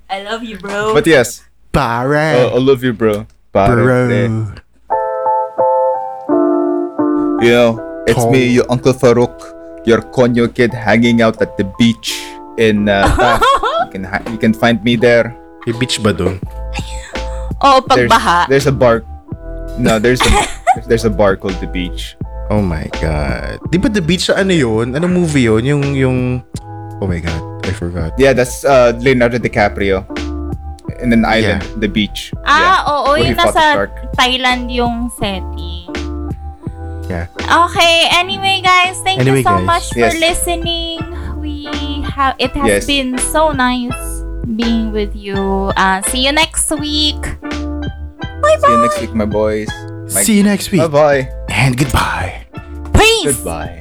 I 0.09 0.21
love 0.23 0.43
you, 0.43 0.57
bro. 0.57 0.93
but 0.93 1.07
yes, 1.07 1.43
Para. 1.71 2.51
uh, 2.51 2.55
I 2.55 2.59
love 2.59 2.83
you, 2.83 2.91
bro. 2.93 3.25
bro. 3.55 3.65
Pare. 3.65 4.19
You 7.41 7.49
know, 7.49 8.03
it's 8.05 8.21
me, 8.29 8.53
your 8.53 8.67
Uncle 8.69 8.93
Farouk, 8.93 9.33
your 9.87 10.01
Konyo 10.13 10.45
kid 10.53 10.73
hanging 10.73 11.21
out 11.23 11.41
at 11.41 11.57
the 11.57 11.65
beach 11.79 12.21
in 12.59 12.87
uh, 12.87 13.07
Taft. 13.17 13.41
you 13.41 13.89
can 13.91 14.03
ha- 14.03 14.23
you 14.29 14.37
can 14.37 14.53
find 14.53 14.83
me 14.83 14.95
there. 14.95 15.33
May 15.65 15.73
beach 15.73 15.97
ba 16.03 16.13
dun? 16.13 16.37
oh, 17.65 17.81
There's, 17.89 18.09
pagbaha. 18.11 18.47
there's 18.47 18.67
a 18.67 18.71
bar. 18.75 19.01
No, 19.79 19.97
there's 19.97 20.21
a 20.21 20.29
there's 20.87 21.05
a 21.05 21.09
bar 21.09 21.35
called 21.35 21.57
the 21.63 21.67
beach. 21.67 22.15
Oh 22.51 22.59
my 22.59 22.91
God. 22.99 23.63
Di 23.71 23.79
ba 23.79 23.87
The 23.87 24.03
Beach 24.03 24.27
sa 24.27 24.35
ano 24.35 24.51
yun? 24.51 24.91
Ano 24.91 25.07
movie 25.07 25.47
yun? 25.47 25.63
Yung, 25.63 25.95
yung... 25.95 26.17
Oh 26.99 27.07
my 27.07 27.23
God. 27.23 27.39
I 27.63 27.71
forgot. 27.71 28.11
Yeah, 28.19 28.35
that's 28.35 28.67
uh, 28.67 28.91
Leonardo 28.99 29.39
DiCaprio 29.39 30.03
in 31.01 31.11
an 31.11 31.25
island, 31.25 31.65
the 31.81 31.87
beach. 31.89 32.31
Ah, 32.45 32.85
oo, 32.85 33.13
Where 33.13 33.23
he 33.25 33.33
yung 33.33 33.37
nasa. 33.41 33.89
Thailand 34.15 34.69
yung 34.69 35.09
setting. 35.17 35.89
Yeah. 37.09 37.27
Okay, 37.43 38.07
anyway 38.15 38.61
guys, 38.63 38.95
thank 39.03 39.19
Anyway, 39.19 39.43
you 39.43 39.43
so 39.43 39.59
guys. 39.59 39.65
much 39.67 39.85
for 39.91 40.07
Yes. 40.07 40.15
listening. 40.21 41.03
We 41.41 41.67
have 42.15 42.39
it 42.39 42.55
has 42.55 42.67
Yes. 42.69 42.83
been 42.87 43.17
so 43.19 43.51
nice 43.51 43.97
being 44.55 44.93
with 44.95 45.11
you. 45.11 45.73
Uh, 45.75 45.99
see 46.07 46.23
you 46.23 46.31
next 46.31 46.71
week. 46.71 47.19
Bye 48.39 48.55
See 48.61 48.71
you 48.71 48.77
bye. 48.79 48.83
next 48.87 48.97
week, 49.01 49.13
my 49.13 49.25
boys. 49.27 49.67
My- 50.13 50.23
See 50.23 50.37
you 50.39 50.43
next 50.47 50.71
week. 50.71 50.79
Bye 50.87 50.87
bye. 50.87 51.21
And 51.51 51.75
goodbye. 51.75 52.47
Peace. 52.95 53.35
Goodbye. 53.35 53.80